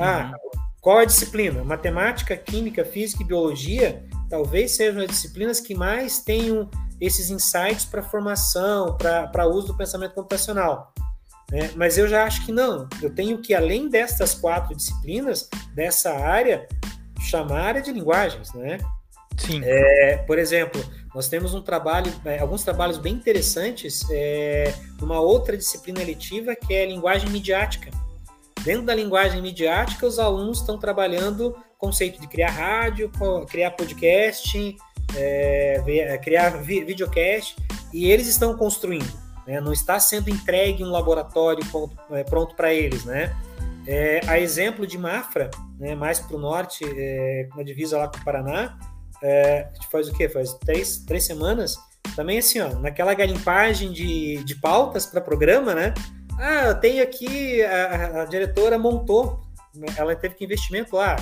Ah, 0.00 0.32
uhum. 0.32 0.60
qual 0.80 0.98
a 1.00 1.04
disciplina? 1.04 1.62
Matemática, 1.62 2.34
química, 2.34 2.82
física 2.82 3.22
e 3.22 3.26
biologia 3.26 4.02
talvez 4.30 4.74
sejam 4.74 5.02
as 5.02 5.08
disciplinas 5.08 5.60
que 5.60 5.74
mais 5.74 6.20
tenham 6.20 6.70
esses 6.98 7.28
insights 7.28 7.84
para 7.84 8.02
formação, 8.02 8.96
para 8.96 9.46
uso 9.46 9.66
do 9.68 9.76
pensamento 9.76 10.14
computacional. 10.14 10.94
Né? 11.52 11.70
Mas 11.76 11.98
eu 11.98 12.08
já 12.08 12.24
acho 12.24 12.46
que 12.46 12.52
não. 12.52 12.88
Eu 13.02 13.14
tenho 13.14 13.36
que, 13.42 13.54
além 13.54 13.90
destas 13.90 14.34
quatro 14.34 14.74
disciplinas, 14.74 15.46
dessa 15.74 16.10
área, 16.10 16.66
chamar 17.20 17.60
área 17.60 17.82
de 17.82 17.92
linguagens, 17.92 18.52
né? 18.54 18.78
Sim. 19.38 19.60
É, 19.64 20.18
por 20.26 20.38
exemplo, 20.38 20.82
nós 21.18 21.26
temos 21.26 21.52
um 21.52 21.60
trabalho, 21.60 22.12
é, 22.24 22.38
alguns 22.38 22.62
trabalhos 22.62 22.96
bem 22.96 23.14
interessantes 23.14 24.06
é, 24.08 24.72
numa 25.00 25.18
outra 25.18 25.56
disciplina 25.56 26.00
eletiva 26.00 26.54
que 26.54 26.72
é 26.72 26.86
linguagem 26.86 27.28
midiática. 27.30 27.90
Dentro 28.62 28.82
da 28.82 28.94
linguagem 28.94 29.42
midiática, 29.42 30.06
os 30.06 30.20
alunos 30.20 30.60
estão 30.60 30.78
trabalhando 30.78 31.56
conceito 31.76 32.20
de 32.20 32.28
criar 32.28 32.50
rádio, 32.50 33.10
criar 33.48 33.72
podcast, 33.72 34.76
é, 35.16 35.82
é, 35.88 36.18
criar 36.18 36.50
videocast, 36.62 37.56
e 37.92 38.08
eles 38.08 38.28
estão 38.28 38.56
construindo. 38.56 39.12
Né? 39.44 39.60
Não 39.60 39.72
está 39.72 39.98
sendo 39.98 40.30
entregue 40.30 40.84
um 40.84 40.90
laboratório 40.92 41.64
pronto 42.30 42.54
para 42.54 42.72
eles, 42.72 43.04
né? 43.04 43.36
É, 43.88 44.20
a 44.28 44.38
exemplo 44.38 44.86
de 44.86 44.96
Mafra, 44.96 45.50
né, 45.80 45.96
mais 45.96 46.20
para 46.20 46.36
o 46.36 46.38
norte, 46.38 46.84
é, 46.84 47.48
na 47.56 47.64
divisa 47.64 47.98
lá 47.98 48.06
com 48.06 48.18
o 48.18 48.24
Paraná, 48.24 48.78
é, 49.22 49.68
a 49.70 49.74
gente 49.74 49.88
faz 49.90 50.08
o 50.08 50.12
quê? 50.12 50.28
Faz 50.28 50.54
três, 50.54 50.98
três 50.98 51.24
semanas. 51.24 51.76
Também 52.14 52.38
assim, 52.38 52.60
ó, 52.60 52.70
naquela 52.74 53.14
garimpagem 53.14 53.92
de, 53.92 54.42
de 54.44 54.54
pautas 54.56 55.06
para 55.06 55.20
programa, 55.20 55.74
né? 55.74 55.94
Ah, 56.38 56.66
eu 56.66 56.74
tenho 56.80 57.02
aqui, 57.02 57.62
a, 57.62 58.22
a, 58.22 58.24
diretora 58.24 58.78
montou, 58.78 59.40
ela 59.96 60.14
teve 60.14 60.36
que 60.36 60.44
investimento 60.44 60.94
lá, 60.94 61.16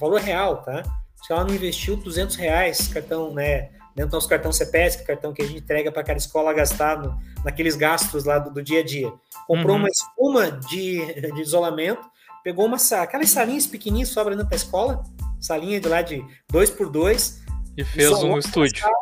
valor 0.00 0.20
real, 0.20 0.62
tá? 0.62 0.82
Que 1.26 1.32
ela 1.32 1.44
não 1.44 1.54
investiu 1.54 1.96
200 1.96 2.36
reais, 2.36 2.88
cartão, 2.88 3.34
né? 3.34 3.70
Dentro 3.94 4.12
do 4.12 4.14
nosso 4.14 4.28
cartão 4.28 4.52
CPS, 4.52 4.96
que 4.96 5.02
é 5.02 5.04
o 5.04 5.06
cartão 5.08 5.32
que 5.32 5.42
a 5.42 5.46
gente 5.46 5.58
entrega 5.58 5.90
para 5.92 6.04
cada 6.04 6.18
escola 6.18 6.52
gastar 6.54 6.98
no, 6.98 7.20
naqueles 7.44 7.76
gastos 7.76 8.24
lá 8.24 8.38
do, 8.38 8.50
do, 8.50 8.62
dia 8.62 8.80
a 8.80 8.84
dia. 8.84 9.12
Comprou 9.46 9.74
uhum. 9.74 9.82
uma 9.82 9.88
espuma 9.88 10.52
de, 10.52 11.04
de 11.34 11.42
isolamento, 11.42 12.08
pegou 12.42 12.64
uma 12.64 12.76
aquelas 12.76 13.30
salinhas 13.30 13.66
pequenininhas 13.66 14.10
sobra 14.10 14.34
dentro 14.34 14.50
da 14.50 14.56
escola, 14.56 15.02
salinha 15.40 15.80
de 15.80 15.88
lá 15.88 16.02
de 16.02 16.24
2 16.50 16.70
por 16.70 16.90
2 16.90 17.42
E 17.76 17.84
fez 17.84 18.10
um 18.22 18.38
estúdio. 18.38 18.80
Sala, 18.80 18.94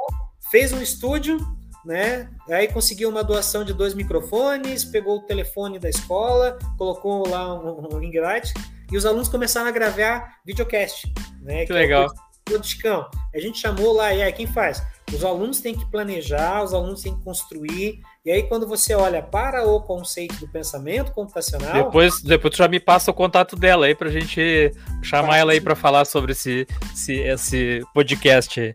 fez 0.50 0.72
um 0.72 0.80
estúdio, 0.80 1.38
né? 1.84 2.28
Aí 2.48 2.68
conseguiu 2.68 3.08
uma 3.08 3.22
doação 3.22 3.64
de 3.64 3.72
dois 3.72 3.94
microfones, 3.94 4.84
pegou 4.84 5.18
o 5.18 5.22
telefone 5.22 5.78
da 5.78 5.88
escola, 5.88 6.58
colocou 6.76 7.28
lá 7.28 7.54
um, 7.54 7.94
um 7.94 7.98
ring 7.98 8.18
light 8.18 8.52
e 8.90 8.96
os 8.96 9.06
alunos 9.06 9.28
começaram 9.28 9.68
a 9.68 9.72
gravar 9.72 10.38
videocast, 10.44 11.06
né? 11.42 11.60
Que, 11.60 11.66
que 11.66 11.72
legal. 11.72 12.06
É 12.50 12.54
o 12.54 12.62
Chicão. 12.62 13.08
A 13.34 13.40
gente 13.40 13.58
chamou 13.58 13.92
lá, 13.92 14.14
e 14.14 14.22
aí 14.22 14.32
quem 14.32 14.46
faz? 14.46 14.80
Os 15.12 15.24
alunos 15.24 15.60
têm 15.60 15.76
que 15.76 15.84
planejar, 15.90 16.62
os 16.62 16.72
alunos 16.72 17.02
têm 17.02 17.16
que 17.16 17.24
construir. 17.24 18.00
E 18.26 18.30
aí, 18.32 18.42
quando 18.42 18.66
você 18.66 18.92
olha 18.92 19.22
para 19.22 19.64
o 19.64 19.80
conceito 19.80 20.34
do 20.40 20.48
pensamento 20.48 21.12
computacional. 21.12 21.84
Depois, 21.84 22.20
depois 22.20 22.52
tu 22.52 22.56
já 22.56 22.66
me 22.66 22.80
passa 22.80 23.08
o 23.12 23.14
contato 23.14 23.54
dela 23.54 23.86
aí 23.86 23.94
para 23.94 24.08
a 24.08 24.10
gente 24.10 24.72
chamar 25.00 25.36
ela 25.36 25.52
aí 25.52 25.60
para 25.60 25.76
falar 25.76 26.04
sobre 26.04 26.32
esse, 26.32 26.66
esse, 26.92 27.20
esse 27.20 27.82
podcast. 27.94 28.74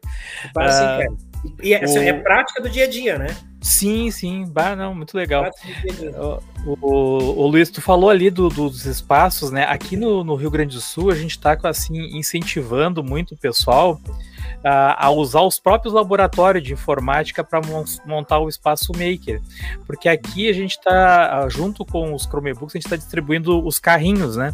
Passa, 0.53 0.99
ah, 0.99 1.01
sim, 1.01 1.55
e 1.61 1.73
é, 1.73 1.83
o... 1.83 1.97
é 1.97 2.13
prática 2.13 2.61
do 2.61 2.69
dia 2.69 2.85
a 2.85 2.87
dia, 2.87 3.17
né? 3.17 3.27
Sim, 3.59 4.09
sim, 4.09 4.45
bah, 4.47 4.73
não, 4.73 4.95
muito 4.95 5.17
legal. 5.17 5.51
O, 6.65 6.77
o, 6.81 7.41
o, 7.43 7.47
Luiz, 7.47 7.69
tu 7.69 7.81
falou 7.81 8.09
ali 8.09 8.29
do, 8.29 8.47
dos 8.47 8.85
espaços, 8.85 9.51
né? 9.51 9.65
Aqui 9.65 9.97
no, 9.97 10.23
no, 10.23 10.35
Rio 10.35 10.49
Grande 10.49 10.75
do 10.75 10.81
Sul, 10.81 11.11
a 11.11 11.15
gente 11.15 11.31
está 11.31 11.57
assim, 11.63 12.17
incentivando 12.17 13.03
muito 13.03 13.35
o 13.35 13.37
pessoal 13.37 13.99
a, 14.63 15.07
a 15.07 15.09
usar 15.11 15.41
os 15.41 15.59
próprios 15.59 15.93
laboratórios 15.93 16.63
de 16.63 16.73
informática 16.73 17.43
para 17.43 17.61
montar 18.05 18.39
o 18.39 18.49
espaço 18.49 18.91
Maker. 18.93 19.41
Porque 19.85 20.07
aqui 20.07 20.49
a 20.49 20.53
gente 20.53 20.71
está, 20.71 21.47
junto 21.49 21.85
com 21.85 22.13
os 22.13 22.23
Chromebooks, 22.23 22.75
a 22.75 22.77
gente 22.77 22.85
está 22.85 22.95
distribuindo 22.95 23.65
os 23.65 23.79
carrinhos, 23.79 24.35
né? 24.35 24.51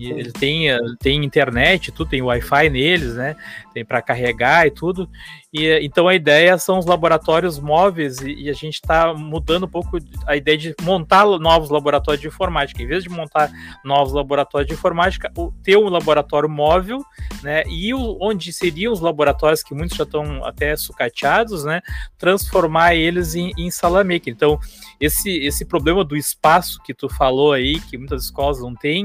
E 0.00 0.10
ele 0.10 0.32
tem, 0.32 0.68
tem 0.98 1.22
internet, 1.22 1.92
tudo, 1.92 2.08
tem 2.08 2.22
Wi-Fi 2.22 2.70
neles, 2.70 3.16
né? 3.16 3.36
Tem 3.74 3.84
para 3.84 4.00
carregar 4.00 4.66
e 4.66 4.70
tudo. 4.70 5.06
E 5.52 5.78
então 5.82 6.08
a 6.08 6.14
ideia 6.14 6.56
são 6.56 6.78
os 6.78 6.86
laboratórios 6.86 7.58
móveis 7.58 8.18
e, 8.22 8.32
e 8.32 8.48
a 8.48 8.54
gente 8.54 8.76
está 8.76 9.12
mudando 9.12 9.64
um 9.64 9.68
pouco 9.68 9.98
a 10.26 10.36
ideia 10.36 10.56
de 10.56 10.74
montar 10.80 11.26
novos 11.26 11.68
laboratórios 11.68 12.22
de 12.22 12.28
informática. 12.28 12.82
Em 12.82 12.86
vez 12.86 13.02
de 13.02 13.10
montar 13.10 13.50
novos 13.84 14.14
laboratórios 14.14 14.68
de 14.68 14.72
informática, 14.72 15.30
ter 15.62 15.76
um 15.76 15.90
laboratório 15.90 16.48
móvel, 16.48 17.04
né? 17.42 17.62
E 17.68 17.92
o, 17.92 18.16
onde 18.22 18.54
seriam 18.54 18.94
os 18.94 19.00
laboratórios 19.00 19.62
que 19.62 19.74
muitos 19.74 19.98
já 19.98 20.04
estão 20.04 20.42
até 20.46 20.74
sucateados, 20.76 21.62
né? 21.62 21.82
Transformar 22.16 22.94
eles 22.94 23.34
em, 23.34 23.52
em 23.58 23.70
sala 23.70 24.02
maker. 24.02 24.32
Então 24.32 24.58
esse 24.98 25.30
esse 25.44 25.66
problema 25.66 26.02
do 26.02 26.16
espaço 26.16 26.80
que 26.82 26.94
tu 26.94 27.06
falou 27.06 27.52
aí, 27.52 27.78
que 27.80 27.98
muitas 27.98 28.24
escolas 28.24 28.60
não 28.60 28.74
têm 28.74 29.04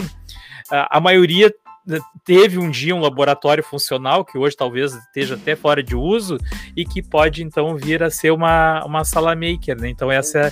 a, 0.70 1.00
maioria 1.00 1.54
né, 1.86 2.00
teve 2.24 2.58
um 2.58 2.70
dia 2.70 2.96
um 2.96 3.00
laboratório 3.00 3.64
funcional, 3.64 4.26
que 4.26 4.38
hoje 4.38 4.56
talvez 4.56 4.94
esteja 4.94 5.36
até 5.36 5.56
fora 5.56 5.84
de 5.84 5.96
uso, 5.96 6.38
e 6.76 6.86
que 6.86 7.02
pode 7.02 7.44
então 7.44 7.76
vir 7.76 8.02
a 8.02 8.10
ser 8.10 8.32
uma, 8.32 8.84
uma 8.86 9.04
sala 9.04 9.36
maker. 9.36 9.80
Né? 9.80 9.90
Então, 9.90 10.12
essa 10.12 10.52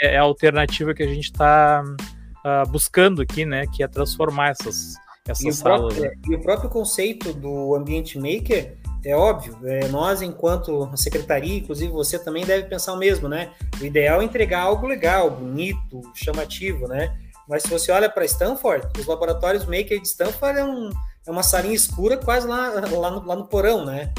é, 0.00 0.14
é 0.14 0.18
a 0.18 0.22
alternativa 0.22 0.94
que 0.94 1.02
a 1.02 1.08
gente 1.08 1.24
está 1.24 1.82
uh, 1.84 1.96
ah, 2.44 2.64
buscando 2.64 3.20
aqui, 3.22 3.44
né? 3.44 3.66
que 3.66 3.82
é 3.82 3.88
transformar 3.88 4.50
essas, 4.50 4.94
essas 5.28 5.44
e 5.44 5.52
salas. 5.52 5.94
Próprio, 5.94 6.02
né? 6.02 6.16
E 6.28 6.34
o 6.34 6.40
próprio 6.40 6.70
conceito 6.70 7.32
do 7.32 7.74
ambiente 7.74 8.18
maker 8.18 8.76
é 9.04 9.16
óbvio, 9.16 9.56
é, 9.64 9.88
nós, 9.88 10.20
enquanto 10.20 10.90
secretaria, 10.94 11.56
inclusive 11.56 11.90
você 11.90 12.18
também 12.18 12.44
deve 12.44 12.68
pensar 12.68 12.92
o 12.92 12.98
mesmo, 12.98 13.28
né? 13.28 13.50
O 13.80 13.84
ideal 13.84 14.20
é 14.20 14.24
entregar 14.24 14.60
algo 14.60 14.86
legal, 14.86 15.30
bonito, 15.30 16.02
chamativo, 16.14 16.86
né? 16.86 17.16
Mas 17.50 17.64
se 17.64 17.68
você 17.68 17.90
olha 17.90 18.08
para 18.08 18.24
Stanford, 18.24 18.86
os 18.96 19.06
laboratórios 19.06 19.66
Maker 19.66 20.00
de 20.00 20.06
Stanford 20.06 20.60
é, 20.60 20.64
um, 20.64 20.88
é 21.26 21.30
uma 21.30 21.42
salinha 21.42 21.74
escura 21.74 22.16
quase 22.16 22.46
lá, 22.46 22.68
lá, 22.68 23.10
no, 23.10 23.26
lá 23.26 23.34
no 23.34 23.44
porão, 23.44 23.84
né? 23.84 24.14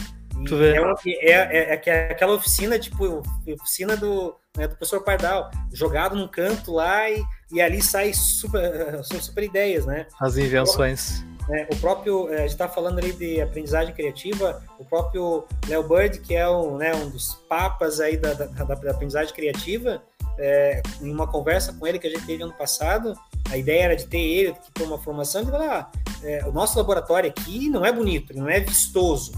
É, 0.75 0.81
uma, 0.81 0.95
é, 1.05 1.31
é, 1.31 1.81
é, 1.85 2.11
aquela 2.11 2.33
oficina, 2.33 2.77
tipo, 2.77 3.21
oficina 3.47 3.95
do, 3.95 4.35
né, 4.57 4.67
do 4.67 4.75
professor 4.75 5.01
Pardal, 5.01 5.49
jogado 5.71 6.15
num 6.15 6.27
canto 6.27 6.73
lá 6.73 7.09
e, 7.09 7.23
e 7.51 7.61
ali 7.61 7.81
sai 7.81 8.11
super, 8.13 9.01
super 9.05 9.43
ideias, 9.43 9.85
né? 9.85 10.07
As 10.19 10.35
invenções. 10.35 11.23
É, 11.49 11.67
o 11.71 11.75
próprio, 11.77 12.29
é, 12.29 12.37
a 12.37 12.41
gente 12.41 12.51
está 12.51 12.67
falando 12.67 12.99
ali 12.99 13.13
de 13.13 13.41
aprendizagem 13.41 13.93
criativa, 13.93 14.61
o 14.79 14.85
próprio 14.85 15.45
Léo 15.67 15.83
Bird, 15.83 16.19
que 16.19 16.35
é 16.35 16.49
um, 16.49 16.77
né, 16.77 16.93
um 16.95 17.09
dos 17.09 17.35
papas 17.47 17.99
aí 17.99 18.17
da, 18.17 18.33
da, 18.33 18.45
da 18.45 18.91
aprendizagem 18.91 19.33
criativa, 19.33 20.01
é, 20.37 20.81
em 21.01 21.11
uma 21.11 21.27
conversa 21.27 21.73
com 21.73 21.85
ele 21.85 21.99
que 21.99 22.07
a 22.07 22.09
gente 22.09 22.25
teve 22.25 22.43
ano 22.43 22.53
passado, 22.53 23.13
a 23.49 23.57
ideia 23.57 23.83
era 23.83 23.95
de 23.95 24.05
ter 24.05 24.19
ele 24.19 24.53
que 24.53 24.71
ter 24.71 24.83
uma 24.83 24.97
formação, 24.97 25.43
de 25.43 25.51
falar, 25.51 25.91
ah, 25.91 25.99
é, 26.23 26.45
o 26.45 26.51
nosso 26.51 26.77
laboratório 26.77 27.29
aqui 27.29 27.69
não 27.69 27.85
é 27.85 27.91
bonito, 27.91 28.35
não 28.35 28.49
é 28.49 28.59
vistoso, 28.59 29.33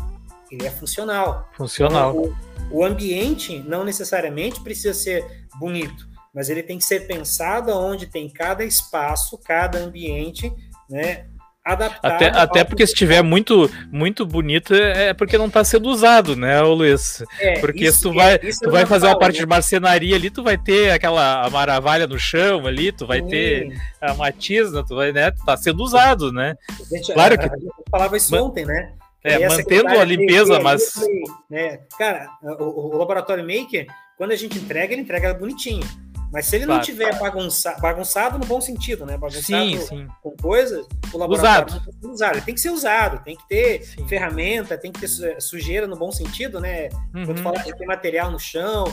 ele 0.51 0.65
é 0.65 0.71
funcional. 0.71 1.49
Funcional. 1.53 2.11
Então, 2.11 2.35
o, 2.71 2.79
o 2.79 2.85
ambiente 2.85 3.59
não 3.59 3.83
necessariamente 3.83 4.61
precisa 4.61 4.93
ser 4.93 5.47
bonito, 5.55 6.07
mas 6.33 6.49
ele 6.49 6.63
tem 6.63 6.77
que 6.77 6.85
ser 6.85 7.07
pensado 7.07 7.71
onde 7.71 8.07
tem 8.07 8.29
cada 8.29 8.63
espaço, 8.63 9.37
cada 9.37 9.79
ambiente, 9.79 10.51
né, 10.89 11.27
Até, 11.65 12.27
até 12.27 12.63
porque 12.65 12.85
se 12.85 12.91
estiver 12.91 13.23
muito 13.23 13.71
muito 13.89 14.25
bonito 14.25 14.73
é, 14.73 15.07
é 15.07 15.13
porque 15.13 15.37
não 15.37 15.47
está 15.47 15.63
sendo 15.63 15.87
usado, 15.87 16.35
né, 16.35 16.61
Luiz? 16.61 17.23
É, 17.39 17.57
porque 17.59 17.85
isso, 17.85 17.99
se 17.99 18.03
tu 18.03 18.11
é, 18.11 18.15
vai, 18.15 18.39
tu 18.39 18.71
vai 18.71 18.85
fazer 18.85 19.05
falo, 19.05 19.13
uma 19.13 19.19
parte 19.19 19.35
né? 19.35 19.39
de 19.39 19.45
marcenaria 19.45 20.15
ali, 20.15 20.29
tu 20.29 20.43
vai 20.43 20.57
ter 20.57 20.91
aquela 20.91 21.49
maravilha 21.49 22.05
no 22.05 22.19
chão 22.19 22.67
ali, 22.67 22.91
tu 22.91 23.07
vai 23.07 23.21
Sim. 23.21 23.27
ter 23.27 23.81
a 24.01 24.13
matisna, 24.13 24.83
tu 24.85 24.95
vai, 24.95 25.13
né, 25.13 25.31
tá 25.45 25.55
sendo 25.55 25.81
usado, 25.81 26.33
né? 26.33 26.55
Gente, 26.91 27.13
claro 27.13 27.35
a, 27.35 27.37
que 27.37 27.45
a 27.45 27.57
gente 27.57 27.71
falava 27.89 28.17
isso 28.17 28.35
ontem, 28.35 28.65
né? 28.65 28.91
É, 29.23 29.47
mantendo 29.47 29.87
a 29.87 30.03
limpeza, 30.03 30.59
mas 30.59 30.95
né? 31.49 31.79
Cara, 31.97 32.27
o, 32.41 32.93
o 32.93 32.97
laboratório 32.97 33.41
Maker, 33.41 33.87
quando 34.17 34.31
a 34.31 34.35
gente 34.35 34.57
entrega, 34.57 34.91
ele 34.91 35.03
entrega 35.03 35.33
bonitinho. 35.33 35.87
Mas 36.33 36.47
se 36.47 36.55
ele 36.55 36.65
claro. 36.65 36.79
não 36.79 36.83
tiver 36.83 37.19
bagunça, 37.19 37.77
bagunçado 37.79 38.39
no 38.39 38.45
bom 38.45 38.59
sentido, 38.59 39.05
né? 39.05 39.15
Bagunçado 39.15 39.43
sim, 39.43 39.79
sim. 39.79 40.07
com 40.19 40.31
coisas, 40.31 40.83
o 41.13 41.17
laboratório 41.19 41.67
usado. 41.67 41.91
Tem 42.01 42.09
usado. 42.09 42.33
Ele 42.33 42.41
tem 42.41 42.55
que 42.55 42.61
ser 42.61 42.71
usado, 42.71 43.23
tem 43.23 43.35
que 43.37 43.47
ter 43.47 43.83
sim. 43.83 44.07
ferramenta, 44.07 44.75
tem 44.75 44.91
que 44.91 44.99
ter 44.99 45.39
sujeira 45.39 45.85
no 45.85 45.95
bom 45.95 46.11
sentido, 46.11 46.59
né? 46.59 46.89
Uhum. 47.13 47.25
Quando 47.27 47.43
fala 47.43 47.59
de 47.59 47.77
ter 47.77 47.85
material 47.85 48.31
no 48.31 48.39
chão, 48.39 48.85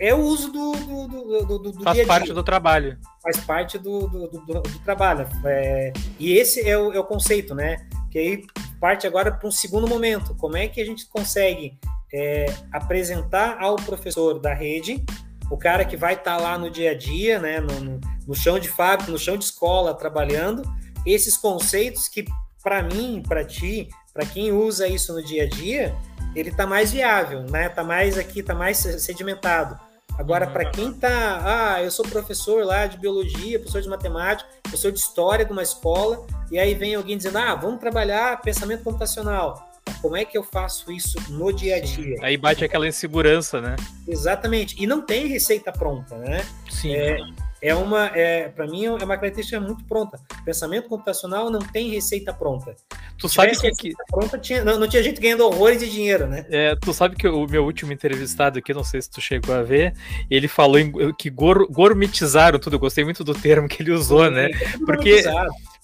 é 0.00 0.12
o 0.12 0.18
uso 0.18 0.50
do, 0.50 0.72
do, 0.72 1.06
do, 1.06 1.44
do, 1.44 1.58
do 1.58 1.84
Faz 1.84 1.94
dia 1.94 2.04
-dia. 2.04 2.08
parte 2.08 2.32
do 2.32 2.42
trabalho. 2.42 2.98
Faz 3.22 3.36
parte 3.38 3.78
do, 3.78 4.08
do, 4.08 4.26
do, 4.26 4.60
do 4.60 4.78
trabalho. 4.80 5.28
É, 5.44 5.92
e 6.18 6.32
esse 6.32 6.68
é 6.68 6.76
o, 6.76 6.92
é 6.92 6.98
o 6.98 7.04
conceito, 7.04 7.54
né? 7.54 7.76
Que 8.10 8.18
aí 8.18 8.46
parte 8.80 9.06
agora 9.06 9.30
para 9.30 9.46
um 9.46 9.52
segundo 9.52 9.86
momento. 9.86 10.34
Como 10.34 10.56
é 10.56 10.66
que 10.66 10.80
a 10.80 10.84
gente 10.84 11.06
consegue 11.06 11.78
é, 12.12 12.46
apresentar 12.72 13.58
ao 13.60 13.76
professor 13.76 14.40
da 14.40 14.52
rede 14.52 15.04
o 15.50 15.56
cara 15.56 15.84
que 15.84 15.96
vai 15.96 16.14
estar 16.14 16.36
tá 16.36 16.42
lá 16.42 16.56
no 16.56 16.70
dia 16.70 16.92
a 16.92 16.94
dia, 16.94 17.38
né, 17.40 17.60
no, 17.60 18.00
no, 18.26 18.34
chão 18.34 18.58
de 18.58 18.68
fábrica, 18.68 19.10
no 19.10 19.18
chão 19.18 19.36
de 19.36 19.44
escola, 19.44 19.92
trabalhando, 19.92 20.62
esses 21.04 21.36
conceitos 21.36 22.08
que, 22.08 22.24
para 22.62 22.82
mim, 22.82 23.22
para 23.26 23.44
ti, 23.44 23.88
para 24.14 24.24
quem 24.24 24.52
usa 24.52 24.86
isso 24.86 25.12
no 25.12 25.22
dia 25.22 25.44
a 25.44 25.48
dia, 25.48 25.94
ele 26.34 26.50
está 26.50 26.66
mais 26.66 26.92
viável, 26.92 27.42
né? 27.42 27.68
Tá 27.68 27.82
mais 27.82 28.16
aqui, 28.16 28.42
tá 28.42 28.54
mais 28.54 28.76
sedimentado. 28.78 29.78
Agora, 30.18 30.46
para 30.46 30.66
uhum. 30.66 30.72
quem 30.72 30.92
tá, 30.92 31.40
ah, 31.42 31.82
eu 31.82 31.90
sou 31.90 32.04
professor 32.04 32.64
lá 32.64 32.86
de 32.86 32.98
biologia, 32.98 33.58
professor 33.58 33.80
de 33.80 33.88
matemática, 33.88 34.48
professor 34.62 34.92
de 34.92 34.98
história 34.98 35.44
de 35.44 35.52
uma 35.52 35.62
escola, 35.62 36.26
e 36.50 36.58
aí 36.58 36.74
vem 36.74 36.94
alguém 36.94 37.16
dizendo, 37.16 37.38
ah, 37.38 37.54
vamos 37.54 37.80
trabalhar 37.80 38.40
pensamento 38.42 38.84
computacional. 38.84 39.69
Como 40.00 40.16
é 40.16 40.24
que 40.24 40.36
eu 40.36 40.42
faço 40.42 40.90
isso 40.90 41.18
no 41.30 41.52
dia 41.52 41.76
a 41.76 41.80
dia? 41.80 42.16
Aí 42.22 42.36
bate 42.36 42.64
aquela 42.64 42.88
insegurança, 42.88 43.60
né? 43.60 43.76
Exatamente. 44.08 44.74
E 44.82 44.86
não 44.86 45.02
tem 45.02 45.26
receita 45.26 45.70
pronta, 45.70 46.16
né? 46.16 46.44
Sim. 46.70 46.94
É, 46.94 47.18
é 47.62 47.74
uma, 47.74 48.06
é, 48.06 48.48
para 48.48 48.66
mim, 48.66 48.86
é 48.86 48.90
uma 48.90 49.18
característica 49.18 49.60
muito 49.60 49.84
pronta. 49.84 50.18
Pensamento 50.44 50.88
computacional 50.88 51.50
não 51.50 51.60
tem 51.60 51.90
receita 51.90 52.32
pronta. 52.32 52.74
Tu 53.18 53.28
sabe 53.28 53.54
que, 53.54 53.70
que... 53.72 53.92
Pronta, 54.08 54.38
tinha, 54.38 54.64
não, 54.64 54.78
não, 54.78 54.88
tinha 54.88 55.02
gente 55.02 55.20
ganhando 55.20 55.44
horrores 55.44 55.78
de 55.78 55.90
dinheiro, 55.90 56.26
né? 56.26 56.46
É, 56.48 56.74
tu 56.74 56.94
sabe 56.94 57.16
que 57.16 57.28
o 57.28 57.46
meu 57.46 57.64
último 57.64 57.92
entrevistado 57.92 58.58
aqui, 58.58 58.72
não 58.72 58.82
sei 58.82 59.02
se 59.02 59.10
tu 59.10 59.20
chegou 59.20 59.54
a 59.54 59.62
ver, 59.62 59.94
ele 60.30 60.48
falou 60.48 60.78
em, 60.78 61.12
que 61.12 61.28
gor, 61.28 61.66
gourmetizaram 61.70 62.58
tudo. 62.58 62.76
Eu 62.76 62.80
gostei 62.80 63.04
muito 63.04 63.22
do 63.22 63.34
termo 63.34 63.68
que 63.68 63.82
ele 63.82 63.92
usou, 63.92 64.24
Sim, 64.24 64.30
né? 64.30 64.48
Porque 64.86 65.22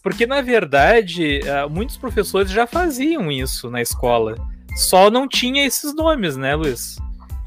porque, 0.07 0.25
na 0.25 0.41
verdade, 0.41 1.41
ah, 1.51 1.69
muitos 1.69 1.97
professores 1.97 2.53
já 2.53 2.65
faziam 2.65 3.29
isso 3.29 3.69
na 3.69 3.83
escola. 3.83 4.37
Só 4.77 5.11
não 5.11 5.27
tinha 5.27 5.67
esses 5.67 5.93
nomes, 5.97 6.37
né, 6.37 6.55
Luiz? 6.55 6.97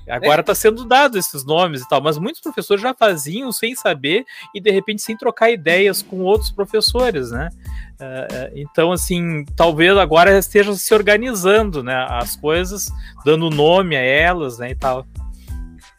Agora 0.10 0.42
está 0.42 0.52
é. 0.52 0.56
sendo 0.56 0.84
dado 0.84 1.18
esses 1.18 1.46
nomes 1.46 1.82
e 1.82 1.88
tal, 1.88 2.02
mas 2.02 2.18
muitos 2.18 2.42
professores 2.42 2.84
já 2.84 2.94
faziam 2.94 3.50
sem 3.54 3.76
saber 3.76 4.26
e 4.54 4.60
de 4.60 4.72
repente 4.72 5.02
sem 5.02 5.16
trocar 5.16 5.50
ideias 5.50 6.02
com 6.02 6.18
outros 6.18 6.52
professores, 6.52 7.32
né? 7.32 7.48
Uh, 7.94 8.52
então, 8.54 8.92
assim, 8.92 9.46
talvez 9.56 9.96
agora 9.96 10.38
esteja 10.38 10.74
se 10.76 10.94
organizando, 10.94 11.82
né? 11.82 12.06
As 12.10 12.36
coisas, 12.36 12.90
dando 13.24 13.50
nome 13.50 13.96
a 13.96 14.02
elas, 14.02 14.58
né? 14.58 14.72
E 14.72 14.76
tal. 14.76 15.08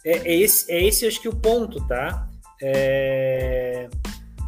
É, 0.05 0.31
é 0.31 0.37
esse, 0.37 0.71
é 0.71 0.87
esse 0.87 1.07
acho 1.07 1.23
que 1.23 1.29
o 1.29 1.35
ponto, 1.35 1.83
tá? 1.87 2.29
É, 2.63 3.89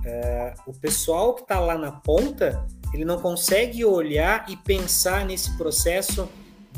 é, 0.05 0.55
o 0.67 0.73
pessoal 0.73 1.35
que 1.35 1.43
está 1.43 1.61
lá 1.61 1.77
na 1.77 1.93
ponta, 1.93 2.67
ele 2.93 3.05
não 3.05 3.19
consegue 3.19 3.85
olhar 3.85 4.45
e 4.49 4.57
pensar 4.57 5.25
nesse 5.25 5.57
processo 5.57 6.29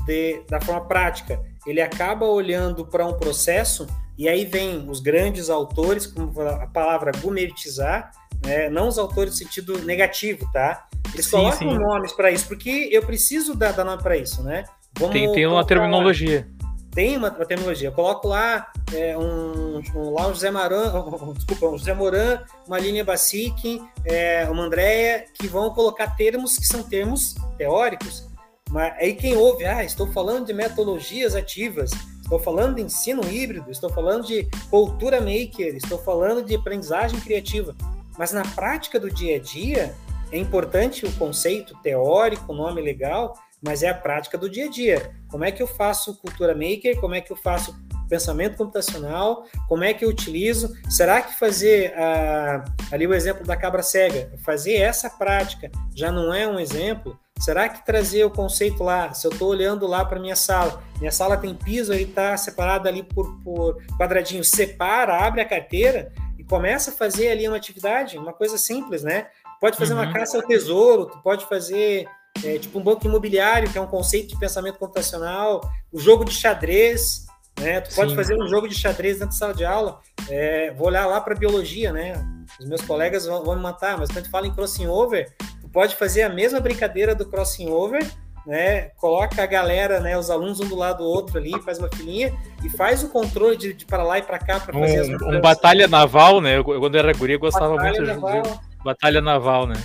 de, 0.07 0.43
da 0.49 0.61
forma 0.61 0.83
prática. 0.83 1.41
Ele 1.67 1.81
acaba 1.81 2.27
olhando 2.27 2.85
para 2.87 3.07
um 3.07 3.15
processo 3.15 3.87
e 4.17 4.29
aí 4.29 4.45
vem 4.45 4.89
os 4.89 5.01
grandes 5.01 5.51
autores, 5.51 6.07
como 6.07 6.41
a 6.41 6.67
palavra 6.67 7.11
gourmetizar, 7.21 8.13
né? 8.45 8.69
não 8.69 8.89
os 8.89 8.99
autores 8.99 9.33
no 9.33 9.39
sentido 9.39 9.79
negativo, 9.85 10.49
tá? 10.53 10.87
Eles 11.13 11.27
sim, 11.27 11.33
colocam 11.33 11.71
sim. 11.71 11.79
nomes 11.79 12.13
para 12.13 12.31
isso, 12.31 12.47
porque 12.47 12.89
eu 12.93 13.03
preciso 13.03 13.55
dar, 13.55 13.73
dar 13.73 13.85
nome 13.85 14.03
para 14.03 14.17
isso, 14.17 14.43
né? 14.43 14.65
Vamos 14.99 15.13
tem, 15.13 15.31
tem 15.33 15.47
uma 15.47 15.65
terminologia. 15.67 16.47
Tem 16.95 17.17
uma, 17.17 17.29
uma, 17.29 17.45
terminologia. 17.45 17.89
Eu 17.89 17.93
coloco 17.93 18.29
lá 18.29 18.71
é, 18.93 19.19
um, 19.19 19.83
um, 19.95 20.11
lá 20.11 20.29
um 20.29 20.35
José 20.35 20.51
Maran, 20.51 20.93
um, 20.95 21.33
desculpa, 21.35 21.67
um 21.67 21.77
José 21.77 21.93
Moran, 21.93 22.41
uma 22.67 22.79
linha 22.79 23.05
Basic, 23.05 23.83
é, 24.05 24.49
uma 24.49 24.65
Andréia, 24.65 25.25
que 25.35 25.49
vão 25.49 25.71
colocar 25.71 26.15
termos 26.17 26.57
que 26.57 26.67
são 26.67 26.83
termos 26.83 27.35
teóricos. 27.59 28.29
Mas 28.71 28.95
aí 28.95 29.15
quem 29.15 29.37
ouve, 29.37 29.65
ah, 29.65 29.85
estou 29.85 30.07
falando 30.13 30.47
de 30.47 30.53
metodologias 30.53 31.35
ativas, 31.35 31.91
estou 32.23 32.39
falando 32.39 32.77
de 32.77 32.83
ensino 32.83 33.23
híbrido, 33.29 33.71
estou 33.71 33.91
falando 33.91 34.27
de 34.27 34.49
cultura 34.71 35.21
maker, 35.21 35.77
estou 35.77 35.99
falando 35.99 36.45
de 36.45 36.55
aprendizagem 36.55 37.21
criativa. 37.21 37.75
Mas 38.17 38.33
na 38.33 38.43
prática 38.43 39.01
do 39.01 39.11
dia 39.11 39.37
a 39.37 39.41
dia, 39.41 39.95
é 40.31 40.39
importante 40.39 41.05
o 41.05 41.13
conceito 41.13 41.77
teórico, 41.83 42.53
o 42.53 42.57
nome 42.57 42.81
legal, 42.81 43.35
mas 43.65 43.83
é 43.83 43.89
a 43.89 43.95
prática 43.95 44.37
do 44.37 44.49
dia 44.49 44.67
a 44.67 44.71
dia. 44.71 45.11
Como 45.29 45.45
é 45.45 45.51
que 45.51 45.63
eu 45.63 45.67
faço 45.67 46.17
cultura 46.17 46.55
maker? 46.55 47.01
Como 47.01 47.15
é 47.15 47.21
que 47.21 47.33
eu 47.33 47.37
faço 47.37 47.75
pensamento 48.09 48.57
computacional? 48.57 49.45
Como 49.69 49.83
é 49.83 49.95
que 49.95 50.05
eu 50.05 50.11
utilizo? 50.11 50.75
Será 50.89 51.23
que 51.23 51.39
fazer 51.39 51.95
ah, 51.97 52.65
ali 52.93 53.07
o 53.07 53.15
exemplo 53.15 53.45
da 53.45 53.57
cabra 53.57 53.83
cega, 53.83 54.31
fazer 54.45 54.75
essa 54.75 55.09
prática 55.09 55.71
já 55.95 56.13
não 56.13 56.33
é 56.33 56.47
um 56.47 56.61
exemplo? 56.61 57.19
Será 57.41 57.69
que 57.69 57.85
trazer 57.85 58.25
o 58.25 58.31
conceito 58.31 58.85
lá, 58.85 59.13
se 59.13 59.27
eu 59.27 59.31
estou 59.33 59.49
olhando 59.49 59.87
lá 59.87 60.05
para 60.05 60.21
minha 60.21 60.37
sala, 60.37 60.83
minha 61.01 61.11
sala 61.11 61.37
tem 61.37 61.53
piso, 61.55 61.93
ele 61.93 62.05
está 62.05 62.37
separado 62.37 62.87
ali 62.87 63.03
por, 63.03 63.41
por 63.43 63.83
quadradinho, 63.99 64.45
separa, 64.45 65.27
abre 65.27 65.41
a 65.41 65.45
carteira, 65.45 66.13
começa 66.49 66.91
a 66.91 66.95
fazer 66.95 67.29
ali 67.29 67.49
uma 67.49 67.57
atividade, 67.57 68.19
uma 68.19 68.33
coisa 68.33 68.57
simples, 68.57 69.03
né? 69.03 69.27
Pode 69.61 69.77
fazer 69.77 69.95
uhum. 69.95 70.03
uma 70.03 70.13
caça 70.13 70.37
ao 70.37 70.43
tesouro, 70.43 71.07
tu 71.07 71.19
pode 71.23 71.47
fazer 71.47 72.07
é, 72.43 72.59
tipo 72.59 72.79
um 72.79 72.83
banco 72.83 73.07
imobiliário, 73.07 73.71
que 73.71 73.79
é 73.79 73.81
um 73.81 73.87
conceito 73.87 74.29
de 74.29 74.39
pensamento 74.39 74.79
computacional, 74.79 75.61
o 75.93 75.99
jogo 75.99 76.25
de 76.25 76.33
xadrez, 76.33 77.27
né? 77.61 77.81
Tu 77.81 77.95
pode 77.95 78.11
Sim. 78.11 78.17
fazer 78.17 78.35
um 78.35 78.49
jogo 78.49 78.69
de 78.69 78.75
xadrez 78.75 79.19
dentro 79.19 79.35
da 79.35 79.39
sala 79.39 79.55
de 79.55 79.65
aula. 79.65 80.01
É, 80.29 80.73
vou 80.73 80.89
olhar 80.89 81.07
lá 81.07 81.21
para 81.21 81.35
biologia, 81.35 81.93
né? 81.93 82.15
Os 82.59 82.67
meus 82.67 82.81
colegas 82.83 83.27
vão, 83.27 83.45
vão 83.45 83.57
me 83.57 83.63
matar, 83.63 83.97
mas 83.99 84.11
quando 84.11 84.25
tu 84.25 84.31
fala 84.31 84.47
em 84.47 84.55
crossing 84.55 84.87
over, 84.87 85.33
tu 85.61 85.69
pode 85.69 85.95
fazer 85.97 86.23
a 86.23 86.29
mesma 86.29 86.61
brincadeira 86.61 87.15
do 87.15 87.27
crossing 87.27 87.71
over 87.71 88.05
né? 88.47 88.91
Coloca 88.97 89.43
a 89.43 89.47
galera, 89.47 90.01
né? 90.01 90.19
Os 90.19 90.31
alunos 90.31 90.61
um 90.61 90.69
do 90.69 90.77
lado 90.77 90.99
do 90.99 91.05
outro 91.05 91.39
ali, 91.39 91.53
faz 91.63 91.79
uma 91.79 91.89
filinha 91.89 92.33
e 92.63 92.69
faz 92.69 93.03
o 93.03 93.09
controle 93.09 93.57
de, 93.57 93.73
de 93.73 93.87
para 93.87 94.03
lá 94.03 94.19
e 94.19 94.23
para 94.23 94.39
cá 94.39 94.61
para 94.61 94.73
fazer 94.73 95.13
um, 95.13 95.17
as 95.17 95.23
Um 95.23 95.41
batalha 95.41 95.89
naval, 95.89 96.41
né? 96.41 96.59
Eu, 96.59 96.65
quando 96.65 96.97
era 96.97 97.13
guri, 97.13 97.35
eu 97.35 97.39
gostava 97.39 97.77
batalha 97.77 98.03
muito 98.03 98.21
naval. 98.21 98.43
de 98.43 98.85
batalha 98.85 99.21
naval, 99.21 99.67
né? 99.67 99.77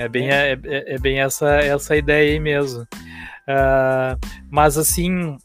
É 0.00 0.08
bem, 0.08 0.30
é. 0.30 0.52
É, 0.52 0.94
é, 0.94 0.98
bem 0.98 1.20
essa, 1.20 1.56
essa 1.56 1.94
ideia 1.94 2.32
aí 2.32 2.40
mesmo. 2.40 2.82
Uh, 2.82 4.16
mas 4.50 4.78
assim, 4.78 5.36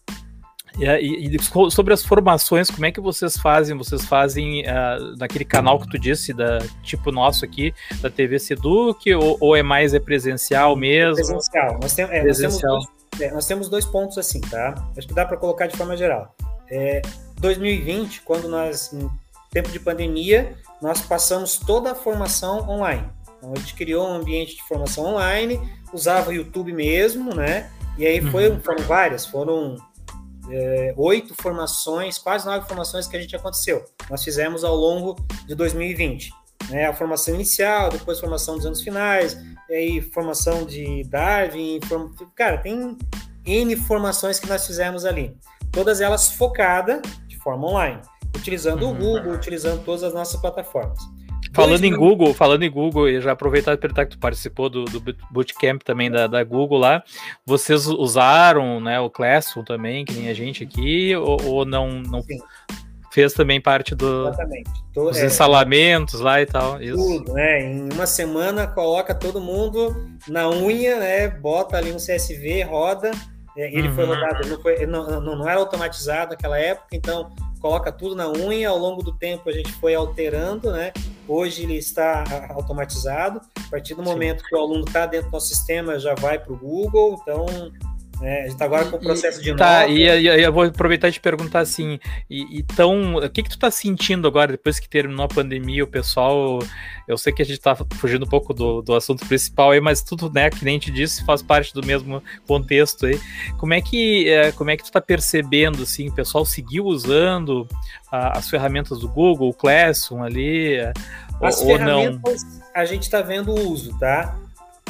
e, 0.80 1.36
e, 1.36 1.72
sobre 1.72 1.93
as 1.93 2.06
formações, 2.06 2.70
como 2.70 2.86
é 2.86 2.91
que 2.91 3.01
vocês 3.01 3.36
fazem? 3.36 3.78
Vocês 3.78 4.06
fazem 4.06 4.62
uh, 4.62 5.18
naquele 5.18 5.43
canal 5.43 5.78
que 5.78 5.89
tu 5.89 5.99
disse, 5.99 6.34
da, 6.34 6.60
tipo 6.84 7.12
nosso 7.12 7.43
aqui, 7.43 7.74
da 8.01 8.10
TV 8.10 8.39
Seduc, 8.39 9.14
ou, 9.14 9.38
ou 9.41 9.56
é 9.58 9.62
mais 9.62 9.93
é 9.93 9.99
presencial 9.99 10.78
mesmo? 10.78 11.16
Presencial. 11.16 11.80
Nós, 11.82 11.93
tem, 11.93 12.06
é, 12.06 12.22
presencial. 12.22 12.76
Nós, 12.76 12.86
temos 12.86 13.10
dois, 13.12 13.22
é, 13.22 13.34
nós, 13.34 13.47
temos 13.47 13.70
dois, 13.70 13.86
pontos 13.86 14.18
assim, 14.18 14.39
tá? 14.39 14.74
Acho 14.97 15.06
que 15.06 15.14
dá 15.14 15.26
para 15.26 15.36
colocar 15.36 15.68
de 15.68 15.76
forma 15.76 15.97
geral. 15.97 16.34
É, 16.72 17.01
2020, 17.41 18.22
quando 18.22 18.47
nós, 18.47 18.93
em 18.93 19.10
tempo 19.51 19.70
de 19.70 19.82
pandemia, 19.82 20.56
nós 20.82 21.01
passamos 21.01 21.58
toda 21.58 21.91
a 21.91 21.95
formação 21.95 22.70
online. 22.70 23.03
Então, 23.45 23.53
a 23.53 23.59
gente 23.59 23.75
criou 23.75 24.07
um 24.07 24.13
ambiente 24.13 24.55
de 24.55 24.63
formação 24.63 25.05
online, 25.05 25.59
usava 25.93 26.31
o 26.31 26.33
YouTube 26.33 26.73
mesmo, 26.73 27.35
né? 27.35 27.69
E 27.97 28.05
aí 28.05 28.21
foi, 28.21 28.49
uhum. 28.49 28.59
foram 28.59 28.83
várias, 28.83 29.25
foram 29.25 29.75
é, 30.49 30.93
oito 30.97 31.35
formações, 31.35 32.17
quase 32.17 32.45
nove 32.45 32.67
formações 32.67 33.07
que 33.07 33.15
a 33.15 33.21
gente 33.21 33.35
aconteceu. 33.35 33.85
Nós 34.09 34.23
fizemos 34.23 34.63
ao 34.63 34.75
longo 34.75 35.15
de 35.45 35.53
2020. 35.53 36.33
Né, 36.69 36.87
a 36.87 36.93
formação 36.93 37.35
inicial, 37.35 37.89
depois 37.89 38.19
formação 38.19 38.55
dos 38.55 38.65
anos 38.65 38.81
finais, 38.81 39.37
e 39.69 39.73
aí 39.73 40.01
formação 40.01 40.65
de 40.65 41.03
Darwin, 41.03 41.79
form... 41.85 42.11
cara, 42.33 42.57
tem 42.57 42.97
N 43.45 43.75
formações 43.75 44.39
que 44.39 44.47
nós 44.47 44.65
fizemos 44.65 45.05
ali. 45.05 45.37
Todas 45.71 46.01
elas 46.01 46.31
focadas 46.31 47.01
de 47.27 47.37
forma 47.37 47.67
online, 47.67 48.01
utilizando 48.35 48.83
uhum. 48.83 48.91
o 48.91 48.95
Google, 48.95 49.33
utilizando 49.33 49.83
todas 49.85 50.01
as 50.01 50.13
nossas 50.13 50.41
plataformas. 50.41 50.97
Falando 51.56 51.84
em 51.86 51.95
Google, 51.95 52.34
falando 52.34 52.64
em 52.64 52.70
Google, 52.70 53.10
e 53.10 53.22
já 53.22 53.32
aproveitar 53.32 53.74
e 53.74 53.78
perguntar 53.78 54.06
que 54.06 54.12
tu 54.12 54.20
participou 54.20 54.70
do, 54.70 54.84
do 54.86 55.01
bootcamp 55.32 55.82
também 55.82 56.12
da, 56.12 56.28
da 56.28 56.43
Google 56.43 56.78
lá, 56.78 57.03
vocês 57.45 57.88
usaram 57.88 58.80
né, 58.82 58.99
o 58.99 59.10
Classroom 59.10 59.64
também, 59.64 60.03
que 60.03 60.14
nem 60.14 60.30
a 60.30 60.34
gente 60.34 60.64
aqui, 60.64 61.16
ou, 61.16 61.41
ou 61.45 61.66
não, 61.66 62.01
não 62.01 62.22
fez 63.16 63.32
também 63.32 63.62
parte 63.62 63.95
do, 63.95 64.30
Tô, 64.93 65.06
dos 65.06 65.18
é, 65.18 65.26
instalamentos 65.26 66.20
lá 66.20 66.41
e 66.41 66.45
tal? 66.45 66.82
Isso. 66.82 66.97
Tudo, 66.97 67.34
né? 67.34 67.62
Em 67.62 67.93
uma 67.93 68.06
semana 68.06 68.68
coloca 68.68 69.16
todo 69.16 69.39
mundo 69.39 70.10
na 70.28 70.49
unha, 70.49 70.99
né? 70.99 71.30
Bota 71.30 71.78
ali 71.78 71.93
um 71.93 71.97
CSV, 71.97 72.64
roda. 72.64 73.12
É, 73.58 73.74
ele 73.74 73.88
uhum. 73.88 73.95
foi 73.95 74.06
rodado, 74.06 74.47
não, 74.49 74.62
foi, 74.62 74.86
não, 74.86 75.22
não, 75.22 75.36
não 75.38 75.49
era 75.49 75.62
automatizado 75.62 76.32
naquela 76.32 76.60
época, 76.60 76.89
então 76.91 77.34
coloca 77.66 77.91
tudo 77.91 78.16
na 78.16 78.30
unha, 78.30 78.70
ao 78.70 78.78
longo 78.78 79.01
do 79.01 79.11
tempo 79.11 79.49
a 79.49 79.51
gente 79.51 79.72
foi 79.72 79.95
alterando, 79.95 80.72
né? 80.72 80.93
Hoje 81.28 81.63
ele 81.63 81.76
está 81.78 82.24
automatizado. 82.51 83.41
A 83.57 83.70
partir 83.72 83.95
do 83.95 84.03
momento 84.03 84.41
Sim. 84.41 84.45
que 84.47 84.55
o 84.55 84.59
aluno 84.59 84.86
está 84.86 85.07
dentro 85.07 85.30
do 85.30 85.34
nosso 85.34 85.47
sistema, 85.47 85.97
já 85.97 86.13
vai 86.13 86.38
para 86.38 86.53
o 86.53 86.57
Google. 86.57 87.20
Então, 87.20 87.47
é, 88.22 88.39
a 88.39 88.41
gente 88.43 88.53
está 88.53 88.66
agora 88.66 88.86
com 88.86 88.97
o 88.97 88.99
processo 88.99 89.41
de 89.41 89.55
tá, 89.55 89.82
nota. 89.82 89.91
E, 89.91 90.03
e, 90.03 90.43
eu 90.43 90.51
vou 90.51 90.63
aproveitar 90.63 91.09
e 91.09 91.11
te 91.11 91.20
perguntar 91.20 91.59
assim, 91.59 91.99
e, 92.30 92.59
então, 92.59 93.16
o 93.16 93.30
que 93.30 93.43
que 93.43 93.49
tu 93.49 93.55
está 93.55 93.70
sentindo 93.70 94.28
agora, 94.28 94.51
depois 94.51 94.80
que 94.80 94.88
terminou 94.88 95.26
a 95.26 95.28
pandemia, 95.28 95.84
o 95.84 95.88
pessoal, 95.88 96.59
eu 97.07 97.18
sei 97.18 97.34
que 97.34 97.41
a 97.41 97.45
gente 97.45 97.57
está 97.57 97.76
fugindo 97.76 98.26
um 98.26 98.30
pouco 98.30 98.53
do, 98.53 98.82
do 98.82 98.95
assunto 98.95 99.26
principal 99.26 99.72
aí, 99.72 99.82
mas 99.82 100.01
tudo, 100.01 100.32
né, 100.32 100.49
que 100.49 100.63
nem 100.63 100.80
te 100.80 100.91
disse, 100.91 101.26
faz 101.26 101.41
parte 101.41 101.74
do 101.74 101.86
mesmo 101.86 102.24
contexto 102.47 103.05
aí. 103.05 103.20
Como 103.57 103.74
é 103.74 103.82
que, 103.82 104.30
é, 104.30 104.51
como 104.51 104.70
é 104.70 104.78
que 104.78 104.84
tu 104.84 104.88
está 104.88 105.01
percebendo, 105.01 105.84
assim, 105.84 106.09
o 106.09 106.13
pessoal 106.13 106.45
seguiu 106.45 106.86
usando 106.86 107.68
a, 108.11 108.38
as 108.38 108.49
ferramentas 108.49 108.99
do 108.99 109.09
Google, 109.09 109.49
o 109.49 109.53
Classroom 109.53 110.24
ali, 110.24 110.78
as 111.41 111.61
ou, 111.61 111.70
ou 111.70 111.80
não? 111.80 112.22
a 112.74 112.86
gente 112.86 113.03
está 113.03 113.22
vendo 113.22 113.51
o 113.51 113.70
uso, 113.70 113.97
tá? 113.99 114.38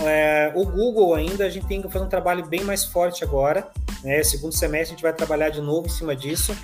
É, 0.01 0.51
o 0.55 0.65
Google 0.65 1.13
ainda, 1.15 1.45
a 1.45 1.49
gente 1.49 1.67
tem 1.67 1.81
que 1.81 1.89
fazer 1.89 2.05
um 2.05 2.09
trabalho 2.09 2.45
bem 2.45 2.63
mais 2.63 2.85
forte 2.85 3.23
agora. 3.23 3.69
Né? 4.03 4.23
Segundo 4.23 4.53
semestre 4.53 4.93
a 4.93 4.95
gente 4.95 5.01
vai 5.01 5.13
trabalhar 5.13 5.49
de 5.49 5.61
novo 5.61 5.87
em 5.87 5.89
cima 5.89 6.15
disso, 6.15 6.55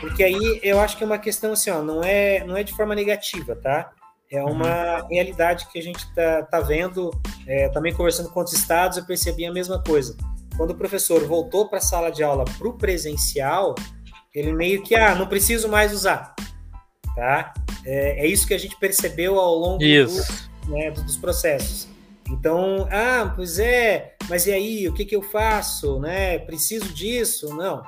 porque 0.00 0.22
aí 0.22 0.60
eu 0.62 0.80
acho 0.80 0.96
que 0.96 1.02
é 1.02 1.06
uma 1.06 1.18
questão 1.18 1.52
assim, 1.52 1.70
ó, 1.70 1.82
não 1.82 2.02
é, 2.02 2.44
não 2.44 2.56
é 2.56 2.62
de 2.62 2.74
forma 2.74 2.94
negativa, 2.94 3.54
tá? 3.56 3.90
É 4.30 4.42
uma 4.42 5.02
uhum. 5.02 5.08
realidade 5.08 5.66
que 5.72 5.78
a 5.78 5.82
gente 5.82 6.00
está 6.00 6.42
tá 6.42 6.60
vendo, 6.60 7.10
é, 7.46 7.68
também 7.70 7.94
conversando 7.94 8.28
com 8.30 8.40
outros 8.40 8.56
estados, 8.56 8.98
eu 8.98 9.04
percebi 9.04 9.46
a 9.46 9.52
mesma 9.52 9.82
coisa. 9.82 10.16
Quando 10.56 10.70
o 10.72 10.74
professor 10.74 11.24
voltou 11.24 11.68
para 11.68 11.78
a 11.78 11.80
sala 11.80 12.10
de 12.10 12.22
aula 12.22 12.44
para 12.44 12.68
o 12.68 12.74
presencial, 12.74 13.74
ele 14.34 14.52
meio 14.52 14.82
que, 14.82 14.94
ah, 14.94 15.14
não 15.14 15.26
preciso 15.26 15.68
mais 15.68 15.92
usar, 15.92 16.34
tá? 17.14 17.54
É, 17.86 18.24
é 18.24 18.26
isso 18.26 18.46
que 18.46 18.54
a 18.54 18.58
gente 18.58 18.76
percebeu 18.78 19.38
ao 19.38 19.54
longo 19.54 19.78
do, 19.78 20.70
né, 20.72 20.90
dos 20.90 21.16
processos. 21.16 21.88
Então, 22.30 22.86
ah, 22.90 23.32
pois 23.34 23.58
é, 23.58 24.14
mas 24.28 24.46
e 24.46 24.52
aí, 24.52 24.88
o 24.88 24.94
que, 24.94 25.04
que 25.04 25.16
eu 25.16 25.22
faço? 25.22 25.98
Né? 25.98 26.38
Preciso 26.38 26.92
disso? 26.92 27.54
Não. 27.54 27.82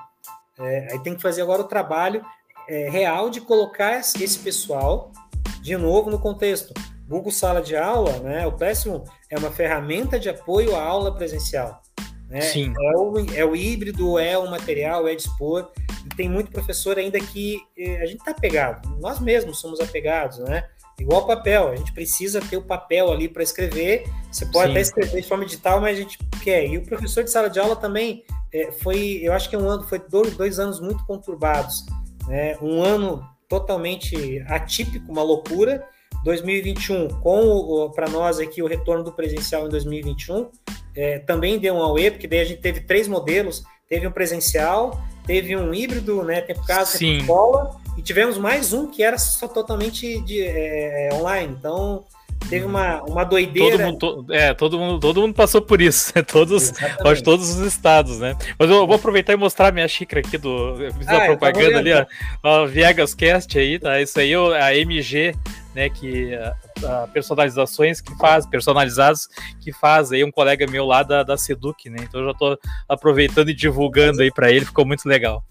É, 0.58 0.92
aí 0.92 0.98
tem 1.02 1.14
que 1.14 1.22
fazer 1.22 1.42
agora 1.42 1.62
o 1.62 1.68
trabalho 1.68 2.24
é, 2.68 2.88
real 2.88 3.30
de 3.30 3.40
colocar 3.40 3.98
esse 3.98 4.38
pessoal 4.38 5.12
de 5.60 5.76
novo 5.76 6.10
no 6.10 6.18
contexto. 6.18 6.72
Google 7.06 7.32
Sala 7.32 7.60
de 7.60 7.76
Aula, 7.76 8.18
né? 8.20 8.46
O 8.46 8.52
Classroom 8.52 9.02
é 9.28 9.36
uma 9.36 9.50
ferramenta 9.50 10.18
de 10.18 10.28
apoio 10.28 10.76
à 10.76 10.82
aula 10.82 11.12
presencial. 11.12 11.82
Né? 12.28 12.40
Sim. 12.40 12.72
É 12.78 12.96
o, 12.96 13.34
é 13.34 13.44
o 13.44 13.56
híbrido, 13.56 14.16
é 14.16 14.38
o 14.38 14.48
material, 14.48 15.08
é 15.08 15.14
dispor. 15.16 15.72
E 16.06 16.14
tem 16.14 16.28
muito 16.28 16.52
professor 16.52 16.96
ainda 16.96 17.18
que 17.18 17.58
eh, 17.76 18.00
a 18.00 18.06
gente 18.06 18.20
está 18.20 18.30
apegado. 18.30 18.88
Nós 19.00 19.18
mesmos 19.18 19.58
somos 19.60 19.80
apegados, 19.80 20.38
né? 20.38 20.68
Igual 21.00 21.26
papel, 21.26 21.68
a 21.68 21.76
gente 21.76 21.92
precisa 21.92 22.40
ter 22.40 22.56
o 22.56 22.62
papel 22.62 23.10
ali 23.10 23.28
para 23.28 23.42
escrever. 23.42 24.04
Você 24.30 24.44
pode 24.46 24.66
Sim. 24.66 24.70
até 24.72 24.80
escrever 24.80 25.22
de 25.22 25.26
forma 25.26 25.44
digital, 25.44 25.80
mas 25.80 25.96
a 25.96 26.02
gente 26.02 26.18
quer. 26.42 26.66
E 26.66 26.76
o 26.76 26.84
professor 26.84 27.24
de 27.24 27.30
sala 27.30 27.48
de 27.48 27.58
aula 27.58 27.74
também 27.74 28.22
é, 28.52 28.70
foi, 28.70 29.20
eu 29.22 29.32
acho 29.32 29.48
que 29.48 29.56
é 29.56 29.58
um 29.58 29.68
ano, 29.68 29.82
foi 29.84 29.98
dois, 29.98 30.36
dois 30.36 30.58
anos 30.58 30.80
muito 30.80 31.04
conturbados. 31.06 31.86
Né? 32.28 32.56
Um 32.60 32.82
ano 32.82 33.24
totalmente 33.48 34.44
atípico, 34.46 35.10
uma 35.10 35.22
loucura. 35.22 35.84
2021, 36.22 37.08
com 37.20 37.90
para 37.94 38.08
nós 38.08 38.38
aqui 38.38 38.62
o 38.62 38.66
retorno 38.66 39.02
do 39.02 39.12
presencial 39.12 39.66
em 39.66 39.70
2021, 39.70 40.50
é, 40.94 41.18
também 41.20 41.58
deu 41.58 41.74
um 41.74 41.82
AUE, 41.82 42.10
porque 42.10 42.28
daí 42.28 42.40
a 42.40 42.44
gente 42.44 42.60
teve 42.60 42.80
três 42.80 43.08
modelos, 43.08 43.64
teve 43.88 44.06
um 44.06 44.12
presencial, 44.12 45.00
teve 45.26 45.56
um 45.56 45.72
híbrido, 45.72 46.22
né, 46.22 46.42
tempo 46.42 46.64
casa, 46.66 46.98
tempo 46.98 47.22
escola, 47.22 47.79
E 48.00 48.02
tivemos 48.02 48.38
mais 48.38 48.72
um 48.72 48.86
que 48.86 49.02
era 49.02 49.18
só 49.18 49.46
totalmente 49.46 50.22
de, 50.22 50.40
é, 50.42 51.10
online. 51.12 51.54
Então, 51.58 52.02
teve 52.48 52.64
uma, 52.64 53.02
uma 53.02 53.24
doideira. 53.24 53.76
Todo 53.76 53.84
mundo, 53.84 53.98
to, 53.98 54.32
é, 54.32 54.54
todo 54.54 54.78
mundo, 54.78 54.98
todo 54.98 55.20
mundo 55.20 55.34
passou 55.34 55.60
por 55.60 55.82
isso, 55.82 56.10
né? 56.16 56.22
todos, 56.22 56.72
de 56.72 57.22
todos 57.22 57.50
os 57.50 57.58
estados, 57.58 58.18
né? 58.18 58.34
Mas 58.58 58.70
eu 58.70 58.86
vou 58.86 58.96
aproveitar 58.96 59.34
e 59.34 59.36
mostrar 59.36 59.70
minha 59.70 59.86
xícara 59.86 60.26
aqui 60.26 60.38
do 60.38 60.78
fiz 60.96 61.08
ah, 61.08 61.18
a 61.18 61.26
propaganda 61.26 61.76
ali, 61.76 61.92
ó, 61.92 62.06
ó, 62.42 62.66
Viegas 62.66 63.12
Cast 63.12 63.58
aí, 63.58 63.78
tá? 63.78 64.00
Isso 64.00 64.18
aí, 64.18 64.34
a 64.34 64.74
MG, 64.74 65.34
né? 65.74 65.90
Que 65.90 66.34
a, 66.34 67.02
a 67.02 67.06
personalizações 67.08 68.00
que 68.00 68.16
faz, 68.16 68.46
personalizados 68.46 69.28
que 69.60 69.74
faz 69.74 70.10
aí 70.10 70.24
um 70.24 70.30
colega 70.30 70.66
meu 70.66 70.86
lá 70.86 71.02
da, 71.02 71.22
da 71.22 71.36
Seduc, 71.36 71.90
né? 71.90 71.98
Então 72.00 72.22
eu 72.22 72.28
já 72.28 72.32
tô 72.32 72.58
aproveitando 72.88 73.50
e 73.50 73.54
divulgando 73.54 74.22
aí 74.22 74.32
para 74.32 74.50
ele, 74.50 74.64
ficou 74.64 74.86
muito 74.86 75.06
legal. 75.06 75.44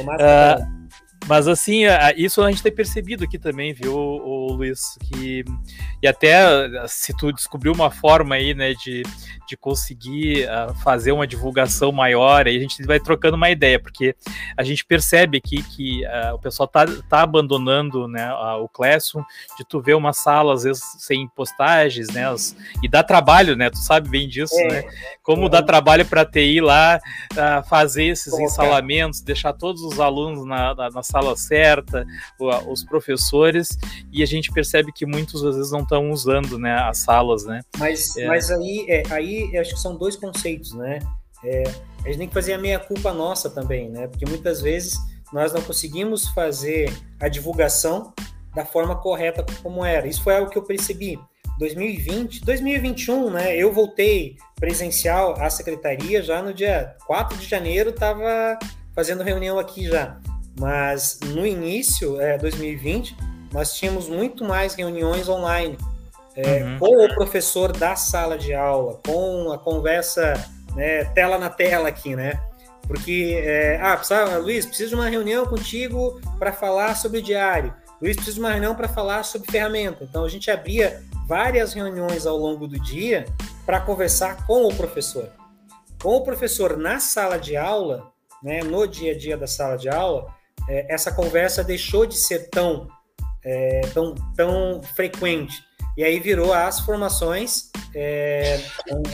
Uh, 0.00 0.81
mas 1.26 1.46
assim, 1.46 1.82
isso 2.16 2.42
a 2.42 2.50
gente 2.50 2.62
tem 2.62 2.72
percebido 2.72 3.24
aqui 3.24 3.38
também, 3.38 3.72
viu, 3.72 3.94
o 3.94 4.52
Luiz? 4.52 4.98
Que, 5.04 5.44
e 6.02 6.08
até 6.08 6.42
se 6.88 7.16
tu 7.16 7.32
descobriu 7.32 7.72
uma 7.72 7.90
forma 7.90 8.34
aí, 8.34 8.54
né, 8.54 8.74
de, 8.74 9.02
de 9.46 9.56
conseguir 9.56 10.46
uh, 10.46 10.74
fazer 10.82 11.12
uma 11.12 11.26
divulgação 11.26 11.92
maior, 11.92 12.46
aí 12.46 12.56
a 12.56 12.60
gente 12.60 12.82
vai 12.84 12.98
trocando 12.98 13.36
uma 13.36 13.50
ideia, 13.50 13.78
porque 13.78 14.16
a 14.56 14.62
gente 14.62 14.84
percebe 14.84 15.38
aqui 15.38 15.62
que 15.62 16.04
uh, 16.06 16.34
o 16.34 16.38
pessoal 16.38 16.66
tá, 16.66 16.84
tá 17.08 17.22
abandonando 17.22 18.08
né, 18.08 18.32
uh, 18.32 18.62
o 18.62 18.68
Classroom, 18.68 19.22
de 19.58 19.64
tu 19.64 19.80
ver 19.80 19.94
uma 19.94 20.12
sala, 20.12 20.54
às 20.54 20.64
vezes, 20.64 20.82
sem 20.98 21.28
postagens, 21.28 22.08
né? 22.08 22.28
As, 22.28 22.56
e 22.82 22.88
dá 22.88 23.02
trabalho, 23.02 23.56
né? 23.56 23.70
Tu 23.70 23.78
sabe 23.78 24.08
bem 24.08 24.28
disso, 24.28 24.58
é, 24.58 24.68
né? 24.68 24.90
Como 25.22 25.46
é. 25.46 25.48
dá 25.48 25.62
trabalho 25.62 26.04
para 26.04 26.24
TI 26.24 26.60
lá 26.60 27.00
fazer 27.68 28.04
esses 28.04 28.32
ensalamentos, 28.38 29.20
deixar 29.20 29.52
todos 29.52 29.82
os 29.82 30.00
alunos 30.00 30.46
na, 30.46 30.74
na, 30.74 30.90
na 30.90 31.02
sala 31.12 31.36
certa, 31.36 32.06
os 32.66 32.82
professores, 32.82 33.76
e 34.10 34.22
a 34.22 34.26
gente 34.26 34.50
percebe 34.50 34.90
que 34.92 35.04
muitos 35.04 35.44
às 35.44 35.56
vezes 35.56 35.70
não 35.70 35.80
estão 35.80 36.10
usando 36.10 36.58
né, 36.58 36.74
as 36.74 36.98
salas, 36.98 37.44
né? 37.44 37.60
Mas, 37.78 38.16
é. 38.16 38.26
mas 38.26 38.50
aí, 38.50 38.86
é, 38.88 39.02
aí 39.10 39.56
acho 39.58 39.74
que 39.74 39.80
são 39.80 39.96
dois 39.96 40.16
conceitos, 40.16 40.72
né? 40.72 41.00
É, 41.44 41.62
a 42.04 42.08
gente 42.08 42.18
tem 42.18 42.28
que 42.28 42.34
fazer 42.34 42.54
a 42.54 42.58
meia 42.58 42.78
culpa 42.78 43.12
nossa 43.12 43.50
também, 43.50 43.90
né? 43.90 44.06
Porque 44.06 44.24
muitas 44.26 44.62
vezes 44.62 44.96
nós 45.32 45.52
não 45.52 45.60
conseguimos 45.60 46.28
fazer 46.28 46.92
a 47.20 47.28
divulgação 47.28 48.12
da 48.54 48.64
forma 48.64 48.96
correta 48.96 49.44
como 49.62 49.84
era. 49.84 50.06
Isso 50.06 50.22
foi 50.22 50.36
algo 50.36 50.50
que 50.50 50.58
eu 50.58 50.62
percebi. 50.62 51.18
2020, 51.58 52.44
2021, 52.44 53.30
né? 53.30 53.56
Eu 53.56 53.72
voltei 53.72 54.36
presencial 54.56 55.34
à 55.40 55.50
secretaria 55.50 56.22
já 56.22 56.42
no 56.42 56.54
dia 56.54 56.96
4 57.06 57.36
de 57.36 57.46
janeiro, 57.46 57.90
estava 57.90 58.58
fazendo 58.94 59.22
reunião 59.22 59.58
aqui 59.58 59.86
já. 59.86 60.18
Mas 60.58 61.18
no 61.26 61.46
início, 61.46 62.20
é, 62.20 62.36
2020, 62.38 63.16
nós 63.52 63.74
tínhamos 63.74 64.08
muito 64.08 64.44
mais 64.44 64.74
reuniões 64.74 65.28
online, 65.28 65.76
é, 66.34 66.64
uhum. 66.64 66.78
com 66.78 67.04
o 67.04 67.14
professor 67.14 67.72
da 67.72 67.96
sala 67.96 68.38
de 68.38 68.54
aula, 68.54 69.00
com 69.04 69.52
a 69.52 69.58
conversa 69.58 70.34
né, 70.74 71.04
tela 71.06 71.38
na 71.38 71.50
tela 71.50 71.88
aqui, 71.88 72.16
né? 72.16 72.40
Porque, 72.86 73.40
é, 73.44 73.78
ah, 73.80 73.96
precisa, 73.96 74.38
Luiz, 74.38 74.66
preciso 74.66 74.90
de 74.90 74.94
uma 74.96 75.08
reunião 75.08 75.46
contigo 75.46 76.20
para 76.38 76.52
falar 76.52 76.96
sobre 76.96 77.18
o 77.18 77.22
diário. 77.22 77.72
Luiz, 78.00 78.16
preciso 78.16 78.36
de 78.36 78.40
uma 78.40 78.50
reunião 78.50 78.74
para 78.74 78.88
falar 78.88 79.22
sobre 79.22 79.50
ferramenta. 79.50 80.04
Então, 80.04 80.24
a 80.24 80.28
gente 80.28 80.50
abria 80.50 81.02
várias 81.26 81.72
reuniões 81.72 82.26
ao 82.26 82.36
longo 82.36 82.66
do 82.66 82.78
dia 82.78 83.26
para 83.64 83.80
conversar 83.80 84.44
com 84.46 84.66
o 84.66 84.74
professor. 84.74 85.28
Com 86.02 86.16
o 86.16 86.24
professor 86.24 86.76
na 86.76 86.98
sala 86.98 87.38
de 87.38 87.56
aula, 87.56 88.10
né, 88.42 88.62
no 88.62 88.86
dia 88.86 89.12
a 89.12 89.16
dia 89.16 89.36
da 89.36 89.46
sala 89.46 89.76
de 89.76 89.88
aula, 89.88 90.26
é, 90.68 90.92
essa 90.92 91.12
conversa 91.12 91.62
deixou 91.64 92.06
de 92.06 92.16
ser 92.16 92.48
tão, 92.50 92.88
é, 93.44 93.80
tão, 93.92 94.14
tão 94.36 94.82
frequente. 94.94 95.62
E 95.96 96.04
aí 96.04 96.18
virou 96.18 96.52
as 96.52 96.80
formações 96.80 97.70
é, 97.94 98.60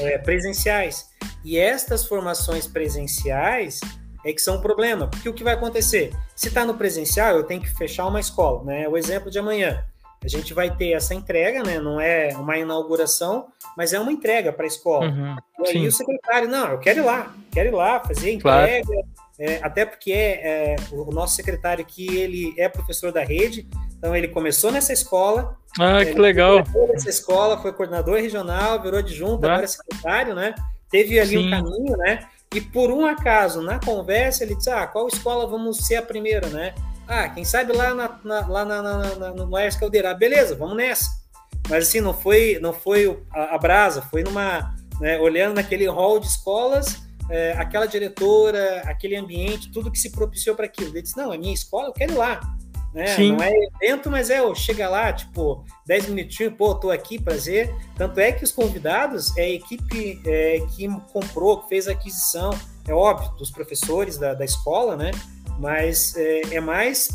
é, 0.01 0.19
presenciais. 0.19 1.09
E 1.45 1.59
estas 1.59 2.05
formações 2.05 2.67
presenciais 2.67 3.81
é 4.25 4.33
que 4.33 4.41
são 4.41 4.57
um 4.57 4.61
problema, 4.61 5.09
porque 5.09 5.29
o 5.29 5.33
que 5.33 5.45
vai 5.45 5.55
acontecer? 5.55 6.13
Se 6.35 6.49
está 6.49 6.65
no 6.65 6.75
presencial, 6.75 7.37
eu 7.37 7.45
tenho 7.45 7.61
que 7.61 7.75
fechar 7.77 8.07
uma 8.07 8.21
escola, 8.21 8.65
né? 8.65 8.89
O 8.89 8.97
exemplo 8.97 9.31
de 9.31 9.39
amanhã. 9.39 9.85
A 10.23 10.27
gente 10.27 10.53
vai 10.53 10.75
ter 10.75 10.93
essa 10.93 11.15
entrega, 11.15 11.63
né? 11.63 11.79
Não 11.79 12.01
é 12.01 12.37
uma 12.37 12.59
inauguração, 12.59 13.47
mas 13.77 13.93
é 13.93 14.01
uma 14.01 14.13
entrega 14.13 14.53
para 14.53 14.65
a 14.65 14.67
escola. 14.67 15.07
Uhum, 15.07 15.37
e 15.61 15.69
aí 15.69 15.73
sim. 15.73 15.87
o 15.87 15.93
secretário, 15.93 16.49
não, 16.49 16.73
eu 16.73 16.79
quero 16.79 17.01
ir 17.01 17.05
lá, 17.05 17.33
quero 17.53 17.69
ir 17.69 17.75
lá 17.75 18.01
fazer 18.01 18.31
a 18.31 18.33
entrega, 18.33 18.87
claro. 18.87 19.09
É, 19.39 19.61
até 19.63 19.87
porque 19.87 20.13
é, 20.13 20.75
é, 20.75 20.77
o 20.91 21.13
nosso 21.13 21.37
secretário 21.37 21.85
aqui, 21.85 22.17
ele 22.17 22.53
é 22.59 22.69
professor 22.69 23.13
da 23.13 23.23
rede, 23.23 23.69
então 23.97 24.15
ele 24.17 24.27
começou 24.27 24.73
nessa 24.73 24.93
escola. 24.93 25.57
Ah, 25.79 26.05
que 26.05 26.19
legal. 26.19 26.65
Nessa 26.91 27.09
escola, 27.09 27.61
foi 27.63 27.73
coordenador 27.73 28.17
regional, 28.17 28.83
virou 28.83 28.99
adjunto, 28.99 29.47
ah. 29.47 29.53
agora 29.53 29.65
é 29.65 29.69
secretário, 29.69 30.35
né? 30.35 30.55
Teve 30.91 31.21
ali 31.21 31.37
Sim. 31.37 31.47
um 31.47 31.51
caminho, 31.51 31.97
né? 31.99 32.27
E 32.53 32.61
por 32.61 32.91
um 32.91 33.07
acaso, 33.07 33.63
na 33.63 33.79
conversa, 33.79 34.43
ele 34.43 34.57
disse: 34.57 34.71
Ah, 34.71 34.87
qual 34.87 35.07
escola 35.07 35.47
vamos 35.47 35.87
ser 35.87 35.97
a 35.97 36.03
primeira, 36.03 36.49
né? 36.49 36.75
Ah, 37.07 37.29
quem 37.29 37.45
sabe 37.45 37.73
lá, 37.73 37.95
na, 37.95 38.19
na 38.25 38.47
lá 38.47 38.65
na, 38.65 38.83
na, 38.83 39.31
no 39.31 39.51
Laércio 39.51 39.79
Caldeira. 39.79 40.11
Ah, 40.11 40.15
beleza, 40.15 40.57
vamos 40.57 40.77
nessa. 40.77 41.11
Mas 41.69 41.89
assim, 41.89 42.01
não 42.01 42.15
foi, 42.15 42.59
não 42.61 42.73
foi 42.73 43.23
a, 43.33 43.55
a 43.55 43.59
brasa, 43.59 44.03
foi 44.03 44.25
numa. 44.25 44.75
Né, 45.01 45.17
olhando 45.21 45.55
naquele 45.55 45.87
hall 45.87 46.19
de 46.19 46.27
escolas 46.27 47.08
é, 47.31 47.53
aquela 47.53 47.87
diretora, 47.87 48.83
aquele 48.85 49.17
ambiente, 49.17 49.71
tudo 49.71 49.91
que 49.91 49.99
se 49.99 50.11
propiciou 50.11 50.57
para 50.57 50.67
aquilo. 50.67 50.91
Ele 50.91 51.03
disse: 51.03 51.17
Não, 51.17 51.33
é 51.33 51.39
minha 51.39 51.55
escola, 51.55 51.89
eu 51.89 51.93
quero 51.93 52.13
ir 52.13 52.17
lá. 52.17 52.41
Né? 52.93 53.17
Não 53.19 53.43
é 53.43 53.53
evento, 53.83 54.11
mas 54.11 54.31
é, 54.31 54.55
chega 54.55 54.89
lá, 54.89 55.13
tipo, 55.13 55.65
10 55.87 56.09
minutinhos, 56.09 56.55
pô, 56.55 56.75
tô 56.75 56.91
aqui, 56.91 57.21
prazer. 57.21 57.73
Tanto 57.97 58.19
é 58.19 58.33
que 58.33 58.43
os 58.43 58.51
convidados 58.51 59.37
é 59.37 59.43
a 59.43 59.51
equipe 59.51 60.21
é, 60.27 60.61
que 60.75 60.89
comprou, 61.13 61.63
que 61.63 61.69
fez 61.69 61.87
a 61.87 61.93
aquisição, 61.93 62.51
é 62.87 62.93
óbvio, 62.93 63.31
dos 63.37 63.51
professores 63.51 64.17
da, 64.17 64.33
da 64.35 64.45
escola, 64.45 64.97
né? 64.97 65.11
Mas 65.59 66.17
é, 66.17 66.57
é 66.57 66.61
mais 66.61 67.09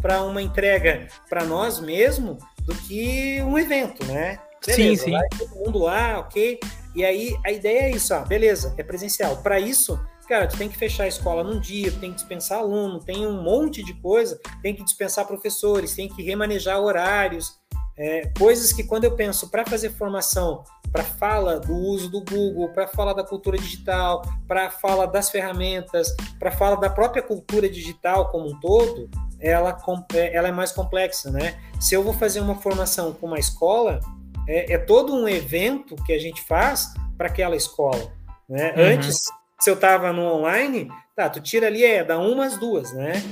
para 0.00 0.22
uma 0.22 0.42
entrega 0.42 1.08
para 1.28 1.44
nós 1.44 1.80
mesmo 1.80 2.36
do 2.62 2.74
que 2.74 3.40
um 3.42 3.58
evento, 3.58 4.04
né? 4.06 4.38
Beleza, 4.66 5.04
sim, 5.04 5.04
sim. 5.04 5.10
Vai 5.10 5.28
todo 5.38 5.56
mundo 5.56 5.78
lá, 5.78 6.18
ok. 6.20 6.58
E 6.94 7.04
aí 7.04 7.36
a 7.44 7.50
ideia 7.50 7.82
é 7.82 7.90
isso, 7.90 8.14
ó, 8.14 8.20
beleza, 8.20 8.74
é 8.78 8.82
presencial. 8.82 9.38
Para 9.38 9.58
isso, 9.58 9.98
cara, 10.28 10.46
tu 10.46 10.56
tem 10.56 10.68
que 10.68 10.76
fechar 10.76 11.04
a 11.04 11.08
escola 11.08 11.42
num 11.42 11.58
dia, 11.58 11.90
tem 11.92 12.10
que 12.10 12.16
dispensar 12.16 12.58
aluno, 12.58 13.00
tem 13.00 13.26
um 13.26 13.42
monte 13.42 13.82
de 13.82 13.94
coisa, 13.94 14.38
tem 14.62 14.74
que 14.74 14.84
dispensar 14.84 15.26
professores, 15.26 15.94
tem 15.94 16.08
que 16.08 16.22
remanejar 16.22 16.80
horários, 16.80 17.58
é, 17.96 18.32
coisas 18.38 18.72
que 18.72 18.84
quando 18.84 19.04
eu 19.04 19.14
penso 19.14 19.50
para 19.50 19.64
fazer 19.64 19.90
formação, 19.90 20.64
para 20.90 21.04
fala 21.04 21.58
do 21.58 21.74
uso 21.74 22.08
do 22.08 22.20
Google, 22.24 22.68
para 22.70 22.86
fala 22.86 23.14
da 23.14 23.24
cultura 23.24 23.56
digital, 23.56 24.22
para 24.46 24.70
fala 24.70 25.06
das 25.06 25.30
ferramentas, 25.30 26.14
para 26.38 26.50
fala 26.50 26.76
da 26.76 26.90
própria 26.90 27.22
cultura 27.22 27.68
digital 27.68 28.30
como 28.30 28.46
um 28.48 28.60
todo, 28.60 29.08
ela, 29.40 29.76
é, 30.14 30.36
ela 30.36 30.48
é 30.48 30.52
mais 30.52 30.72
complexa, 30.72 31.30
né? 31.30 31.60
Se 31.80 31.94
eu 31.94 32.02
vou 32.02 32.14
fazer 32.14 32.40
uma 32.40 32.54
formação 32.56 33.12
com 33.12 33.26
uma 33.26 33.38
escola, 33.38 34.00
é, 34.48 34.74
é 34.74 34.78
todo 34.78 35.14
um 35.14 35.28
evento 35.28 35.96
que 36.04 36.12
a 36.12 36.18
gente 36.18 36.42
faz 36.42 36.92
para 37.16 37.28
aquela 37.28 37.56
escola. 37.56 38.12
Né? 38.48 38.74
Uhum. 38.76 38.84
Antes, 38.94 39.18
se 39.60 39.70
eu 39.70 39.74
estava 39.74 40.12
no 40.12 40.22
online, 40.22 40.88
tá, 41.16 41.28
tu 41.28 41.40
tira 41.40 41.66
ali, 41.66 41.84
é 41.84 42.04
da 42.04 42.18
uma 42.18 42.46
às 42.46 42.58
duas, 42.58 42.92
né? 42.92 43.22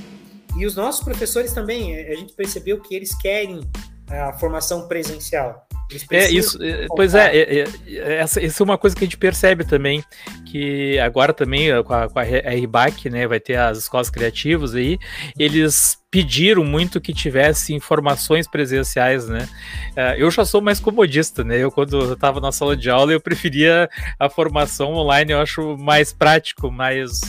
E 0.57 0.65
os 0.65 0.75
nossos 0.75 1.03
professores 1.03 1.53
também, 1.53 1.95
é, 1.95 2.11
a 2.11 2.15
gente 2.15 2.33
percebeu 2.33 2.79
que 2.79 2.95
eles 2.95 3.15
querem 3.15 3.61
a 4.09 4.33
formação 4.33 4.87
presencial. 4.87 5.67
É 6.11 6.29
isso, 6.29 6.61
é, 6.63 6.87
pois 6.95 7.13
é, 7.15 7.35
é, 7.35 7.59
é, 7.61 8.13
essa, 8.19 8.43
essa 8.43 8.61
é 8.61 8.65
uma 8.65 8.77
coisa 8.77 8.95
que 8.95 9.03
a 9.03 9.07
gente 9.07 9.17
percebe 9.17 9.63
também, 9.63 10.03
que 10.45 10.97
agora 10.99 11.33
também 11.33 11.69
com 11.83 11.93
a, 11.93 12.09
com 12.09 12.19
a 12.19 12.23
RBAC, 12.23 13.09
né, 13.09 13.27
vai 13.27 13.39
ter 13.39 13.55
as 13.55 13.77
escolas 13.77 14.09
criativas 14.09 14.75
aí, 14.75 14.97
eles 15.37 15.97
pediram 16.13 16.63
muito 16.63 17.01
que 17.01 17.11
tivesse 17.11 17.73
informações 17.73 18.47
presenciais, 18.47 19.27
né? 19.27 19.49
É, 19.95 20.21
eu 20.21 20.29
já 20.29 20.45
sou 20.45 20.61
mais 20.61 20.79
comodista, 20.79 21.43
né? 21.43 21.57
Eu 21.57 21.71
quando 21.71 22.13
estava 22.13 22.39
na 22.39 22.51
sala 22.51 22.77
de 22.77 22.87
aula 22.87 23.11
eu 23.11 23.19
preferia 23.19 23.89
a 24.19 24.29
formação 24.29 24.93
online, 24.93 25.31
eu 25.31 25.41
acho 25.41 25.75
mais 25.75 26.13
prático, 26.13 26.71
mais, 26.71 27.19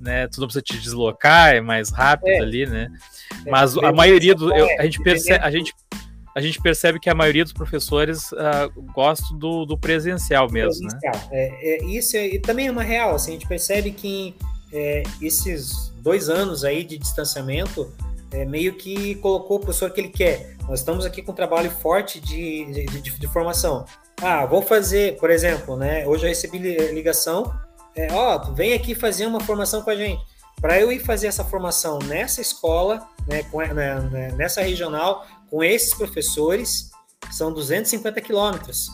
né? 0.00 0.28
Tu 0.28 0.40
não 0.40 0.46
precisa 0.46 0.62
te 0.62 0.78
deslocar, 0.78 1.56
é 1.56 1.60
mais 1.60 1.90
rápido 1.90 2.28
é. 2.28 2.38
ali, 2.38 2.66
né? 2.66 2.88
Mas 3.50 3.76
a 3.76 3.90
maioria 3.90 4.34
do, 4.34 4.54
eu, 4.54 4.68
a 4.78 4.84
gente 4.84 5.02
percebe, 5.02 5.44
a 5.44 5.50
gente 5.50 5.74
a 6.34 6.40
gente 6.40 6.60
percebe 6.60 7.00
que 7.00 7.10
a 7.10 7.14
maioria 7.14 7.44
dos 7.44 7.52
professores 7.52 8.30
uh, 8.32 8.70
gosta 8.94 9.34
do, 9.34 9.64
do, 9.64 9.76
presencial 9.76 10.50
mesmo, 10.50 10.84
né? 10.84 10.98
presencial. 11.00 11.30
né? 11.30 11.38
É, 11.38 11.74
é, 11.74 11.84
isso 11.86 12.16
é, 12.16 12.38
também 12.38 12.68
é 12.68 12.70
uma 12.70 12.82
real, 12.82 13.14
assim, 13.14 13.32
a 13.32 13.34
gente 13.34 13.48
percebe 13.48 13.90
que 13.90 14.34
é, 14.72 15.02
esses 15.20 15.92
dois 15.96 16.28
anos 16.28 16.64
aí 16.64 16.84
de 16.84 16.96
distanciamento 16.98 17.92
é, 18.32 18.44
meio 18.44 18.74
que 18.74 19.16
colocou 19.16 19.56
o 19.56 19.60
professor 19.60 19.90
que 19.90 20.00
ele 20.00 20.08
quer. 20.08 20.56
Nós 20.68 20.80
estamos 20.80 21.04
aqui 21.04 21.20
com 21.20 21.32
um 21.32 21.34
trabalho 21.34 21.70
forte 21.70 22.20
de, 22.20 22.64
de, 22.66 22.86
de, 22.86 23.18
de 23.18 23.26
formação. 23.28 23.84
Ah, 24.22 24.46
vou 24.46 24.62
fazer, 24.62 25.16
por 25.16 25.30
exemplo, 25.30 25.76
né? 25.76 26.06
Hoje 26.06 26.24
eu 26.24 26.28
recebi 26.28 26.58
ligação, 26.58 27.52
é, 27.96 28.12
ó, 28.12 28.38
vem 28.52 28.72
aqui 28.72 28.94
fazer 28.94 29.26
uma 29.26 29.40
formação 29.40 29.82
com 29.82 29.90
a 29.90 29.96
gente. 29.96 30.22
para 30.60 30.78
eu 30.78 30.92
ir 30.92 31.00
fazer 31.00 31.26
essa 31.26 31.42
formação 31.42 31.98
nessa 32.00 32.40
escola, 32.40 33.08
né, 33.26 33.42
com, 33.44 33.58
né, 33.58 34.00
né 34.12 34.32
nessa 34.36 34.60
regional, 34.60 35.26
com 35.50 35.62
esses 35.64 35.92
professores, 35.94 36.90
são 37.30 37.52
250 37.52 38.20
quilômetros 38.20 38.88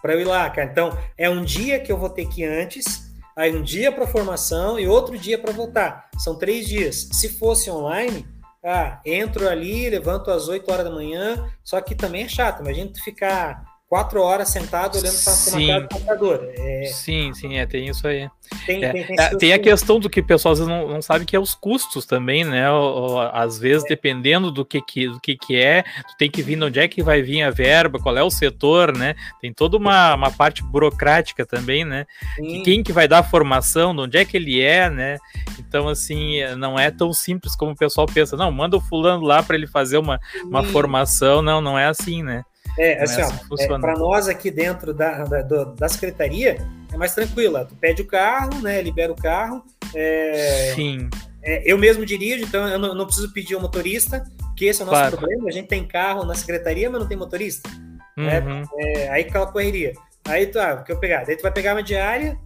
para 0.00 0.14
eu 0.14 0.20
ir 0.20 0.24
lá, 0.24 0.50
cara. 0.50 0.68
Então, 0.68 0.98
é 1.16 1.30
um 1.30 1.44
dia 1.44 1.78
que 1.78 1.92
eu 1.92 1.96
vou 1.96 2.10
ter 2.10 2.26
que 2.26 2.42
ir 2.42 2.46
antes, 2.46 3.12
aí 3.36 3.54
um 3.54 3.62
dia 3.62 3.92
para 3.92 4.06
formação 4.06 4.78
e 4.78 4.88
outro 4.88 5.16
dia 5.16 5.38
para 5.38 5.52
voltar. 5.52 6.08
São 6.18 6.36
três 6.36 6.66
dias. 6.66 7.08
Se 7.12 7.28
fosse 7.28 7.70
online, 7.70 8.26
ah, 8.64 9.00
entro 9.04 9.48
ali, 9.48 9.88
levanto 9.88 10.30
às 10.30 10.48
8 10.48 10.70
horas 10.70 10.84
da 10.84 10.90
manhã, 10.90 11.48
só 11.62 11.80
que 11.80 11.94
também 11.94 12.24
é 12.24 12.28
chato. 12.28 12.60
Imagina 12.60 12.90
tu 12.92 13.02
ficar 13.02 13.64
quatro 13.92 14.22
horas 14.22 14.48
sentado 14.48 14.96
olhando 14.96 15.22
para 15.22 15.34
uma 15.34 15.66
tela 15.66 15.80
do 15.80 15.88
computador. 15.90 16.50
É... 16.56 16.84
Sim, 16.86 17.34
sim, 17.34 17.58
é, 17.58 17.66
tem 17.66 17.88
isso 17.88 18.08
aí. 18.08 18.26
Tem, 18.64 18.82
é, 18.82 18.90
tem, 18.90 19.04
tem, 19.04 19.16
é, 19.20 19.36
tem 19.36 19.52
a 19.52 19.58
questão 19.58 20.00
do 20.00 20.08
que 20.08 20.20
o 20.20 20.24
pessoal 20.24 20.52
às 20.52 20.60
vezes 20.60 20.72
não, 20.72 20.88
não 20.88 21.02
sabe 21.02 21.26
que 21.26 21.36
é 21.36 21.38
os 21.38 21.54
custos 21.54 22.06
também, 22.06 22.42
né? 22.42 22.70
Ou, 22.70 22.80
ou, 22.80 23.20
às 23.20 23.58
vezes, 23.58 23.84
é. 23.84 23.88
dependendo 23.88 24.50
do 24.50 24.64
que, 24.64 24.80
que, 24.80 25.08
do 25.08 25.20
que, 25.20 25.36
que 25.36 25.56
é, 25.56 25.82
tu 25.82 26.16
tem 26.16 26.30
que 26.30 26.40
vir 26.42 26.56
de 26.56 26.64
onde 26.64 26.80
é 26.80 26.88
que 26.88 27.02
vai 27.02 27.20
vir 27.20 27.42
a 27.42 27.50
verba, 27.50 27.98
qual 27.98 28.16
é 28.16 28.22
o 28.22 28.30
setor, 28.30 28.96
né? 28.96 29.14
Tem 29.42 29.52
toda 29.52 29.76
uma, 29.76 30.14
uma 30.14 30.30
parte 30.30 30.62
burocrática 30.62 31.44
também, 31.44 31.84
né? 31.84 32.06
Que 32.36 32.62
quem 32.62 32.82
que 32.82 32.94
vai 32.94 33.06
dar 33.06 33.18
a 33.18 33.22
formação, 33.22 33.94
de 33.94 34.00
onde 34.00 34.16
é 34.16 34.24
que 34.24 34.38
ele 34.38 34.58
é, 34.62 34.88
né? 34.88 35.18
Então, 35.58 35.86
assim, 35.86 36.40
não 36.56 36.78
é 36.78 36.90
tão 36.90 37.12
simples 37.12 37.54
como 37.54 37.72
o 37.72 37.76
pessoal 37.76 38.06
pensa. 38.06 38.38
Não, 38.38 38.50
manda 38.50 38.74
o 38.74 38.80
fulano 38.80 39.22
lá 39.22 39.42
para 39.42 39.54
ele 39.54 39.66
fazer 39.66 39.98
uma, 39.98 40.18
uma 40.44 40.64
formação. 40.64 41.42
Não, 41.42 41.60
não 41.60 41.78
é 41.78 41.84
assim, 41.84 42.22
né? 42.22 42.42
É, 42.78 43.02
assim, 43.02 43.20
ó, 43.20 43.56
é, 43.58 43.78
para 43.78 43.94
nós 43.94 44.28
aqui 44.28 44.50
dentro 44.50 44.94
da, 44.94 45.24
da, 45.24 45.64
da, 45.64 45.88
secretaria 45.88 46.56
é 46.90 46.96
mais 46.96 47.14
tranquilo. 47.14 47.64
Tu 47.66 47.74
pede 47.76 48.02
o 48.02 48.06
carro, 48.06 48.60
né? 48.62 48.80
Libera 48.80 49.12
o 49.12 49.16
carro. 49.16 49.62
É, 49.94 50.72
Sim. 50.74 51.10
É, 51.42 51.62
eu 51.70 51.76
mesmo 51.76 52.06
dirijo, 52.06 52.44
então 52.44 52.66
eu 52.68 52.78
não, 52.78 52.94
não, 52.94 53.04
preciso 53.04 53.32
pedir 53.32 53.56
um 53.56 53.60
motorista, 53.60 54.24
porque 54.38 54.66
esse 54.66 54.80
é 54.80 54.84
o 54.84 54.86
nosso 54.86 54.98
claro. 54.98 55.16
problema. 55.16 55.48
A 55.48 55.52
gente 55.52 55.68
tem 55.68 55.86
carro 55.86 56.24
na 56.24 56.34
secretaria, 56.34 56.88
mas 56.88 57.00
não 57.00 57.08
tem 57.08 57.16
motorista. 57.16 57.68
Né? 58.16 58.40
Uhum. 58.40 58.64
É, 58.78 59.08
aí 59.10 59.22
aquela 59.22 59.46
correria. 59.46 59.92
Aí 60.24 60.46
tu, 60.46 60.58
ah, 60.58 60.74
o 60.80 60.84
que 60.84 60.92
eu 60.92 60.98
pegar? 60.98 61.24
Daí 61.24 61.36
tu 61.36 61.42
vai 61.42 61.52
pegar 61.52 61.74
uma 61.74 61.82
diária, 61.82 62.38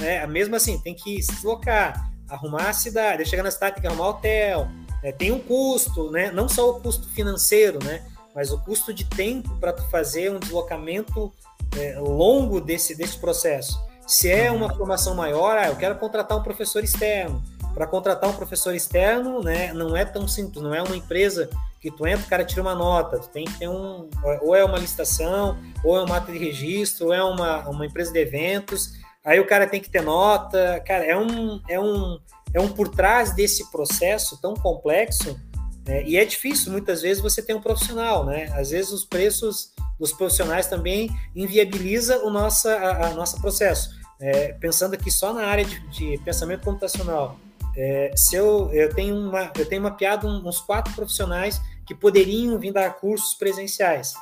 né? 0.00 0.24
Mesmo 0.26 0.54
assim, 0.54 0.78
tem 0.78 0.94
que 0.94 1.20
se 1.22 1.32
deslocar, 1.32 2.10
arrumar 2.28 2.68
a 2.68 2.72
cidade, 2.72 3.24
chegar 3.24 3.42
na 3.42 3.50
cidade, 3.50 3.74
tem 3.74 3.82
que 3.82 3.88
arrumar 3.88 4.10
hotel. 4.10 4.68
É, 5.02 5.12
tem 5.12 5.32
um 5.32 5.38
custo, 5.38 6.10
né? 6.10 6.30
Não 6.30 6.48
só 6.48 6.70
o 6.70 6.80
custo 6.80 7.08
financeiro, 7.08 7.78
né? 7.84 8.02
Mas 8.34 8.50
o 8.50 8.58
custo 8.58 8.92
de 8.92 9.04
tempo 9.04 9.56
para 9.60 9.72
tu 9.72 9.88
fazer 9.88 10.30
um 10.30 10.38
deslocamento 10.38 11.32
é, 11.76 11.98
longo 11.98 12.60
desse, 12.60 12.94
desse 12.94 13.18
processo. 13.18 13.78
Se 14.06 14.30
é 14.30 14.50
uma 14.50 14.74
formação 14.74 15.14
maior, 15.14 15.56
ah, 15.56 15.68
eu 15.68 15.76
quero 15.76 15.96
contratar 15.96 16.36
um 16.36 16.42
professor 16.42 16.82
externo. 16.82 17.42
Para 17.72 17.86
contratar 17.86 18.28
um 18.28 18.34
professor 18.34 18.74
externo, 18.74 19.42
né, 19.42 19.72
não 19.72 19.96
é 19.96 20.04
tão 20.04 20.28
simples, 20.28 20.62
não 20.62 20.74
é 20.74 20.82
uma 20.82 20.96
empresa 20.96 21.48
que 21.80 21.90
tu 21.90 22.06
entra, 22.06 22.24
o 22.24 22.28
cara 22.28 22.44
tira 22.44 22.62
uma 22.62 22.74
nota, 22.74 23.18
tu 23.18 23.28
tem 23.28 23.44
que 23.44 23.58
ter 23.58 23.68
um, 23.68 24.08
ou 24.40 24.54
é 24.54 24.64
uma 24.64 24.78
licitação, 24.78 25.58
ou 25.82 25.96
é 25.96 26.02
um 26.02 26.12
ato 26.12 26.32
de 26.32 26.38
registro, 26.38 27.06
ou 27.06 27.12
é 27.12 27.22
uma, 27.22 27.68
uma 27.68 27.84
empresa 27.84 28.12
de 28.12 28.18
eventos, 28.18 28.92
aí 29.24 29.40
o 29.40 29.46
cara 29.46 29.66
tem 29.66 29.80
que 29.80 29.90
ter 29.90 30.02
nota, 30.02 30.80
cara, 30.86 31.04
é 31.04 31.16
um, 31.16 31.60
é 31.68 31.78
um, 31.80 32.18
é 32.54 32.60
um 32.60 32.68
por 32.68 32.88
trás 32.88 33.34
desse 33.34 33.70
processo 33.70 34.40
tão 34.40 34.54
complexo 34.54 35.38
é, 35.86 36.02
e 36.04 36.16
é 36.16 36.24
difícil, 36.24 36.72
muitas 36.72 37.02
vezes, 37.02 37.22
você 37.22 37.42
ter 37.42 37.54
um 37.54 37.60
profissional, 37.60 38.24
né? 38.24 38.50
Às 38.54 38.70
vezes 38.70 38.90
os 38.90 39.04
preços 39.04 39.72
dos 39.98 40.12
profissionais 40.12 40.66
também 40.66 41.10
inviabiliza 41.34 42.18
o 42.24 42.30
nosso 42.30 42.68
a, 42.68 43.08
a 43.08 43.10
nosso 43.14 43.40
processo. 43.40 43.90
É, 44.20 44.52
pensando 44.54 44.94
aqui 44.94 45.10
só 45.10 45.32
na 45.32 45.44
área 45.44 45.64
de, 45.64 45.80
de 45.88 46.18
pensamento 46.24 46.64
computacional, 46.64 47.36
é, 47.76 48.12
se 48.16 48.36
eu, 48.36 48.70
eu 48.72 48.94
tenho 48.94 49.14
uma 49.16 49.52
eu 49.58 49.66
tenho 49.66 49.82
mapeado 49.82 50.26
uns 50.26 50.60
quatro 50.60 50.94
profissionais 50.94 51.60
que 51.86 51.94
poderiam 51.94 52.58
vir 52.58 52.72
dar 52.72 52.94
cursos 52.94 53.34
presenciais, 53.34 54.14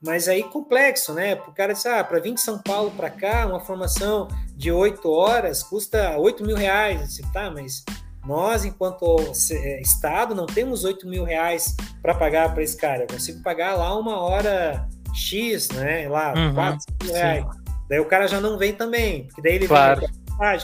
mas 0.00 0.28
aí 0.28 0.42
complexo, 0.44 1.12
né? 1.12 1.34
O 1.34 1.52
cara 1.52 1.74
disse, 1.74 1.88
ah, 1.88 2.02
para 2.02 2.20
vir 2.20 2.34
de 2.34 2.40
São 2.40 2.58
Paulo 2.58 2.90
para 2.92 3.10
cá, 3.10 3.46
uma 3.46 3.60
formação 3.60 4.28
de 4.56 4.72
oito 4.72 5.10
horas 5.10 5.62
custa 5.62 6.16
oito 6.16 6.42
mil 6.44 6.56
reais. 6.56 7.20
Tá, 7.32 7.50
mas 7.50 7.84
nós, 8.24 8.64
enquanto 8.64 9.16
é, 9.50 9.80
Estado, 9.80 10.34
não 10.34 10.46
temos 10.46 10.84
8 10.84 11.08
mil 11.08 11.24
reais 11.24 11.76
para 12.00 12.14
pagar 12.14 12.52
para 12.54 12.62
esse 12.62 12.76
cara. 12.76 13.02
Eu 13.02 13.08
consigo 13.08 13.42
pagar 13.42 13.74
lá 13.74 13.98
uma 13.98 14.20
hora 14.20 14.88
X, 15.14 15.68
né? 15.70 16.08
Lá, 16.08 16.32
uhum, 16.36 16.54
4 16.54 16.94
mil 17.02 17.12
reais. 17.12 17.44
Daí 17.88 18.00
o 18.00 18.06
cara 18.06 18.26
já 18.26 18.40
não 18.40 18.56
vem 18.56 18.72
também, 18.72 19.24
porque 19.24 19.42
daí 19.42 19.54
ele 19.56 19.66
claro. 19.66 20.00
vem 20.00 20.08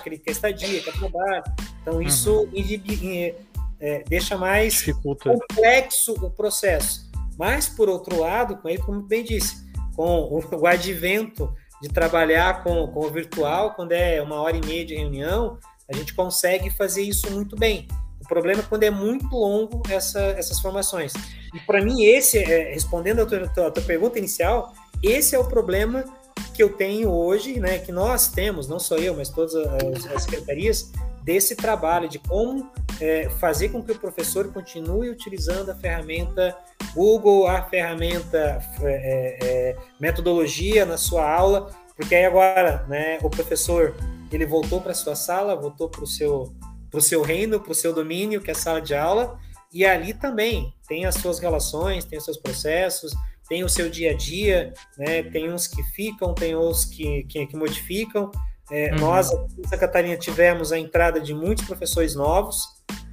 que 0.02 0.08
ele 0.08 0.18
quer 0.18 0.30
estadia, 0.30 0.82
quer 0.82 0.92
trabalho. 0.92 1.42
Então 1.82 2.00
isso 2.00 2.42
uhum. 2.42 3.34
é, 3.80 4.04
deixa 4.08 4.36
mais 4.36 4.74
Dificulta. 4.74 5.30
complexo 5.30 6.14
o 6.14 6.30
processo. 6.30 7.08
Mas, 7.38 7.68
por 7.68 7.88
outro 7.88 8.20
lado, 8.20 8.56
com 8.56 8.68
ele, 8.68 8.82
como 8.82 9.00
bem 9.02 9.22
disse, 9.22 9.68
com 9.94 10.22
o, 10.22 10.42
o 10.56 10.66
advento 10.66 11.52
de 11.80 11.88
trabalhar 11.88 12.64
com, 12.64 12.88
com 12.88 13.00
o 13.00 13.10
virtual, 13.10 13.74
quando 13.74 13.92
é 13.92 14.20
uma 14.20 14.40
hora 14.40 14.56
e 14.56 14.66
meia 14.66 14.84
de 14.84 14.96
reunião, 14.96 15.58
a 15.90 15.96
gente 15.96 16.14
consegue 16.14 16.70
fazer 16.70 17.02
isso 17.02 17.30
muito 17.30 17.56
bem. 17.56 17.88
O 18.20 18.28
problema 18.28 18.60
é 18.60 18.64
quando 18.64 18.82
é 18.82 18.90
muito 18.90 19.26
longo 19.34 19.82
essa, 19.88 20.20
essas 20.20 20.60
formações. 20.60 21.12
E 21.54 21.60
para 21.60 21.82
mim, 21.82 22.04
esse, 22.04 22.38
é, 22.38 22.72
respondendo 22.72 23.22
a 23.22 23.26
tua, 23.26 23.66
a 23.66 23.70
tua 23.70 23.82
pergunta 23.84 24.18
inicial, 24.18 24.74
esse 25.02 25.34
é 25.34 25.38
o 25.38 25.44
problema 25.44 26.04
que 26.52 26.62
eu 26.62 26.70
tenho 26.70 27.10
hoje, 27.10 27.58
né, 27.60 27.78
que 27.78 27.92
nós 27.92 28.28
temos, 28.28 28.68
não 28.68 28.78
só 28.78 28.96
eu, 28.96 29.14
mas 29.14 29.28
todas 29.28 29.54
as, 29.54 30.06
as 30.06 30.22
secretarias, 30.24 30.92
desse 31.22 31.54
trabalho 31.54 32.08
de 32.08 32.18
como 32.18 32.70
é, 33.00 33.28
fazer 33.38 33.68
com 33.68 33.82
que 33.82 33.92
o 33.92 33.98
professor 33.98 34.52
continue 34.52 35.10
utilizando 35.10 35.70
a 35.70 35.74
ferramenta 35.74 36.56
Google, 36.94 37.46
a 37.46 37.62
ferramenta 37.62 38.60
é, 38.80 38.90
é, 38.90 39.38
é 39.40 39.76
metodologia 40.00 40.84
na 40.84 40.96
sua 40.96 41.30
aula, 41.30 41.70
porque 41.94 42.14
aí 42.14 42.24
agora, 42.24 42.84
né, 42.88 43.18
o 43.22 43.28
professor 43.28 43.94
ele 44.36 44.46
voltou 44.46 44.80
para 44.80 44.94
sua 44.94 45.14
sala, 45.14 45.56
voltou 45.56 45.88
para 45.88 46.02
o 46.02 46.06
seu, 46.06 46.54
pro 46.90 47.00
seu 47.00 47.22
reino, 47.22 47.60
para 47.60 47.72
o 47.72 47.74
seu 47.74 47.92
domínio, 47.92 48.40
que 48.40 48.50
é 48.50 48.52
a 48.52 48.56
sala 48.56 48.80
de 48.80 48.94
aula, 48.94 49.38
e 49.72 49.84
ali 49.84 50.14
também 50.14 50.72
tem 50.86 51.04
as 51.04 51.16
suas 51.16 51.38
relações, 51.38 52.04
tem 52.04 52.18
os 52.18 52.24
seus 52.24 52.38
processos, 52.38 53.12
tem 53.48 53.64
o 53.64 53.68
seu 53.68 53.88
dia 53.88 54.10
a 54.12 54.14
dia, 54.14 54.72
né? 54.96 55.22
tem 55.22 55.50
uns 55.52 55.66
que 55.66 55.82
ficam, 55.82 56.34
tem 56.34 56.54
outros 56.54 56.84
que, 56.84 57.24
que, 57.24 57.46
que 57.46 57.56
modificam. 57.56 58.30
É, 58.70 58.92
uhum. 58.92 58.98
Nós, 58.98 59.30
aqui 59.30 59.60
em 59.60 59.64
Santa 59.64 59.78
Catarina, 59.78 60.16
tivemos 60.16 60.72
a 60.72 60.78
entrada 60.78 61.18
de 61.20 61.32
muitos 61.34 61.64
professores 61.64 62.14
novos, 62.14 62.62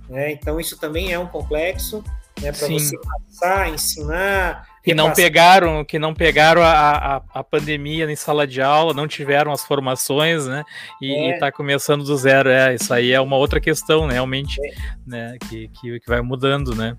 né? 0.09 0.32
então 0.32 0.59
isso 0.59 0.78
também 0.78 1.13
é 1.13 1.20
um 1.20 1.28
complexo 1.28 2.03
né, 2.41 2.51
para 2.51 2.68
você 2.68 2.97
passar, 2.99 3.70
ensinar, 3.70 4.68
que 4.86 4.94
não 4.94 5.12
pegaram 5.12 5.84
que 5.84 5.98
não 5.98 6.14
pegaram 6.14 6.62
a, 6.62 6.72
a, 6.72 7.22
a, 7.34 7.44
pandemia 7.44 8.10
em 8.10 8.16
sala 8.16 8.46
de 8.46 8.62
aula, 8.62 8.94
não 8.94 9.08
tiveram 9.08 9.52
as 9.52 9.66
formações, 9.66 10.46
né? 10.46 10.64
E, 11.02 11.12
é. 11.12 11.34
está 11.34 11.52
começando 11.52 12.04
do 12.04 12.16
zero. 12.16 12.50
É, 12.50 12.76
isso 12.76 12.94
aí 12.94 13.12
é 13.12 13.20
uma 13.20 13.36
outra 13.36 13.60
questão, 13.60 14.06
né, 14.06 14.14
realmente, 14.14 14.60
é. 14.64 14.74
né? 15.08 15.38
Que, 15.50 15.70
que, 15.70 16.00
que, 16.00 16.08
vai 16.08 16.22
mudando, 16.22 16.76
né? 16.76 16.96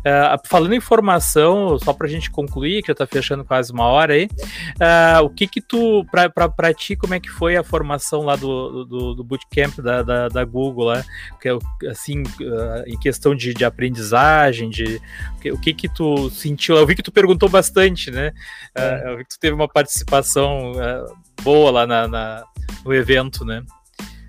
Uh, 0.00 0.48
falando 0.48 0.74
em 0.74 0.80
formação, 0.80 1.76
só 1.80 1.92
para 1.92 2.06
a 2.06 2.10
gente 2.10 2.30
concluir, 2.30 2.82
que 2.82 2.88
já 2.88 2.92
está 2.92 3.06
fechando 3.06 3.44
quase 3.44 3.72
uma 3.72 3.86
hora 3.86 4.14
aí, 4.14 4.26
uh, 4.26 5.24
o 5.24 5.28
que 5.28 5.48
que 5.48 5.60
tu, 5.60 6.06
para 6.12 6.72
ti, 6.72 6.94
como 6.94 7.14
é 7.14 7.20
que 7.20 7.28
foi 7.28 7.56
a 7.56 7.64
formação 7.64 8.22
lá 8.22 8.36
do, 8.36 8.84
do, 8.84 9.14
do 9.14 9.24
bootcamp 9.24 9.80
da, 9.80 10.02
da, 10.02 10.28
da, 10.28 10.44
Google 10.44 10.84
lá? 10.84 11.04
Que, 11.40 11.48
é 11.48 11.90
assim, 11.90 12.22
uh, 12.22 12.84
em 12.86 12.96
questão 12.96 13.34
de, 13.34 13.52
de 13.52 13.64
aprendizagem, 13.64 14.70
de 14.70 15.00
o 15.46 15.58
que 15.58 15.74
que 15.74 15.88
tu 15.88 16.30
sentiu? 16.30 16.76
Eu 16.76 16.86
vi 16.86 16.94
que 16.94 17.02
tu 17.02 17.10
perguntou 17.24 17.48
bastante, 17.48 18.10
né? 18.10 18.32
É. 18.74 19.14
Uh, 19.14 19.24
tu 19.28 19.38
teve 19.40 19.54
uma 19.54 19.68
participação 19.68 20.72
uh, 20.72 21.16
boa 21.42 21.70
lá 21.70 21.86
na, 21.86 22.06
na, 22.06 22.44
no 22.84 22.94
evento, 22.94 23.44
né? 23.44 23.64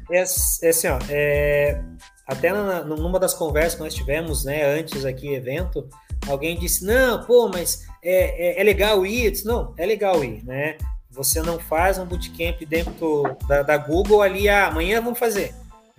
É, 0.09 0.19
é 0.19 0.69
assim, 0.69 0.87
ó, 0.87 0.99
é, 1.09 1.81
até 2.25 2.53
na, 2.53 2.83
numa 2.83 3.19
das 3.19 3.33
conversas 3.33 3.75
que 3.75 3.81
nós 3.81 3.93
tivemos, 3.93 4.45
né, 4.45 4.79
antes 4.79 5.03
aqui 5.03 5.33
evento, 5.33 5.89
alguém 6.27 6.57
disse, 6.57 6.85
não, 6.85 7.23
pô, 7.23 7.49
mas 7.49 7.85
é, 8.03 8.59
é, 8.59 8.61
é 8.61 8.63
legal 8.63 9.05
ir? 9.05 9.25
Eu 9.25 9.31
disse, 9.31 9.45
não, 9.45 9.73
é 9.77 9.85
legal 9.85 10.23
ir, 10.23 10.43
né? 10.45 10.77
Você 11.09 11.41
não 11.41 11.57
faz 11.57 11.97
um 11.97 12.05
bootcamp 12.05 12.61
dentro 12.67 13.23
da, 13.47 13.63
da 13.63 13.77
Google 13.77 14.21
ali, 14.21 14.47
ah, 14.47 14.67
amanhã 14.67 15.01
vamos 15.01 15.17
fazer. 15.17 15.53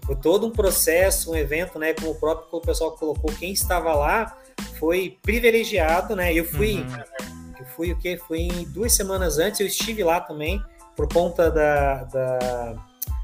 Foi 0.05 0.15
todo 0.15 0.47
um 0.47 0.51
processo, 0.51 1.33
um 1.33 1.37
evento, 1.37 1.79
né, 1.79 1.93
como 1.95 2.13
o 2.13 2.15
próprio 2.15 2.47
o 2.59 2.61
pessoal 2.61 2.93
colocou, 2.93 3.33
quem 3.33 3.53
estava 3.53 3.93
lá 3.93 4.37
foi 4.79 5.19
privilegiado, 5.23 6.15
né? 6.17 6.33
Eu 6.33 6.45
fui, 6.45 6.77
uhum. 6.77 7.57
eu 7.59 7.67
fui 7.67 7.93
o 7.93 7.99
que? 7.99 8.17
Fui 8.17 8.49
duas 8.69 8.95
semanas 8.95 9.39
antes, 9.39 9.61
eu 9.61 9.67
estive 9.67 10.03
lá 10.03 10.21
também, 10.21 10.63
por 10.95 11.09
conta 11.13 11.51
da, 11.51 12.05
da, 12.05 12.75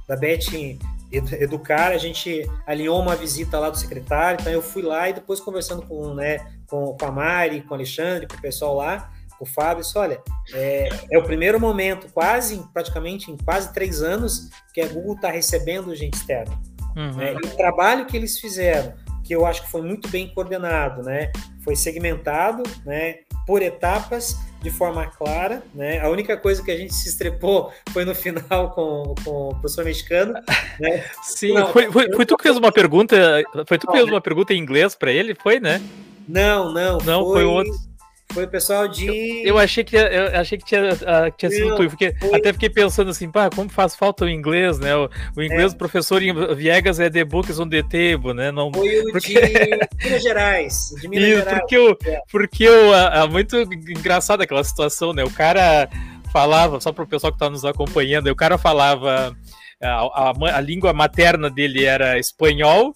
da 0.08 0.16
Beth 0.16 0.78
Educar, 1.12 1.88
a 1.88 1.98
gente 1.98 2.48
alinhou 2.66 2.98
uma 2.98 3.14
visita 3.14 3.58
lá 3.58 3.68
do 3.68 3.76
secretário, 3.76 4.38
então 4.40 4.52
eu 4.52 4.62
fui 4.62 4.80
lá 4.80 5.10
e 5.10 5.12
depois 5.12 5.40
conversando 5.40 5.82
com, 5.82 6.14
né, 6.14 6.38
com, 6.66 6.96
com 6.96 7.04
a 7.04 7.10
Mari, 7.10 7.60
com 7.60 7.72
o 7.72 7.74
Alexandre, 7.74 8.26
com 8.26 8.36
o 8.36 8.40
pessoal 8.40 8.76
lá, 8.76 9.10
com 9.38 9.44
o 9.44 9.46
Fábio, 9.46 9.82
disse, 9.82 9.98
olha, 9.98 10.22
é, 10.54 10.88
é 11.10 11.18
o 11.18 11.22
primeiro 11.22 11.60
momento, 11.60 12.10
quase, 12.14 12.64
praticamente 12.72 13.30
em 13.30 13.36
quase 13.36 13.74
três 13.74 14.00
anos, 14.00 14.48
que 14.72 14.80
a 14.80 14.88
Google 14.88 15.14
está 15.14 15.30
recebendo 15.30 15.94
gente 15.94 16.14
externa 16.14 16.58
Uhum. 16.96 17.12
Né? 17.12 17.34
E 17.34 17.46
o 17.46 17.56
trabalho 17.56 18.06
que 18.06 18.16
eles 18.16 18.38
fizeram, 18.38 18.92
que 19.24 19.34
eu 19.34 19.46
acho 19.46 19.62
que 19.62 19.70
foi 19.70 19.82
muito 19.82 20.08
bem 20.08 20.28
coordenado, 20.28 21.02
né? 21.02 21.30
Foi 21.62 21.76
segmentado, 21.76 22.62
né? 22.84 23.18
Por 23.46 23.62
etapas, 23.62 24.36
de 24.62 24.70
forma 24.70 25.06
clara, 25.06 25.62
né? 25.74 26.00
A 26.00 26.08
única 26.08 26.36
coisa 26.36 26.62
que 26.62 26.70
a 26.70 26.76
gente 26.76 26.94
se 26.94 27.08
estrepou 27.08 27.72
foi 27.90 28.04
no 28.04 28.14
final 28.14 28.70
com, 28.70 29.14
com 29.24 29.48
o 29.48 29.50
professor 29.50 29.84
mexicano, 29.84 30.34
né? 30.78 31.04
Sim, 31.22 31.54
não, 31.54 31.72
foi, 31.72 31.90
foi, 31.90 32.12
foi, 32.12 32.26
tu 32.26 32.36
que 32.36 32.44
fez 32.44 32.56
uma 32.56 32.72
pergunta, 32.72 33.42
foi 33.66 33.78
tu 33.78 33.86
que 33.86 33.92
fez 33.92 34.08
uma 34.08 34.20
pergunta 34.20 34.54
em 34.54 34.58
inglês 34.58 34.94
para 34.94 35.12
ele, 35.12 35.34
foi, 35.34 35.60
né? 35.60 35.80
Não, 36.28 36.72
não, 36.72 36.98
não 36.98 37.24
foi, 37.24 37.32
foi 37.32 37.44
outro. 37.44 37.91
Foi 38.32 38.44
o 38.44 38.48
pessoal 38.48 38.88
de. 38.88 39.06
Eu, 39.06 39.54
eu 39.54 39.58
achei 39.58 39.84
que 39.84 39.94
eu 39.94 40.40
achei 40.40 40.56
que 40.56 40.64
tinha, 40.64 40.82
uh, 40.92 41.30
tinha 41.36 41.50
sido 41.50 41.76
tu, 41.76 41.88
porque 41.88 42.14
foi... 42.18 42.38
até 42.38 42.52
fiquei 42.52 42.70
pensando 42.70 43.10
assim, 43.10 43.30
pá, 43.30 43.50
como 43.54 43.68
faz 43.68 43.94
falta 43.94 44.24
o 44.24 44.28
inglês, 44.28 44.78
né? 44.78 44.96
O, 44.96 45.10
o 45.36 45.42
inglês 45.42 45.72
é. 45.72 45.74
do 45.74 45.76
professor 45.76 46.22
em 46.22 46.32
Viegas 46.54 46.98
é 46.98 47.10
The 47.10 47.24
Books 47.24 47.58
on 47.58 47.68
the 47.68 47.82
Table, 47.82 48.32
né? 48.34 48.50
Não, 48.50 48.72
foi 48.72 49.00
o 49.00 49.12
porque... 49.12 49.34
de 49.34 50.04
Minas 50.04 50.22
Gerais. 50.22 50.94
De 51.00 51.08
Minas 51.08 51.28
Isso, 51.28 51.38
Gerais. 51.38 51.58
Porque, 51.58 51.76
eu, 51.76 51.98
é. 52.06 52.20
porque 52.30 52.64
eu, 52.64 52.94
é 52.94 53.28
muito 53.28 53.56
engraçada 53.56 54.44
aquela 54.44 54.64
situação, 54.64 55.12
né? 55.12 55.22
O 55.22 55.30
cara 55.30 55.88
falava, 56.32 56.80
só 56.80 56.90
para 56.90 57.04
o 57.04 57.06
pessoal 57.06 57.32
que 57.32 57.36
está 57.36 57.50
nos 57.50 57.64
acompanhando, 57.64 58.28
o 58.28 58.36
cara 58.36 58.56
falava. 58.56 59.36
A, 59.84 60.30
a, 60.30 60.58
a 60.58 60.60
língua 60.60 60.92
materna 60.92 61.50
dele 61.50 61.84
era 61.84 62.16
espanhol 62.16 62.94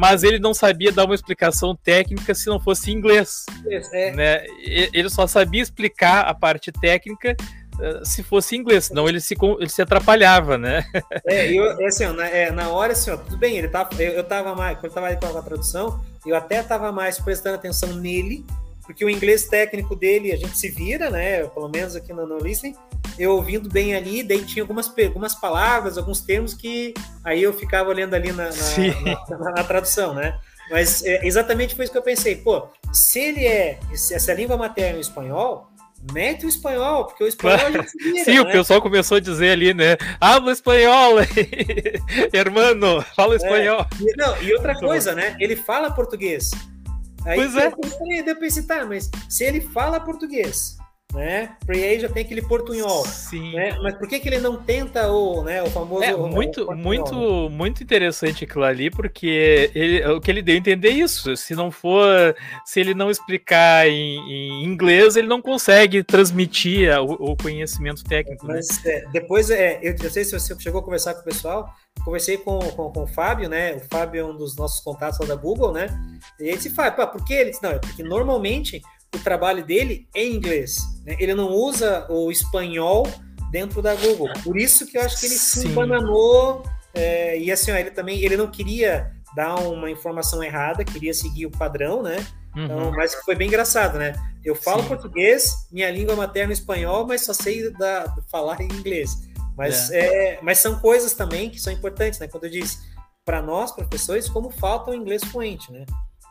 mas 0.00 0.22
ele 0.22 0.38
não 0.38 0.54
sabia 0.54 0.90
dar 0.90 1.04
uma 1.04 1.14
explicação 1.14 1.76
técnica 1.76 2.34
se 2.34 2.46
não 2.46 2.58
fosse 2.58 2.90
inglês. 2.90 3.44
É. 3.92 4.10
Né? 4.12 4.46
Ele 4.64 5.10
só 5.10 5.26
sabia 5.26 5.60
explicar 5.60 6.22
a 6.22 6.32
parte 6.32 6.72
técnica 6.72 7.36
eh, 7.78 8.00
se 8.02 8.22
fosse 8.22 8.56
inglês, 8.56 8.86
senão 8.86 9.06
ele 9.06 9.20
se, 9.20 9.36
ele 9.58 9.68
se 9.68 9.82
atrapalhava, 9.82 10.56
né? 10.56 10.86
É, 11.26 11.52
eu, 11.52 11.78
é 11.78 11.86
assim, 11.86 12.06
na, 12.06 12.26
é, 12.26 12.50
na 12.50 12.70
hora, 12.70 12.94
assim, 12.94 13.10
ó, 13.10 13.16
tudo 13.18 13.36
bem, 13.36 13.58
ele 13.58 13.68
tava, 13.68 13.90
eu, 14.02 14.12
eu 14.12 14.24
tava 14.24 14.54
mais, 14.54 14.78
quando 14.78 14.86
eu 14.86 14.94
tava 14.94 15.08
aí 15.08 15.16
com 15.16 15.26
a 15.26 15.42
tradução, 15.42 16.02
eu 16.24 16.34
até 16.34 16.62
tava 16.62 16.90
mais 16.90 17.18
prestando 17.18 17.56
atenção 17.56 17.92
nele, 17.92 18.42
porque 18.90 19.04
o 19.04 19.10
inglês 19.10 19.44
técnico 19.44 19.94
dele 19.94 20.32
a 20.32 20.36
gente 20.36 20.58
se 20.58 20.68
vira, 20.68 21.10
né? 21.10 21.44
Pelo 21.44 21.68
menos 21.68 21.94
aqui 21.94 22.12
no, 22.12 22.26
no 22.26 22.38
Listening, 22.38 22.74
eu 23.16 23.36
ouvindo 23.36 23.68
bem 23.68 23.94
ali, 23.94 24.22
daí 24.24 24.44
tinha 24.44 24.64
algumas, 24.64 24.92
algumas 24.98 25.34
palavras, 25.34 25.96
alguns 25.96 26.20
termos 26.20 26.54
que 26.54 26.92
aí 27.24 27.40
eu 27.40 27.52
ficava 27.52 27.88
olhando 27.88 28.14
ali 28.14 28.32
na, 28.32 28.50
na, 28.50 29.38
na, 29.38 29.50
na 29.52 29.64
tradução, 29.64 30.12
né? 30.12 30.36
Mas 30.70 31.04
é, 31.04 31.24
exatamente 31.24 31.74
foi 31.76 31.84
isso 31.84 31.92
que 31.92 31.98
eu 31.98 32.02
pensei. 32.02 32.36
Pô, 32.36 32.68
se 32.92 33.20
ele 33.20 33.46
é, 33.46 33.78
se 33.94 34.12
essa 34.12 34.34
língua 34.34 34.56
materna 34.56 34.96
é 34.96 34.98
o 34.98 35.00
espanhol, 35.00 35.70
mete 36.12 36.44
o 36.44 36.48
espanhol, 36.48 37.04
porque 37.04 37.22
o 37.22 37.28
espanhol 37.28 37.66
a 37.66 37.70
gente 37.70 37.96
vira, 37.96 38.24
Sim, 38.24 38.34
né? 38.34 38.40
o 38.40 38.46
pessoal 38.46 38.82
começou 38.82 39.18
a 39.18 39.20
dizer 39.20 39.52
ali, 39.52 39.72
né? 39.72 39.96
Habla 40.20 40.50
espanhol, 40.50 41.14
hermano, 42.32 43.04
fala 43.14 43.34
é, 43.34 43.36
espanhol. 43.36 43.80
É, 43.80 44.16
não, 44.16 44.42
e 44.42 44.52
outra 44.52 44.74
coisa, 44.74 45.14
né? 45.14 45.36
Ele 45.38 45.54
fala 45.54 45.92
português. 45.92 46.50
Aí 47.24 47.36
pois 47.36 47.56
é. 47.56 47.72
Eu 48.26 48.36
pensei, 48.36 48.62
tá, 48.62 48.84
mas 48.84 49.10
se 49.28 49.44
ele 49.44 49.60
fala 49.60 50.00
português, 50.00 50.78
né? 51.12 51.56
Porque 51.66 51.80
aí 51.80 51.98
já 51.98 52.08
tem 52.08 52.24
aquele 52.24 52.42
portunhol. 52.42 53.04
Sim. 53.04 53.54
Né? 53.54 53.76
Mas 53.82 53.94
por 53.94 54.08
que, 54.08 54.20
que 54.20 54.28
ele 54.28 54.38
não 54.38 54.56
tenta 54.56 55.10
o, 55.10 55.42
né, 55.42 55.62
o 55.62 55.66
famoso. 55.66 56.04
É 56.04 56.16
muito, 56.16 56.70
o 56.70 56.76
muito, 56.76 57.50
muito 57.50 57.82
interessante 57.82 58.44
aquilo 58.44 58.64
ali, 58.64 58.90
porque 58.90 59.70
ele, 59.74 60.04
o 60.06 60.20
que 60.20 60.30
ele 60.30 60.42
deu 60.42 60.54
a 60.54 60.58
entender 60.58 60.88
é 60.88 60.92
isso. 60.92 61.36
Se 61.36 61.54
não 61.54 61.70
for, 61.70 62.06
se 62.64 62.80
ele 62.80 62.94
não 62.94 63.10
explicar 63.10 63.88
em, 63.88 64.18
em 64.18 64.64
inglês, 64.64 65.16
ele 65.16 65.28
não 65.28 65.42
consegue 65.42 66.02
transmitir 66.04 66.90
o, 67.00 67.32
o 67.32 67.36
conhecimento 67.36 68.04
técnico. 68.04 68.46
Né? 68.46 68.54
Mas 68.54 68.84
né? 68.84 68.92
é, 68.92 69.04
depois, 69.12 69.50
é, 69.50 69.80
eu 69.82 69.94
não 70.00 70.10
sei 70.10 70.24
se 70.24 70.38
você 70.38 70.54
chegou 70.60 70.80
a 70.80 70.84
conversar 70.84 71.14
com 71.14 71.20
o 71.20 71.24
pessoal. 71.24 71.68
Conversei 72.04 72.38
com, 72.38 72.58
com, 72.58 72.90
com 72.92 73.02
o 73.02 73.06
Fábio, 73.06 73.48
né? 73.48 73.74
O 73.76 73.80
Fábio 73.80 74.20
é 74.20 74.24
um 74.24 74.36
dos 74.36 74.56
nossos 74.56 74.80
contatos 74.80 75.18
lá 75.20 75.26
da 75.26 75.34
Google, 75.34 75.72
né? 75.72 75.88
E 76.38 76.44
ele 76.44 76.60
se 76.60 76.70
fala, 76.70 76.90
por 77.06 77.24
que 77.24 77.34
ele 77.34 77.50
disse, 77.50 77.62
não, 77.62 77.70
é 77.70 77.78
porque 77.78 78.02
normalmente 78.02 78.80
o 79.14 79.18
trabalho 79.18 79.64
dele 79.64 80.08
é 80.14 80.24
em 80.24 80.34
inglês. 80.34 80.78
Né? 81.04 81.16
Ele 81.18 81.34
não 81.34 81.48
usa 81.48 82.06
o 82.08 82.30
espanhol 82.30 83.06
dentro 83.50 83.82
da 83.82 83.94
Google. 83.94 84.28
Por 84.44 84.56
isso 84.56 84.86
que 84.86 84.96
eu 84.96 85.02
acho 85.02 85.18
que 85.18 85.26
ele 85.26 85.34
Sim. 85.34 85.60
se 85.60 85.68
embananou. 85.68 86.62
É, 86.94 87.38
e 87.38 87.52
assim, 87.52 87.70
ó, 87.70 87.76
ele 87.76 87.90
também 87.90 88.20
ele 88.20 88.36
não 88.36 88.50
queria 88.50 89.12
dar 89.34 89.56
uma 89.60 89.90
informação 89.90 90.42
errada, 90.42 90.84
queria 90.84 91.14
seguir 91.14 91.46
o 91.46 91.50
padrão, 91.50 92.02
né? 92.02 92.24
Então, 92.56 92.86
uhum. 92.86 92.90
mas 92.92 93.14
foi 93.14 93.36
bem 93.36 93.46
engraçado, 93.46 93.96
né? 93.96 94.12
Eu 94.44 94.56
falo 94.56 94.82
Sim. 94.82 94.88
português, 94.88 95.68
minha 95.70 95.90
língua 95.90 96.16
materna 96.16 96.52
é 96.52 96.54
espanhol, 96.54 97.06
mas 97.06 97.24
só 97.24 97.32
sei 97.32 97.70
da, 97.70 98.12
falar 98.28 98.60
em 98.60 98.66
inglês. 98.66 99.29
Mas, 99.60 99.90
é. 99.90 99.98
É, 99.98 100.38
mas 100.40 100.58
são 100.58 100.78
coisas 100.78 101.12
também 101.12 101.50
que 101.50 101.60
são 101.60 101.70
importantes, 101.70 102.18
né? 102.18 102.26
Quando 102.26 102.44
eu 102.44 102.50
disse 102.50 102.78
para 103.26 103.42
nós, 103.42 103.70
professores, 103.70 104.26
como 104.26 104.48
falta 104.48 104.90
o 104.90 104.94
inglês 104.94 105.22
fluente, 105.22 105.70
né? 105.70 105.84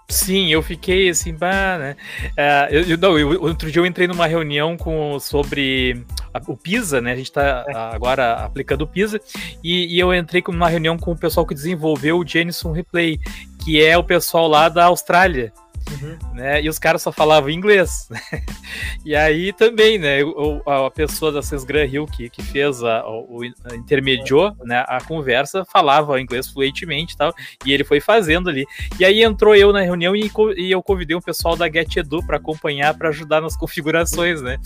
Sim, 0.09 0.51
eu 0.51 0.63
fiquei 0.63 1.07
assim, 1.09 1.35
bah, 1.35 1.77
né? 1.77 1.95
Uh, 2.31 2.73
eu, 2.73 2.81
eu, 2.85 2.97
não, 2.97 3.19
eu, 3.19 3.39
outro 3.43 3.71
dia 3.71 3.79
eu 3.79 3.85
entrei 3.85 4.07
numa 4.07 4.25
reunião 4.25 4.75
com, 4.75 5.19
sobre 5.19 6.03
a, 6.33 6.41
o 6.47 6.57
PISA, 6.57 6.99
né? 6.99 7.11
A 7.11 7.15
gente 7.15 7.29
está 7.29 7.63
é. 7.67 7.75
agora 7.75 8.33
aplicando 8.33 8.81
o 8.81 8.87
PISA, 8.87 9.21
e, 9.63 9.95
e, 9.95 9.99
eu 9.99 10.11
entrei 10.11 10.43
numa 10.47 10.67
reunião 10.67 10.97
com 10.97 11.11
o 11.11 11.17
pessoal 11.17 11.45
que 11.45 11.53
desenvolveu 11.53 12.17
o 12.17 12.27
Jenison 12.27 12.71
Replay, 12.71 13.19
que 13.63 13.79
é 13.79 13.95
o 13.95 14.03
pessoal 14.03 14.47
lá 14.47 14.67
da 14.67 14.85
Austrália. 14.85 15.53
Uhum. 15.89 16.35
Né? 16.35 16.61
E 16.61 16.69
os 16.69 16.77
caras 16.77 17.01
só 17.01 17.11
falavam 17.11 17.49
inglês. 17.49 18.09
E 19.05 19.15
aí 19.15 19.53
também, 19.53 19.97
né? 19.97 20.19
A 20.65 20.91
pessoa 20.91 21.31
da 21.31 21.41
Sesgran 21.41 21.85
Hill 21.85 22.05
que, 22.05 22.29
que 22.29 22.43
fez 22.43 22.83
a, 22.83 23.03
o, 23.07 23.39
o 23.39 23.45
intermediou 23.73 24.55
né, 24.63 24.83
a 24.87 24.99
conversa, 25.01 25.65
falava 25.65 26.19
inglês 26.19 26.49
fluentemente 26.49 27.13
e 27.13 27.17
tal, 27.17 27.33
e 27.65 27.71
ele 27.71 27.83
foi 27.83 27.99
fazendo 27.99 28.49
ali. 28.49 28.65
E 28.99 29.05
aí 29.05 29.23
entrou 29.23 29.55
eu 29.55 29.71
na 29.71 29.81
reunião 29.81 30.15
e, 30.15 30.29
e 30.57 30.71
eu 30.71 30.83
convidei 30.83 31.15
o 31.15 31.21
pessoal 31.21 31.55
da 31.55 31.69
GetEdu 31.69 32.23
para 32.23 32.37
acompanhar, 32.37 32.93
para 32.93 33.09
ajudar 33.09 33.41
nas 33.41 33.55
configurações, 33.57 34.41
né? 34.41 34.59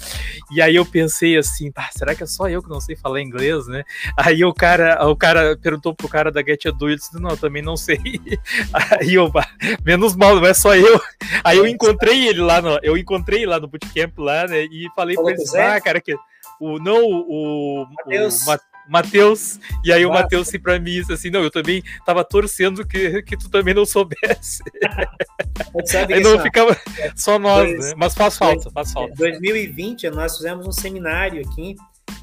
E 0.51 0.61
aí 0.61 0.75
eu 0.75 0.85
pensei 0.85 1.37
assim, 1.37 1.71
ah, 1.75 1.89
será 1.91 2.15
que 2.15 2.23
é 2.23 2.27
só 2.27 2.49
eu 2.49 2.61
que 2.61 2.69
não 2.69 2.81
sei 2.81 2.95
falar 2.95 3.21
inglês, 3.21 3.67
né? 3.67 3.83
Aí 4.17 4.43
o 4.43 4.53
cara, 4.53 5.07
o 5.07 5.15
cara 5.15 5.57
perguntou 5.57 5.93
pro 5.93 6.09
cara 6.09 6.31
da 6.31 6.41
GetEdu 6.41 6.89
e 6.89 6.93
ele 6.93 6.97
disse, 6.97 7.19
não, 7.19 7.31
eu 7.31 7.37
também 7.37 7.61
não 7.61 7.77
sei. 7.77 7.99
Aí 8.73 9.13
eu, 9.13 9.31
menos 9.85 10.15
mal, 10.15 10.35
não 10.35 10.45
é 10.45 10.53
só 10.53 10.75
eu. 10.75 10.99
Aí 11.43 11.57
eu 11.57 11.67
encontrei 11.67 12.27
ele 12.27 12.41
lá 12.41 12.61
no, 12.61 12.79
eu 12.81 12.97
encontrei 12.97 13.45
lá 13.45 13.59
no 13.59 13.67
bootcamp 13.67 14.17
lá, 14.17 14.47
né? 14.47 14.63
E 14.65 14.87
falei 14.95 15.15
Falou 15.15 15.33
pra 15.33 15.43
ele, 15.43 15.61
ah, 15.61 15.81
cara, 15.81 16.01
que 16.01 16.15
o 16.59 16.79
não 16.79 17.01
o 17.03 17.87
Mateus. 18.05 18.47
o 18.47 18.57
Matheus, 18.87 19.59
e 19.83 19.93
aí 19.93 20.05
o 20.05 20.11
Matheus 20.11 20.49
assim 20.49 20.59
pra 20.59 20.77
mim 20.77 20.99
assim, 21.09 21.29
não, 21.29 21.41
eu 21.41 21.49
também 21.49 21.81
tava 22.05 22.23
torcendo 22.23 22.85
que, 22.85 23.21
que 23.23 23.37
tu 23.37 23.49
também 23.49 23.73
não 23.73 23.85
soubesse. 23.85 24.61
aí 26.09 26.21
não 26.21 26.39
ficava 26.41 26.75
só 27.15 27.39
nós, 27.39 27.69
dois, 27.69 27.85
né? 27.85 27.93
Mas 27.95 28.13
faz 28.13 28.37
falta, 28.37 28.69
faz 28.71 28.91
falta. 28.91 29.13
Em 29.13 29.15
2020 29.15 30.09
nós 30.09 30.35
fizemos 30.35 30.67
um 30.67 30.71
seminário 30.71 31.41
aqui, 31.45 31.75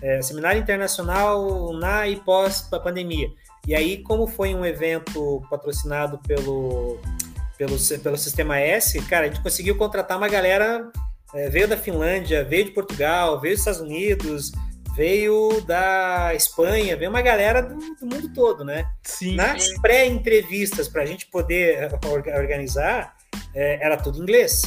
é, 0.02 0.20
seminário 0.20 0.60
internacional 0.60 1.72
na 1.72 2.06
e 2.06 2.16
pós 2.16 2.60
pandemia. 2.60 3.28
E 3.66 3.74
aí, 3.74 4.02
como 4.02 4.26
foi 4.26 4.54
um 4.54 4.64
evento 4.64 5.42
patrocinado 5.50 6.18
pelo 6.26 6.98
pelo, 7.60 7.76
pelo 8.02 8.16
sistema 8.16 8.58
S, 8.58 8.98
cara, 9.02 9.26
a 9.26 9.28
gente 9.28 9.42
conseguiu 9.42 9.76
contratar 9.76 10.16
uma 10.16 10.30
galera, 10.30 10.90
é, 11.34 11.50
veio 11.50 11.68
da 11.68 11.76
Finlândia, 11.76 12.42
veio 12.42 12.64
de 12.64 12.70
Portugal, 12.70 13.38
veio 13.38 13.54
dos 13.54 13.60
Estados 13.60 13.82
Unidos, 13.82 14.50
veio 14.96 15.60
da 15.66 16.34
Espanha, 16.34 16.96
veio 16.96 17.10
uma 17.10 17.20
galera 17.20 17.60
do, 17.60 17.76
do 17.76 18.06
mundo 18.06 18.32
todo, 18.32 18.64
né? 18.64 18.86
Sim. 19.02 19.34
Nas 19.34 19.68
pré-entrevistas, 19.82 20.88
para 20.88 21.02
a 21.02 21.06
gente 21.06 21.26
poder 21.26 21.90
eh, 21.92 22.38
organizar, 22.38 23.14
é, 23.54 23.84
era 23.84 23.98
tudo 23.98 24.22
inglês. 24.22 24.62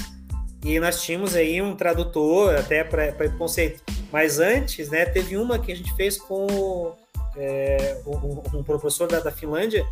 E 0.64 0.80
nós 0.80 1.02
tínhamos 1.02 1.36
aí 1.36 1.64
um 1.64 1.76
tradutor 1.76 2.56
até 2.56 2.84
para 2.84 3.12
o 3.26 3.38
conceito. 3.40 3.82
Mas 4.12 4.38
antes, 4.38 4.90
né, 4.90 5.04
teve 5.04 5.36
uma 5.36 5.58
que 5.58 5.72
a 5.72 5.76
gente 5.76 5.92
fez 5.96 6.20
com 6.20 6.96
é, 7.36 8.00
um, 8.06 8.60
um, 8.60 8.64
professor 8.64 9.08
da, 9.08 9.20
da 9.20 9.32
Finlândia, 9.32 9.84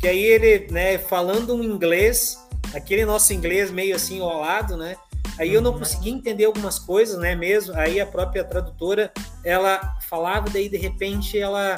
que 0.00 0.08
aí 0.08 0.24
ele, 0.24 0.72
né, 0.72 0.96
falando 0.96 1.54
um 1.54 1.62
inglês, 1.62 2.45
aquele 2.74 3.04
nosso 3.04 3.32
inglês 3.32 3.70
meio 3.70 3.94
assim 3.94 4.16
enrolado, 4.16 4.76
né? 4.76 4.96
Aí 5.38 5.52
eu 5.52 5.60
não 5.60 5.72
uhum. 5.72 5.78
conseguia 5.78 6.12
entender 6.12 6.44
algumas 6.44 6.78
coisas, 6.78 7.18
né, 7.18 7.34
mesmo. 7.34 7.74
Aí 7.76 8.00
a 8.00 8.06
própria 8.06 8.42
tradutora, 8.42 9.12
ela 9.44 9.96
falava, 10.08 10.48
daí 10.48 10.68
de 10.68 10.76
repente 10.76 11.38
ela 11.38 11.76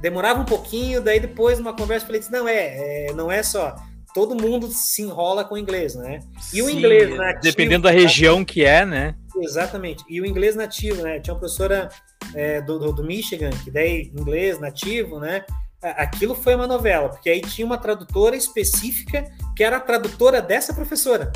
demorava 0.00 0.40
um 0.40 0.44
pouquinho, 0.44 1.00
daí 1.00 1.18
depois 1.18 1.58
numa 1.58 1.74
conversa 1.74 2.04
eu 2.04 2.06
falei 2.08 2.20
assim, 2.20 2.32
não 2.32 2.46
é, 2.46 3.06
é 3.08 3.12
não 3.14 3.30
é 3.30 3.42
só 3.42 3.74
todo 4.16 4.34
mundo 4.34 4.68
se 4.68 5.02
enrola 5.02 5.44
com 5.44 5.56
o 5.56 5.58
inglês, 5.58 5.94
né? 5.94 6.20
E 6.50 6.62
o 6.62 6.70
inglês 6.70 7.14
nativo, 7.14 7.42
dependendo 7.42 7.82
da 7.82 7.90
região 7.90 8.42
que 8.42 8.64
é, 8.64 8.82
né? 8.82 9.14
Exatamente. 9.36 10.02
E 10.08 10.22
o 10.22 10.24
inglês 10.24 10.56
nativo, 10.56 11.02
né? 11.02 11.20
Tinha 11.20 11.34
uma 11.34 11.40
professora 11.40 11.90
é, 12.34 12.62
do, 12.62 12.78
do, 12.78 12.94
do 12.94 13.04
Michigan 13.04 13.50
que 13.50 13.70
daí 13.70 14.10
inglês 14.18 14.58
nativo, 14.58 15.20
né? 15.20 15.44
Aquilo 15.90 16.34
foi 16.34 16.54
uma 16.54 16.66
novela, 16.66 17.08
porque 17.08 17.30
aí 17.30 17.40
tinha 17.40 17.66
uma 17.66 17.78
tradutora 17.78 18.36
específica 18.36 19.30
que 19.54 19.62
era 19.62 19.76
a 19.76 19.80
tradutora 19.80 20.42
dessa 20.42 20.72
professora, 20.72 21.32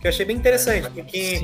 que 0.00 0.06
eu 0.06 0.10
achei 0.10 0.24
bem 0.24 0.36
interessante, 0.36 0.86
é, 0.86 0.90
porque 0.90 1.40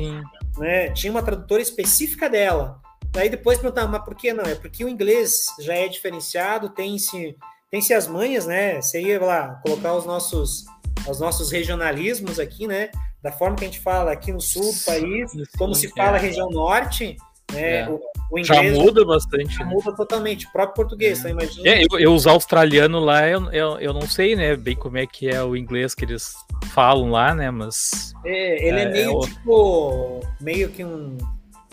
né, 0.58 0.90
tinha 0.90 1.10
uma 1.10 1.22
tradutora 1.22 1.60
específica 1.60 2.28
dela. 2.28 2.80
Daí 3.10 3.28
depois 3.28 3.58
perguntar, 3.58 3.86
mas 3.86 4.04
por 4.04 4.14
que 4.14 4.32
não? 4.32 4.44
É 4.44 4.54
porque 4.54 4.84
o 4.84 4.88
inglês 4.88 5.46
já 5.60 5.74
é 5.74 5.86
diferenciado, 5.88 6.68
tem, 6.68 6.98
-se, 6.98 7.36
tem-se 7.70 7.94
as 7.94 8.08
manhas, 8.08 8.44
né? 8.46 8.80
Seria 8.80 9.20
lá, 9.20 9.60
colocar 9.64 9.94
os 9.94 10.04
nossos, 10.04 10.64
os 11.08 11.20
nossos 11.20 11.50
regionalismos 11.52 12.40
aqui, 12.40 12.66
né? 12.66 12.90
Da 13.22 13.30
forma 13.30 13.56
que 13.56 13.64
a 13.64 13.68
gente 13.68 13.80
fala 13.80 14.12
aqui 14.12 14.32
no 14.32 14.40
sul 14.40 14.72
do 14.72 14.84
país, 14.84 15.30
como 15.56 15.74
se 15.74 15.88
fala 15.90 16.16
é. 16.16 16.20
região 16.20 16.50
norte, 16.50 17.16
né? 17.52 17.82
É. 17.82 17.88
O, 17.88 18.00
o 18.34 18.38
inglês, 18.38 18.76
já 18.76 18.82
muda 18.82 19.04
bastante. 19.04 19.54
Já 19.54 19.64
né? 19.64 19.70
muda 19.70 19.94
totalmente. 19.94 20.46
O 20.46 20.52
próprio 20.52 20.74
português, 20.74 21.24
é. 21.24 21.30
imagina. 21.30 21.68
É, 21.68 21.84
eu, 21.84 21.98
eu, 21.98 22.12
os 22.12 22.26
australianos 22.26 23.02
lá, 23.02 23.28
eu, 23.28 23.52
eu, 23.52 23.78
eu, 23.78 23.92
não 23.92 24.02
sei, 24.02 24.34
né, 24.34 24.56
bem 24.56 24.74
como 24.74 24.98
é 24.98 25.06
que 25.06 25.28
é 25.28 25.42
o 25.42 25.56
inglês 25.56 25.94
que 25.94 26.04
eles 26.04 26.34
falam 26.72 27.10
lá, 27.10 27.32
né, 27.34 27.50
mas... 27.50 28.12
É, 28.24 28.68
ele 28.68 28.80
é, 28.80 28.82
é 28.82 28.90
meio, 28.90 29.20
tipo, 29.20 30.20
meio 30.40 30.68
que 30.70 30.84
um 30.84 31.16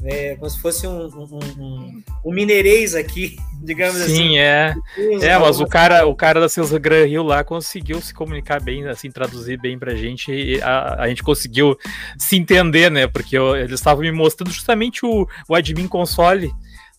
é, 0.04 0.36
como 0.36 0.50
se 0.50 0.60
fosse 0.60 0.88
um, 0.88 1.08
um, 1.08 1.40
um, 1.60 2.04
um 2.26 2.34
mineirês 2.34 2.96
aqui, 2.96 3.38
digamos 3.64 3.96
Sim, 3.96 4.04
assim. 4.04 4.16
Sim, 4.16 4.38
é. 4.38 4.76
É, 5.22 5.38
mas 5.38 5.60
o 5.60 5.68
cara, 5.68 6.06
o 6.06 6.16
cara 6.16 6.40
da 6.40 6.50
Silva 6.50 6.80
Gran 6.80 7.06
Rio 7.06 7.24
lá 7.24 7.44
conseguiu 7.44 8.02
se 8.02 8.14
comunicar 8.14 8.62
bem, 8.62 8.88
assim, 8.88 9.12
traduzir 9.12 9.60
bem 9.60 9.78
pra 9.78 9.96
gente 9.96 10.32
e 10.32 10.62
a, 10.62 11.04
a 11.04 11.08
gente 11.08 11.24
conseguiu 11.24 11.78
se 12.18 12.36
entender, 12.36 12.90
né? 12.90 13.08
Porque 13.08 13.38
eu, 13.38 13.56
eles 13.56 13.74
estavam 13.74 14.02
me 14.02 14.12
mostrando 14.12 14.52
justamente 14.52 15.06
o, 15.06 15.28
o 15.48 15.56
admin 15.56 15.88
console 15.88 16.52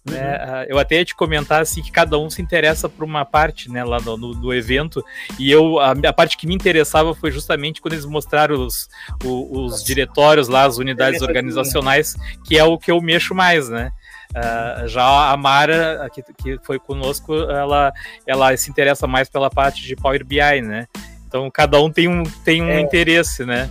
né? 0.05 0.21
Uhum. 0.21 0.55
Ah, 0.55 0.67
eu 0.69 0.79
até 0.79 0.97
ia 0.97 1.05
te 1.05 1.15
comentar 1.15 1.63
assim 1.63 1.81
que 1.81 1.93
cada 1.93 2.19
um 2.19 2.29
se 2.29 2.43
interessa 2.43 2.89
por 2.89 3.05
uma 3.05 3.25
parte, 3.25 3.71
né, 3.71 3.85
lá 3.85 4.01
no, 4.01 4.17
no, 4.17 4.35
no 4.35 4.55
evento. 4.55 5.05
E 5.39 5.51
eu 5.51 5.79
a, 5.79 5.93
a, 5.93 6.13
parte 6.13 6.37
que 6.37 6.47
me 6.47 6.55
interessava 6.55 7.15
foi 7.15 7.31
justamente 7.31 7.81
quando 7.81 7.95
eles 7.95 8.05
mostraram 8.05 8.67
os, 8.67 8.89
os, 9.25 9.75
os 9.75 9.85
diretórios 9.85 10.49
lá, 10.49 10.65
as 10.65 10.79
unidades 10.79 11.23
organizacionais, 11.23 12.17
que 12.45 12.59
é 12.59 12.65
o 12.65 12.79
que 12.79 12.91
eu 12.91 13.01
mexo 13.01 13.35
mais, 13.35 13.69
né? 13.69 13.93
Uh, 14.31 14.89
já 14.89 15.31
a 15.31 15.37
Mara, 15.37 16.09
que, 16.13 16.23
que 16.23 16.59
foi 16.65 16.79
conosco, 16.79 17.35
ela, 17.35 17.93
ela 18.27 18.57
se 18.57 18.71
interessa 18.71 19.07
mais 19.07 19.29
pela 19.29 19.51
parte 19.51 19.83
de 19.83 19.95
Power 19.95 20.25
BI, 20.25 20.63
né? 20.63 20.87
Então 21.29 21.51
cada 21.51 21.81
um 21.81 21.91
tem 21.91 22.09
um, 22.09 22.23
tem 22.45 22.63
um 22.63 22.71
é. 22.71 22.81
interesse, 22.81 23.45
né? 23.45 23.71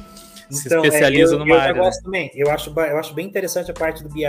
Se 0.49 0.67
então, 0.67 0.83
especializa 0.83 1.33
é, 1.33 1.35
eu, 1.35 1.39
numa 1.39 1.55
eu 1.55 1.59
área. 1.59 1.71
Eu 1.73 1.83
gosto 1.83 1.97
né? 1.97 2.03
também. 2.03 2.31
Eu 2.35 2.51
acho, 2.51 2.69
eu 2.69 2.97
acho 2.97 3.13
bem 3.13 3.25
interessante 3.25 3.71
a 3.71 3.73
parte 3.73 4.03
do 4.03 4.09
BI 4.09 4.25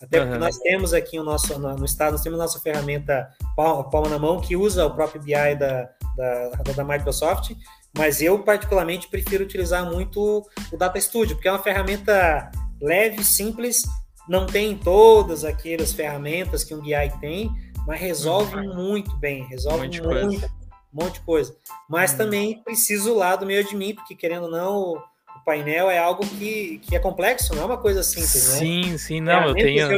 até 0.00 0.20
porque 0.20 0.34
uhum. 0.34 0.38
nós 0.38 0.58
temos 0.58 0.94
aqui 0.94 1.18
o 1.18 1.24
nosso, 1.24 1.58
no, 1.58 1.84
estado, 1.84 2.12
nós 2.12 2.22
temos 2.22 2.38
a 2.38 2.42
nossa 2.44 2.60
ferramenta 2.60 3.28
palma, 3.56 3.90
palma 3.90 4.08
na 4.08 4.18
mão, 4.18 4.40
que 4.40 4.56
usa 4.56 4.86
o 4.86 4.94
próprio 4.94 5.20
BI 5.20 5.32
da, 5.32 5.88
da, 6.16 6.72
da 6.76 6.84
Microsoft, 6.84 7.52
mas 7.96 8.22
eu 8.22 8.38
particularmente 8.44 9.08
prefiro 9.08 9.44
utilizar 9.44 9.84
muito 9.90 10.46
o 10.72 10.76
Data 10.76 11.00
Studio, 11.00 11.34
porque 11.34 11.48
é 11.48 11.52
uma 11.52 11.62
ferramenta 11.62 12.50
leve, 12.80 13.24
simples, 13.24 13.82
não 14.28 14.46
tem 14.46 14.76
todas 14.76 15.44
aquelas 15.44 15.92
ferramentas 15.92 16.62
que 16.62 16.74
um 16.74 16.80
BI 16.80 16.92
tem, 17.20 17.50
mas 17.86 18.00
resolve 18.00 18.54
uhum. 18.56 18.74
muito 18.74 19.16
bem, 19.16 19.44
resolve 19.46 19.88
muito, 19.88 20.46
um 20.92 21.02
monte 21.04 21.14
de 21.14 21.20
coisa. 21.22 21.56
Mas 21.88 22.12
uhum. 22.12 22.18
também 22.18 22.62
preciso 22.62 23.14
lá 23.14 23.34
do 23.34 23.46
meu 23.46 23.58
admin, 23.60 23.94
porque 23.94 24.14
querendo 24.14 24.44
ou 24.44 24.50
não, 24.50 25.02
painel 25.48 25.90
é 25.90 25.96
algo 25.96 26.26
que, 26.26 26.78
que 26.82 26.94
é 26.94 26.98
complexo, 26.98 27.54
não 27.54 27.62
é 27.62 27.64
uma 27.64 27.78
coisa 27.78 28.02
simples, 28.02 28.52
né? 28.52 28.58
Sim, 28.58 28.98
sim, 28.98 29.20
não, 29.22 29.44
é, 29.44 29.48
eu 29.48 29.54
tenho. 29.54 29.88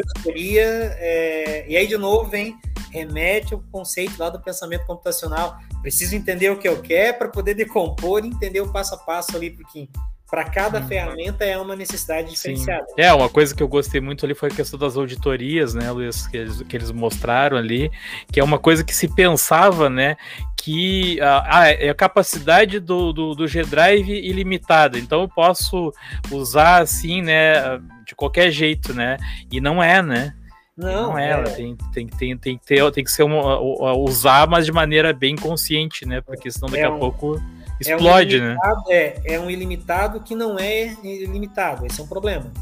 é, 1.01 1.65
e 1.69 1.77
aí, 1.77 1.89
de 1.89 1.97
novo, 1.99 2.31
vem 2.31 2.57
remete 2.93 3.55
ao 3.55 3.61
conceito 3.73 4.15
lá 4.19 4.31
do 4.31 4.41
pensamento 4.41 4.87
computacional. 4.87 5.59
Preciso 5.83 6.15
entender 6.15 6.51
o 6.51 6.59
que 6.59 6.69
eu 6.69 6.81
quero 6.81 7.19
para 7.19 7.29
poder 7.29 7.55
decompor 7.55 8.25
e 8.25 8.29
entender 8.29 8.61
o 8.61 8.71
passo 8.71 8.95
a 8.95 8.99
passo 8.99 9.37
ali, 9.37 9.51
porque 9.51 9.89
para 10.31 10.45
cada 10.45 10.79
hum. 10.79 10.87
ferramenta 10.87 11.45
é 11.45 11.59
uma 11.59 11.75
necessidade 11.75 12.31
diferenciada. 12.31 12.87
Sim. 12.87 12.95
É, 12.97 13.13
uma 13.13 13.29
coisa 13.29 13.55
que 13.55 13.63
eu 13.63 13.69
gostei 13.69 14.01
muito 14.01 14.25
ali 14.25 14.35
foi 14.35 14.49
a 14.49 14.55
questão 14.55 14.79
das 14.79 14.97
auditorias, 14.97 15.75
né, 15.75 15.91
Luiz, 15.91 16.27
que 16.29 16.37
eles, 16.37 16.63
que 16.63 16.77
eles 16.77 16.93
mostraram 16.93 17.57
ali, 17.57 17.91
que 18.31 18.39
é 18.39 18.45
uma 18.45 18.59
coisa 18.59 18.85
que 18.85 18.95
se 18.95 19.09
pensava, 19.09 19.91
né, 19.91 20.17
que 20.57 21.21
a, 21.21 21.39
a, 21.39 21.91
a 21.91 21.95
capacidade 21.95 22.79
do, 22.79 23.13
do, 23.13 23.35
do 23.35 23.49
G-Drive 23.49 24.09
ilimitada, 24.09 24.99
então 24.99 25.23
eu 25.23 25.29
posso 25.29 25.93
usar 26.31 26.83
assim, 26.83 27.21
né, 27.23 27.79
de 28.07 28.15
qualquer 28.15 28.53
jeito, 28.53 28.95
né, 28.95 29.17
e 29.51 29.61
não 29.61 29.83
é, 29.83 30.01
né, 30.01 30.35
não, 30.77 31.09
não 31.09 31.19
é, 31.19 31.33
é. 31.33 31.43
Tem, 31.43 31.77
tem, 31.93 32.07
tem, 32.07 32.39
tem, 32.39 32.59
que 32.59 32.65
ter, 32.65 32.91
tem 32.93 33.05
que 33.05 33.11
ser 33.11 33.25
uma, 33.25 33.59
usar, 33.97 34.49
mas 34.49 34.65
de 34.65 34.73
maneira 34.73 35.13
bem 35.13 35.35
consciente, 35.35 36.07
né, 36.07 36.21
porque 36.21 36.51
senão 36.51 36.69
daqui 36.69 36.83
é 36.83 36.87
a 36.87 36.93
pouco 36.93 37.43
Explode, 37.81 38.39
é 38.39 38.43
um 38.43 38.47
né? 38.47 38.57
É, 38.89 39.35
é 39.35 39.41
um 39.41 39.51
ilimitado 39.51 40.21
que 40.21 40.35
não 40.35 40.59
é 40.59 40.95
ilimitado. 41.03 41.87
Esse 41.87 42.01
é 42.01 42.05
um 42.05 42.07
problema. 42.07 42.53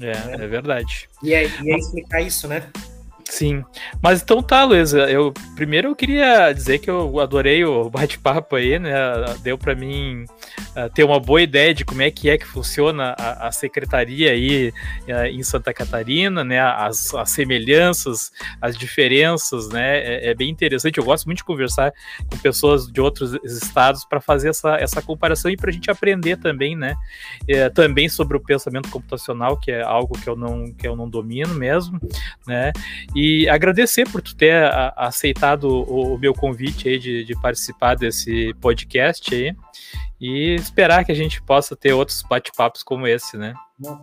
É, 0.00 0.12
né? 0.12 0.44
é 0.44 0.46
verdade. 0.46 1.08
E 1.22 1.32
é, 1.32 1.46
e 1.46 1.72
é 1.72 1.76
explicar 1.76 2.20
isso, 2.20 2.48
né? 2.48 2.64
Sim. 3.28 3.64
Mas 4.02 4.22
então 4.22 4.42
tá, 4.42 4.64
Luísa. 4.64 5.10
Eu 5.10 5.32
primeiro 5.56 5.88
eu 5.88 5.96
queria 5.96 6.52
dizer 6.52 6.78
que 6.78 6.90
eu 6.90 7.18
adorei 7.20 7.64
o 7.64 7.88
bate-papo 7.90 8.56
aí, 8.56 8.78
né? 8.78 8.92
Deu 9.42 9.56
para 9.56 9.74
mim 9.74 10.24
uh, 10.76 10.90
ter 10.94 11.04
uma 11.04 11.18
boa 11.18 11.40
ideia 11.40 11.74
de 11.74 11.84
como 11.84 12.02
é 12.02 12.10
que 12.10 12.28
é 12.28 12.36
que 12.36 12.46
funciona 12.46 13.14
a, 13.18 13.48
a 13.48 13.52
secretaria 13.52 14.30
aí 14.30 14.72
uh, 15.08 15.26
em 15.26 15.42
Santa 15.42 15.72
Catarina, 15.72 16.44
né? 16.44 16.60
As, 16.60 17.14
as 17.14 17.30
semelhanças, 17.30 18.30
as 18.60 18.76
diferenças, 18.76 19.68
né? 19.70 19.98
É, 19.98 20.30
é, 20.30 20.34
bem 20.34 20.50
interessante. 20.50 20.98
Eu 20.98 21.04
gosto 21.04 21.26
muito 21.26 21.38
de 21.38 21.44
conversar 21.44 21.92
com 22.30 22.38
pessoas 22.38 22.86
de 22.86 23.00
outros 23.00 23.34
estados 23.44 24.04
para 24.04 24.20
fazer 24.20 24.50
essa, 24.50 24.76
essa 24.76 25.02
comparação 25.02 25.50
e 25.50 25.56
para 25.56 25.70
a 25.70 25.72
gente 25.72 25.90
aprender 25.90 26.36
também, 26.36 26.76
né? 26.76 26.94
É, 27.48 27.68
também 27.70 28.08
sobre 28.08 28.36
o 28.36 28.40
pensamento 28.40 28.90
computacional, 28.90 29.56
que 29.56 29.70
é 29.70 29.82
algo 29.82 30.18
que 30.18 30.28
eu 30.28 30.36
não 30.36 30.72
que 30.72 30.86
eu 30.86 30.94
não 30.94 31.08
domino 31.08 31.54
mesmo, 31.54 31.98
né? 32.46 32.72
E 33.14 33.48
agradecer 33.48 34.08
por 34.10 34.20
tu 34.20 34.36
ter 34.36 34.52
a, 34.52 34.92
aceitado 34.96 35.64
o, 35.64 36.14
o, 36.14 36.18
meu 36.18 36.34
convite 36.34 36.88
aí 36.88 36.98
de, 36.98 37.24
de 37.24 37.40
participar 37.40 37.94
desse 37.94 38.52
podcast 38.60 39.34
aí. 39.34 39.54
E 40.20 40.54
esperar 40.54 41.04
que 41.04 41.12
a 41.12 41.14
gente 41.14 41.42
possa 41.42 41.76
ter 41.76 41.92
outros 41.92 42.22
bate-papos 42.22 42.82
como 42.82 43.06
esse, 43.06 43.36
né? 43.36 43.54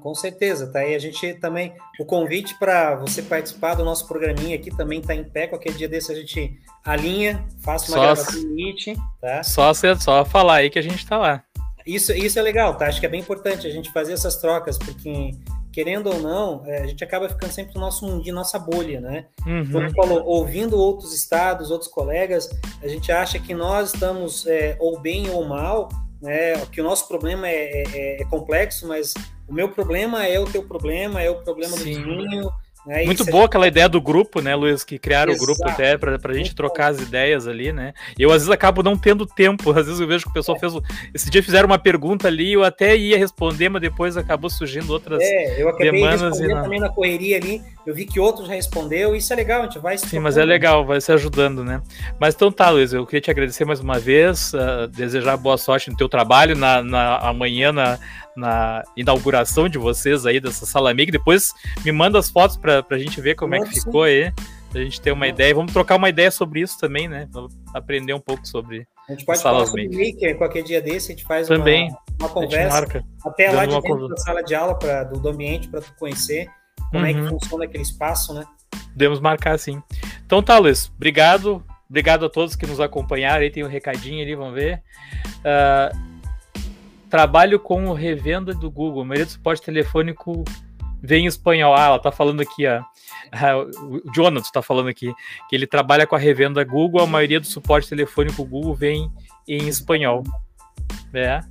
com 0.01 0.13
certeza, 0.13 0.67
tá 0.67 0.79
aí. 0.79 0.93
A 0.93 0.99
gente 0.99 1.33
também. 1.35 1.73
O 1.99 2.05
convite 2.05 2.55
para 2.59 2.95
você 2.95 3.21
participar 3.21 3.73
do 3.73 3.83
nosso 3.83 4.07
programinha 4.07 4.55
aqui 4.55 4.69
também 4.69 4.99
está 4.99 5.15
em 5.15 5.23
pé. 5.23 5.47
Qualquer 5.47 5.73
dia 5.73 5.87
desse 5.87 6.11
a 6.11 6.15
gente 6.15 6.59
alinha, 6.83 7.45
faça 7.63 7.91
uma 7.91 7.97
só, 7.97 8.01
gravação 8.01 8.41
limite, 8.41 8.95
tá? 9.19 9.43
Só, 9.43 9.73
só 9.73 10.25
falar 10.25 10.57
aí 10.57 10.69
que 10.69 10.79
a 10.79 10.83
gente 10.83 10.97
está 10.97 11.17
lá. 11.17 11.43
Isso, 11.85 12.11
isso 12.11 12.37
é 12.37 12.41
legal, 12.41 12.75
tá? 12.77 12.87
Acho 12.87 12.99
que 12.99 13.05
é 13.05 13.09
bem 13.09 13.21
importante 13.21 13.65
a 13.65 13.71
gente 13.71 13.91
fazer 13.91 14.13
essas 14.13 14.37
trocas, 14.37 14.77
porque 14.77 15.31
querendo 15.71 16.07
ou 16.07 16.19
não, 16.19 16.63
é, 16.65 16.81
a 16.81 16.87
gente 16.87 17.03
acaba 17.03 17.29
ficando 17.29 17.51
sempre 17.51 17.75
no 17.75 17.81
nosso 17.81 18.05
mundinho, 18.05 18.35
nossa 18.35 18.59
bolha, 18.59 18.99
né? 18.99 19.25
Uhum. 19.45 19.71
Como 19.71 19.91
falou, 19.91 20.23
ouvindo 20.25 20.77
outros 20.77 21.13
estados, 21.13 21.71
outros 21.71 21.89
colegas, 21.89 22.49
a 22.83 22.87
gente 22.87 23.11
acha 23.11 23.39
que 23.39 23.53
nós 23.53 23.93
estamos 23.93 24.45
é, 24.47 24.75
ou 24.79 24.99
bem 24.99 25.29
ou 25.29 25.45
mal, 25.45 25.89
né? 26.21 26.65
Que 26.71 26.81
o 26.81 26.83
nosso 26.83 27.07
problema 27.07 27.47
é, 27.47 27.83
é, 27.83 28.21
é, 28.21 28.25
complexo, 28.25 28.87
mas 28.87 29.13
o 29.47 29.53
meu 29.53 29.69
problema 29.69 30.25
é 30.25 30.39
o 30.39 30.45
teu 30.45 30.63
problema, 30.63 31.21
é 31.21 31.29
o 31.29 31.41
problema 31.41 31.75
Sim. 31.77 31.77
do 31.77 31.83
vizinho, 31.85 32.51
é 32.87 33.05
Muito 33.05 33.23
boa 33.25 33.45
aquela 33.45 33.67
ideia 33.67 33.87
do 33.87 34.01
grupo, 34.01 34.41
né, 34.41 34.55
Luiz? 34.55 34.83
Que 34.83 34.97
criaram 34.97 35.31
Exato. 35.31 35.43
o 35.43 35.45
grupo 35.45 35.69
até 35.69 35.97
para 35.97 36.17
a 36.23 36.33
gente 36.33 36.55
trocar 36.55 36.87
as 36.87 36.99
ideias 36.99 37.47
ali, 37.47 37.71
né? 37.71 37.93
Eu 38.17 38.29
às 38.29 38.37
vezes 38.37 38.49
acabo 38.49 38.81
não 38.81 38.97
tendo 38.97 39.25
tempo, 39.25 39.69
às 39.77 39.85
vezes 39.85 39.99
eu 39.99 40.07
vejo 40.07 40.25
que 40.25 40.31
o 40.31 40.33
pessoal 40.33 40.57
é. 40.57 40.59
fez. 40.59 40.73
Esse 41.13 41.29
dia 41.29 41.43
fizeram 41.43 41.67
uma 41.67 41.77
pergunta 41.77 42.27
ali, 42.27 42.53
eu 42.53 42.63
até 42.63 42.97
ia 42.97 43.17
responder, 43.17 43.69
mas 43.69 43.81
depois 43.81 44.17
acabou 44.17 44.49
surgindo 44.49 44.91
outras 44.91 45.21
é, 45.21 45.61
eu 45.61 45.69
acabei 45.69 45.91
demandas. 45.91 46.39
E 46.39 46.47
também 46.47 46.79
na 46.79 46.89
correria 46.89 47.37
ali, 47.37 47.61
eu 47.85 47.93
vi 47.93 48.05
que 48.05 48.19
outros 48.19 48.47
já 48.47 48.53
respondeu, 48.53 49.15
isso 49.15 49.31
é 49.31 49.35
legal, 49.35 49.61
a 49.61 49.65
gente 49.65 49.79
vai 49.79 49.97
se 49.97 50.07
Sim, 50.07 50.19
mas 50.19 50.37
é 50.37 50.43
legal, 50.43 50.85
vai 50.85 50.99
se 50.99 51.11
ajudando, 51.11 51.63
né? 51.63 51.81
Mas 52.19 52.33
então 52.33 52.51
tá, 52.51 52.69
Luiz, 52.69 52.93
eu 52.93 53.05
queria 53.05 53.21
te 53.21 53.31
agradecer 53.31 53.63
mais 53.63 53.79
uma 53.79 53.99
vez, 53.99 54.53
uh, 54.53 54.87
desejar 54.87 55.37
boa 55.37 55.57
sorte 55.57 55.89
no 55.91 55.97
teu 55.97 56.09
trabalho, 56.09 56.55
na, 56.55 56.81
na 56.81 57.17
amanhã 57.17 57.71
na 57.71 57.99
na 58.35 58.83
inauguração 58.95 59.67
de 59.67 59.77
vocês 59.77 60.25
aí 60.25 60.39
dessa 60.39 60.65
sala 60.65 60.91
amiga. 60.91 61.11
Depois 61.11 61.49
me 61.83 61.91
manda 61.91 62.19
as 62.19 62.29
fotos 62.29 62.57
para 62.57 62.85
a 62.89 62.97
gente 62.97 63.19
ver 63.21 63.35
como 63.35 63.55
é 63.55 63.61
que 63.61 63.69
ficou 63.69 64.03
aí. 64.03 64.31
Pra 64.71 64.81
gente 64.81 65.01
ter 65.01 65.11
uma 65.11 65.27
ideia. 65.27 65.53
Vamos 65.53 65.73
trocar 65.73 65.97
uma 65.97 66.07
ideia 66.07 66.31
sobre 66.31 66.61
isso 66.61 66.79
também, 66.79 67.05
né? 67.05 67.27
Vamos 67.29 67.53
aprender 67.73 68.13
um 68.13 68.21
pouco 68.21 68.47
sobre. 68.47 68.87
A 69.09 69.11
gente 69.11 69.25
pode 69.25 69.41
falar 69.41 69.65
sobre 69.65 69.89
maker 69.89 70.37
qualquer 70.37 70.63
dia 70.63 70.81
desse, 70.81 71.11
a 71.11 71.15
gente 71.15 71.25
faz 71.25 71.47
também, 71.47 71.89
uma, 71.89 71.99
uma 72.21 72.29
conversa. 72.29 73.03
Até 73.25 73.51
lá 73.51 73.65
de 73.65 73.73
dentro 73.73 73.89
conversa. 73.89 74.15
da 74.15 74.17
sala 74.17 74.41
de 74.41 74.55
aula 74.55 74.79
pra, 74.79 75.03
do, 75.03 75.19
do 75.19 75.27
ambiente 75.27 75.67
para 75.67 75.81
tu 75.81 75.93
conhecer 75.99 76.49
como 76.91 77.03
uhum. 77.03 77.09
é 77.09 77.13
que 77.13 77.19
uhum. 77.19 77.29
funciona 77.29 77.65
aquele 77.65 77.83
espaço, 77.83 78.33
né? 78.33 78.45
Podemos 78.91 79.19
marcar 79.19 79.57
sim. 79.57 79.81
Então 80.25 80.43
tá, 80.43 80.57
Luiz. 80.57 80.91
Obrigado. 80.95 81.63
Obrigado 81.89 82.25
a 82.25 82.29
todos 82.29 82.55
que 82.55 82.65
nos 82.65 82.79
acompanharam. 82.79 83.41
Aí 83.41 83.49
tem 83.49 83.63
um 83.63 83.67
recadinho 83.67 84.21
ali, 84.21 84.35
vamos 84.35 84.53
ver. 84.53 84.81
Uh, 85.39 86.10
Trabalho 87.11 87.59
com 87.59 87.91
revenda 87.91 88.53
do 88.53 88.71
Google. 88.71 89.01
A 89.01 89.05
maioria 89.05 89.25
do 89.25 89.31
suporte 89.33 89.61
telefônico 89.61 90.45
vem 91.03 91.25
em 91.25 91.27
espanhol. 91.27 91.75
Ah, 91.75 91.87
ela 91.87 91.99
tá 91.99 92.09
falando 92.09 92.39
aqui, 92.39 92.65
ó. 92.65 92.81
Ah, 93.33 93.57
o 93.57 94.01
Jonathan 94.15 94.49
tá 94.49 94.61
falando 94.61 94.87
aqui 94.87 95.13
que 95.49 95.55
ele 95.57 95.67
trabalha 95.67 96.07
com 96.07 96.15
a 96.15 96.19
revenda 96.19 96.63
Google. 96.63 97.01
A 97.01 97.05
maioria 97.05 97.41
do 97.41 97.45
suporte 97.45 97.89
telefônico 97.89 98.45
Google 98.45 98.73
vem 98.73 99.11
em 99.45 99.67
espanhol. 99.67 100.23
Né? 101.11 101.41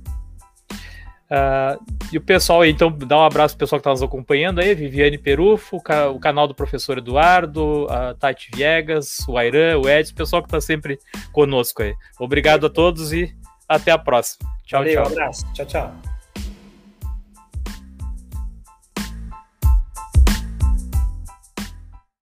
Uh, 1.31 1.79
e 2.11 2.17
o 2.17 2.21
pessoal, 2.21 2.65
então, 2.65 2.91
dá 2.91 3.19
um 3.19 3.23
abraço 3.23 3.55
pro 3.55 3.59
pessoal 3.59 3.79
que 3.79 3.81
está 3.81 3.91
nos 3.91 4.01
acompanhando 4.01 4.59
aí, 4.59 4.73
Viviane 4.73 5.17
Perufo, 5.17 5.77
o 5.77 6.19
canal 6.19 6.47
do 6.47 6.55
professor 6.55 6.97
Eduardo, 6.97 7.85
a 7.87 8.15
Tati 8.15 8.49
Viegas, 8.53 9.19
o 9.29 9.37
Airan, 9.37 9.77
o 9.77 9.87
Ed, 9.87 10.11
o 10.11 10.15
pessoal 10.15 10.41
que 10.41 10.47
está 10.47 10.59
sempre 10.59 10.97
conosco 11.31 11.83
aí. 11.83 11.93
Obrigado 12.19 12.65
a 12.65 12.69
todos 12.69 13.13
e 13.13 13.33
até 13.71 13.91
a 13.91 13.97
próxima. 13.97 14.49
Tchau, 14.65 14.81
Valeu, 14.81 14.95
tchau. 14.95 15.03
Um 15.03 15.11
abraço. 15.13 15.53
Tchau, 15.53 15.65
tchau. 15.65 16.10